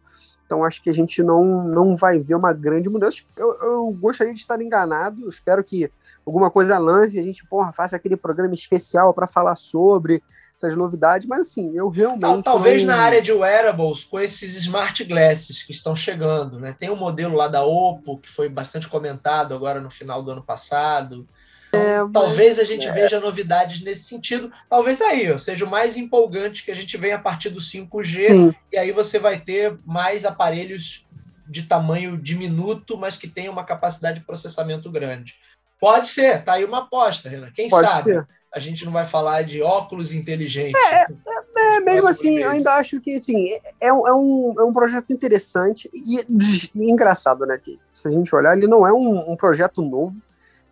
Então 0.46 0.64
acho 0.64 0.82
que 0.82 0.88
a 0.88 0.94
gente 0.94 1.22
não, 1.22 1.62
não 1.64 1.94
vai 1.94 2.18
ver 2.18 2.36
uma 2.36 2.54
grande 2.54 2.88
mudança. 2.88 3.18
Eu, 3.36 3.54
eu 3.60 3.90
gostaria 4.00 4.32
de 4.32 4.40
estar 4.40 4.62
enganado, 4.62 5.28
espero 5.28 5.62
que 5.62 5.90
alguma 6.28 6.50
coisa 6.50 6.78
lance 6.78 7.16
e 7.16 7.20
a 7.20 7.22
gente, 7.22 7.44
porra, 7.46 7.72
faça 7.72 7.96
aquele 7.96 8.16
programa 8.16 8.54
especial 8.54 9.12
para 9.14 9.26
falar 9.26 9.56
sobre 9.56 10.22
essas 10.56 10.76
novidades, 10.76 11.26
mas 11.26 11.40
assim, 11.40 11.72
eu 11.74 11.88
realmente. 11.88 12.42
Talvez 12.42 12.82
não... 12.82 12.94
na 12.94 13.02
área 13.02 13.22
de 13.22 13.32
wearables, 13.32 14.04
com 14.04 14.20
esses 14.20 14.56
smart 14.56 15.02
glasses 15.04 15.62
que 15.62 15.72
estão 15.72 15.96
chegando, 15.96 16.58
né? 16.60 16.74
Tem 16.78 16.90
um 16.90 16.96
modelo 16.96 17.36
lá 17.36 17.48
da 17.48 17.64
Oppo, 17.64 18.18
que 18.18 18.30
foi 18.30 18.48
bastante 18.48 18.88
comentado 18.88 19.54
agora 19.54 19.80
no 19.80 19.90
final 19.90 20.22
do 20.22 20.30
ano 20.30 20.42
passado. 20.42 21.26
É, 21.72 22.02
mas... 22.02 22.12
Talvez 22.12 22.58
a 22.58 22.64
gente 22.64 22.86
é. 22.86 22.92
veja 22.92 23.20
novidades 23.20 23.82
nesse 23.82 24.04
sentido. 24.04 24.50
Talvez 24.68 25.00
aí 25.00 25.38
seja 25.38 25.64
o 25.64 25.70
mais 25.70 25.96
empolgante 25.96 26.64
que 26.64 26.70
a 26.70 26.76
gente 26.76 26.96
vem 26.96 27.12
a 27.12 27.18
partir 27.18 27.50
do 27.50 27.60
5G, 27.60 28.28
Sim. 28.28 28.54
e 28.72 28.76
aí 28.76 28.90
você 28.92 29.18
vai 29.18 29.38
ter 29.38 29.76
mais 29.86 30.24
aparelhos 30.24 31.06
de 31.48 31.62
tamanho 31.62 32.18
diminuto, 32.18 32.98
mas 32.98 33.16
que 33.16 33.26
tenham 33.26 33.52
uma 33.52 33.64
capacidade 33.64 34.20
de 34.20 34.26
processamento 34.26 34.90
grande. 34.90 35.36
Pode 35.80 36.08
ser, 36.08 36.44
tá 36.44 36.54
aí 36.54 36.64
uma 36.64 36.78
aposta, 36.78 37.28
Renan. 37.28 37.50
Quem 37.52 37.68
Pode 37.68 37.88
sabe? 37.88 38.02
Ser. 38.02 38.26
A 38.52 38.58
gente 38.58 38.84
não 38.84 38.92
vai 38.92 39.04
falar 39.04 39.42
de 39.42 39.62
óculos 39.62 40.12
inteligentes. 40.12 40.80
É, 40.90 41.02
é, 41.02 41.76
é 41.76 41.80
mesmo 41.80 42.08
assim, 42.08 42.38
eu 42.38 42.50
ainda 42.50 42.74
acho 42.74 43.00
que 43.00 43.16
assim, 43.16 43.50
é, 43.52 43.88
é, 43.88 43.92
um, 43.92 44.54
é 44.58 44.64
um 44.64 44.72
projeto 44.72 45.12
interessante 45.12 45.88
e, 45.92 46.20
e, 46.20 46.90
engraçado, 46.90 47.44
né? 47.44 47.58
Que, 47.62 47.78
se 47.92 48.08
a 48.08 48.10
gente 48.10 48.34
olhar, 48.34 48.56
ele 48.56 48.66
não 48.66 48.86
é 48.86 48.92
um, 48.92 49.32
um 49.32 49.36
projeto 49.36 49.82
novo, 49.82 50.18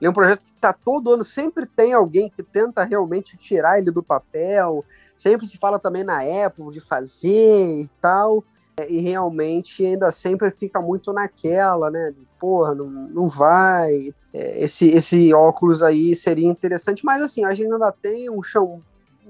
ele 0.00 0.08
é 0.08 0.10
um 0.10 0.14
projeto 0.14 0.44
que 0.44 0.52
está 0.52 0.72
todo 0.72 1.12
ano, 1.12 1.22
sempre 1.22 1.66
tem 1.66 1.92
alguém 1.92 2.30
que 2.30 2.42
tenta 2.42 2.82
realmente 2.82 3.36
tirar 3.36 3.78
ele 3.78 3.90
do 3.90 4.02
papel, 4.02 4.84
sempre 5.14 5.46
se 5.46 5.58
fala 5.58 5.78
também 5.78 6.02
na 6.02 6.20
Apple 6.44 6.70
de 6.70 6.80
fazer 6.80 7.80
e 7.80 7.88
tal, 8.00 8.42
e 8.88 9.00
realmente 9.00 9.86
ainda 9.86 10.10
sempre 10.10 10.50
fica 10.50 10.80
muito 10.82 11.12
naquela, 11.12 11.90
né? 11.90 12.12
Porra, 12.38 12.74
não, 12.74 12.90
não 12.90 13.26
vai 13.26 14.12
é, 14.36 14.62
esse, 14.62 14.90
esse 14.90 15.32
óculos 15.32 15.82
aí 15.82 16.14
seria 16.14 16.46
interessante, 16.46 17.02
mas 17.02 17.22
assim, 17.22 17.42
a 17.42 17.54
gente 17.54 17.72
ainda 17.72 17.90
tem 17.90 18.28
um 18.28 18.42
chão, 18.42 18.80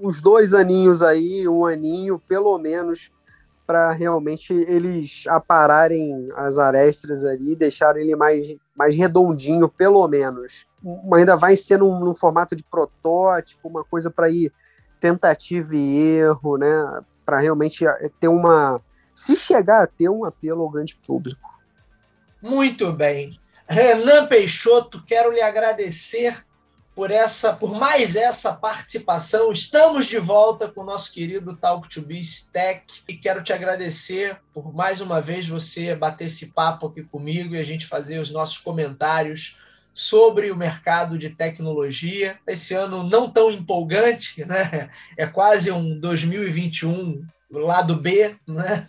uns 0.01 0.19
dois 0.19 0.53
aninhos 0.53 1.01
aí, 1.01 1.47
um 1.47 1.65
aninho, 1.65 2.19
pelo 2.27 2.57
menos, 2.57 3.09
para 3.65 3.93
realmente 3.93 4.53
eles 4.53 5.23
apararem 5.27 6.29
as 6.35 6.59
arestas 6.59 7.23
ali, 7.23 7.55
deixarem 7.55 8.03
ele 8.03 8.17
mais, 8.17 8.53
mais 8.75 8.95
redondinho, 8.95 9.69
pelo 9.69 10.05
menos. 10.09 10.65
Ainda 11.13 11.37
vai 11.37 11.55
ser 11.55 11.79
num, 11.79 11.99
num 11.99 12.13
formato 12.13 12.53
de 12.53 12.63
protótipo, 12.65 13.69
uma 13.69 13.85
coisa 13.85 14.11
para 14.11 14.29
ir 14.29 14.51
tentativa 14.99 15.73
e 15.73 15.97
erro, 16.17 16.57
né? 16.57 17.01
Para 17.25 17.39
realmente 17.39 17.85
ter 18.19 18.27
uma. 18.27 18.81
Se 19.17 19.35
chegar 19.35 19.81
a 19.81 19.87
ter 19.87 20.09
um 20.09 20.23
apelo 20.23 20.61
ao 20.61 20.69
grande 20.69 20.95
público. 20.95 21.59
Muito 22.39 22.93
bem. 22.93 23.35
Renan 23.67 24.27
Peixoto, 24.27 25.03
quero 25.03 25.31
lhe 25.31 25.41
agradecer 25.41 26.45
por 26.93 27.09
essa, 27.09 27.51
por 27.51 27.73
mais 27.75 28.15
essa 28.15 28.53
participação. 28.53 29.51
Estamos 29.51 30.05
de 30.05 30.19
volta 30.19 30.67
com 30.67 30.81
o 30.81 30.85
nosso 30.85 31.11
querido 31.11 31.57
Talk 31.57 31.89
to 31.89 32.03
Biz 32.03 32.51
Tech 32.53 32.83
e 33.07 33.17
quero 33.17 33.43
te 33.43 33.51
agradecer 33.51 34.39
por 34.53 34.71
mais 34.71 35.01
uma 35.01 35.19
vez 35.19 35.47
você 35.47 35.95
bater 35.95 36.25
esse 36.25 36.53
papo 36.53 36.85
aqui 36.85 37.01
comigo 37.01 37.55
e 37.55 37.59
a 37.59 37.63
gente 37.63 37.87
fazer 37.87 38.19
os 38.19 38.29
nossos 38.29 38.59
comentários 38.59 39.57
sobre 39.91 40.51
o 40.51 40.55
mercado 40.55 41.17
de 41.17 41.31
tecnologia. 41.31 42.37
Esse 42.45 42.75
ano 42.75 43.01
não 43.01 43.27
tão 43.31 43.49
empolgante, 43.49 44.45
né? 44.45 44.91
É 45.17 45.25
quase 45.25 45.71
um 45.71 45.99
2021 45.99 47.25
lado 47.49 47.95
B, 47.95 48.35
né? 48.47 48.85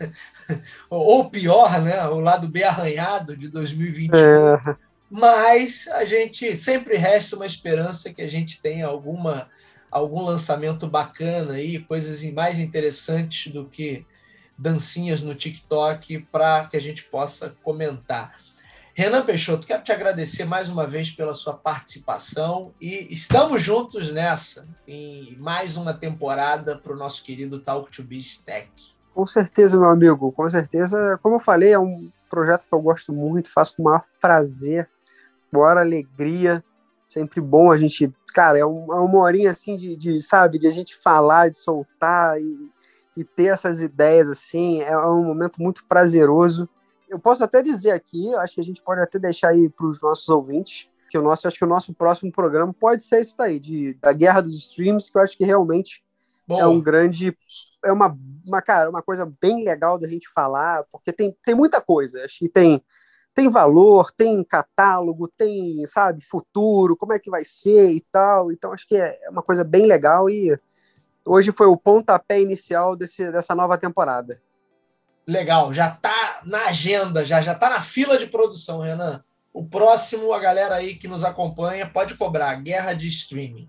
ou 0.91 1.31
pior, 1.31 1.81
né? 1.81 2.07
o 2.09 2.21
lado 2.21 2.49
B 2.49 2.65
arranhado 2.65 3.37
de 3.37 3.49
2021. 3.49 4.17
É. 4.17 4.77
Mas 5.11 5.89
a 5.89 6.05
gente 6.05 6.57
sempre 6.59 6.97
resta 6.97 7.37
uma 7.37 7.47
esperança 7.47 8.13
que 8.13 8.21
a 8.21 8.29
gente 8.29 8.61
tenha 8.61 8.87
alguma 8.87 9.49
algum 9.91 10.23
lançamento 10.23 10.87
bacana 10.87 11.55
aí, 11.55 11.79
coisas 11.79 12.23
mais 12.33 12.59
interessantes 12.59 13.51
do 13.51 13.65
que 13.65 14.05
dancinhas 14.57 15.23
no 15.23 15.35
TikTok 15.35 16.27
para 16.31 16.67
que 16.67 16.77
a 16.77 16.81
gente 16.81 17.05
possa 17.05 17.57
comentar. 17.63 18.37
Renan 18.99 19.25
Peixoto, 19.25 19.65
quero 19.65 19.85
te 19.85 19.93
agradecer 19.93 20.45
mais 20.45 20.69
uma 20.69 20.85
vez 20.85 21.09
pela 21.13 21.33
sua 21.33 21.55
participação 21.55 22.75
e 22.81 23.07
estamos 23.15 23.63
juntos 23.63 24.13
nessa, 24.13 24.67
em 24.89 25.37
mais 25.39 25.77
uma 25.77 25.95
temporada 25.95 26.77
para 26.77 26.93
o 26.93 26.97
nosso 26.97 27.23
querido 27.23 27.61
Talk 27.61 27.93
to 27.93 28.03
Biz 28.03 28.39
Tech. 28.39 28.69
Com 29.15 29.25
certeza, 29.25 29.79
meu 29.79 29.89
amigo, 29.89 30.33
com 30.33 30.51
certeza. 30.51 31.17
Como 31.23 31.37
eu 31.37 31.39
falei, 31.39 31.75
é 31.75 31.79
um 31.79 32.11
projeto 32.29 32.67
que 32.67 32.75
eu 32.75 32.81
gosto 32.81 33.13
muito, 33.13 33.53
faço 33.53 33.77
com 33.77 33.83
o 33.83 33.85
maior 33.85 34.03
prazer, 34.21 34.91
maior 35.53 35.79
alegria. 35.79 36.65
Sempre 37.07 37.41
bom 37.41 37.71
a 37.71 37.77
gente, 37.77 38.13
cara, 38.35 38.59
é, 38.59 38.63
é 38.63 38.67
uma 38.67 39.21
horinha 39.21 39.53
assim 39.53 39.77
de, 39.77 39.95
de, 39.95 40.21
sabe, 40.21 40.59
de 40.59 40.67
a 40.67 40.73
gente 40.73 40.97
falar, 40.97 41.51
de 41.51 41.57
soltar 41.57 42.37
e, 42.41 42.69
e 43.17 43.23
ter 43.23 43.53
essas 43.53 43.81
ideias 43.81 44.29
assim. 44.29 44.83
É 44.83 44.99
um 44.99 45.23
momento 45.23 45.63
muito 45.63 45.85
prazeroso 45.85 46.69
eu 47.09 47.19
posso 47.19 47.43
até 47.43 47.63
dizer 47.63 47.91
aqui, 47.91 48.35
acho 48.37 48.55
que 48.55 48.61
a 48.61 48.65
gente 48.65 48.83
pode 48.83 49.01
até 49.01 49.19
deixar 49.19 49.51
aí 49.51 49.69
para 49.69 49.87
os 49.87 50.01
nossos 50.01 50.29
ouvintes, 50.29 50.89
que 51.11 51.19
o 51.19 51.23
nosso, 51.23 51.49
acho 51.49 51.59
que 51.59 51.65
o 51.65 51.69
nosso 51.69 51.95
próximo 51.95 52.31
programa 52.31 52.73
pode 52.73 53.03
ser 53.03 53.21
esse 53.21 53.37
daí, 53.37 53.59
de, 53.59 53.95
da 53.95 54.13
guerra 54.13 54.43
dos 54.43 54.55
streams, 54.55 55.11
que 55.11 55.17
eu 55.17 55.23
acho 55.23 55.37
que 55.37 55.45
realmente 55.45 56.05
Bom. 56.47 56.61
é 56.61 56.67
um 56.67 56.81
grande, 56.81 57.35
é 57.85 57.93
uma, 57.93 58.17
uma, 58.45 58.61
cara, 58.61 58.91
uma 58.91 59.03
coisa 59.03 59.31
bem 59.41 59.65
legal 59.65 59.99
da 59.99 60.07
gente 60.07 60.29
falar, 60.29 60.85
porque 60.93 61.13
tem, 61.13 61.35
tem 61.45 61.55
muita 61.55 61.81
coisa, 61.81 62.25
acho 62.25 62.41
que 62.41 62.49
tem, 62.49 62.83
tem 63.35 63.49
valor, 63.49 64.11
tem 64.11 64.45
catálogo, 64.45 65.29
tem, 65.29 65.85
sabe, 65.87 66.23
futuro, 66.25 66.97
como 66.97 67.13
é 67.13 67.19
que 67.19 67.31
vai 67.31 67.45
ser 67.45 67.91
e 67.91 68.01
tal, 68.01 68.53
então 68.53 68.73
acho 68.73 68.87
que 68.87 68.97
é, 68.97 69.19
é 69.23 69.31
uma 69.31 69.43
coisa 69.43 69.65
bem 69.65 69.87
legal 69.87 70.29
e 70.29 70.59
hoje 71.25 71.53
foi 71.53 71.67
o 71.67 71.77
pontapé 71.77 72.41
inicial 72.41 72.95
desse, 72.95 73.31
dessa 73.31 73.55
nova 73.55 73.79
temporada. 73.79 74.43
Legal, 75.29 75.75
já 75.75 75.89
está 75.89 76.41
na 76.43 76.69
agenda, 76.69 77.23
já 77.23 77.43
já 77.43 77.55
tá 77.55 77.69
na 77.69 77.83
fila 77.83 78.17
de 78.17 78.27
produção, 78.27 78.81
Renan. 78.81 79.23
O 79.53 79.63
próximo, 79.63 80.33
a 80.33 80.41
galera 80.41 80.77
aí 80.77 80.95
que 80.95 81.07
nos 81.07 81.23
acompanha, 81.23 81.87
pode 81.87 82.15
cobrar 82.15 82.55
Guerra 82.55 82.95
de 82.95 83.09
Streaming. 83.09 83.69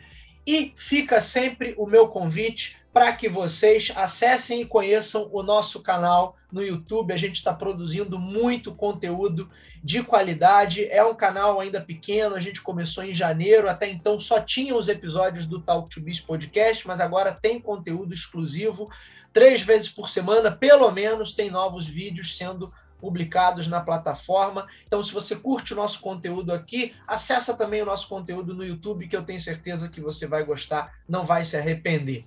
E 0.47 0.75
fica 0.77 1.21
sempre 1.21 1.75
o 1.79 1.87
meu 1.87 2.09
convite 2.09 2.84
para 2.95 3.13
que 3.13 3.29
vocês 3.29 3.93
acessem 3.97 4.61
e 4.61 4.65
conheçam 4.65 5.29
o 5.33 5.43
nosso 5.43 5.83
canal 5.83 6.37
no 6.53 6.63
YouTube. 6.63 7.13
A 7.13 7.17
gente 7.17 7.35
está 7.35 7.53
produzindo 7.53 8.21
muito 8.21 8.73
conteúdo 8.73 9.51
de 9.83 10.05
qualidade. 10.05 10.87
É 10.89 11.05
um 11.05 11.13
canal 11.13 11.59
ainda 11.59 11.81
pequeno, 11.81 12.37
a 12.37 12.41
gente 12.41 12.63
começou 12.63 13.03
em 13.03 13.13
janeiro, 13.13 13.69
até 13.69 13.91
então 13.91 14.21
só 14.21 14.41
tinha 14.41 14.77
os 14.77 14.89
episódios 14.89 15.45
do 15.49 15.61
Talk 15.61 15.93
to 15.93 16.01
Biz 16.01 16.21
Podcast, 16.21 16.87
mas 16.87 17.01
agora 17.01 17.33
tem 17.33 17.61
conteúdo 17.61 18.15
exclusivo. 18.15 18.89
Três 19.33 19.61
vezes 19.61 19.89
por 19.89 20.09
semana, 20.09 20.53
pelo 20.53 20.89
menos, 20.93 21.35
tem 21.35 21.51
novos 21.51 21.87
vídeos 21.87 22.37
sendo 22.39 22.73
publicados 23.01 23.67
na 23.67 23.81
plataforma. 23.81 24.69
Então, 24.87 25.03
se 25.03 25.13
você 25.13 25.35
curte 25.35 25.73
o 25.73 25.77
nosso 25.77 26.01
conteúdo 26.01 26.53
aqui, 26.53 26.95
acessa 27.09 27.57
também 27.57 27.83
o 27.83 27.87
nosso 27.87 28.09
conteúdo 28.09 28.55
no 28.55 28.65
YouTube, 28.65 29.09
que 29.09 29.17
eu 29.17 29.25
tenho 29.25 29.41
certeza 29.41 29.89
que 29.89 30.01
você 30.01 30.29
vai 30.29 30.45
gostar, 30.45 30.95
não 31.09 31.27
vai 31.27 31.45
se 31.45 31.57
arrepender. 31.57 32.25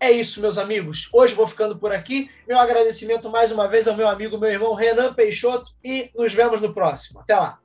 É 0.00 0.10
isso, 0.10 0.40
meus 0.40 0.58
amigos. 0.58 1.08
Hoje 1.12 1.34
vou 1.34 1.46
ficando 1.46 1.76
por 1.76 1.92
aqui. 1.92 2.30
Meu 2.46 2.58
agradecimento 2.58 3.28
mais 3.28 3.50
uma 3.50 3.66
vez 3.66 3.88
ao 3.88 3.96
meu 3.96 4.08
amigo, 4.08 4.38
meu 4.38 4.50
irmão 4.50 4.74
Renan 4.74 5.12
Peixoto, 5.12 5.72
e 5.82 6.10
nos 6.14 6.32
vemos 6.32 6.60
no 6.60 6.72
próximo. 6.72 7.20
Até 7.20 7.34
lá! 7.34 7.58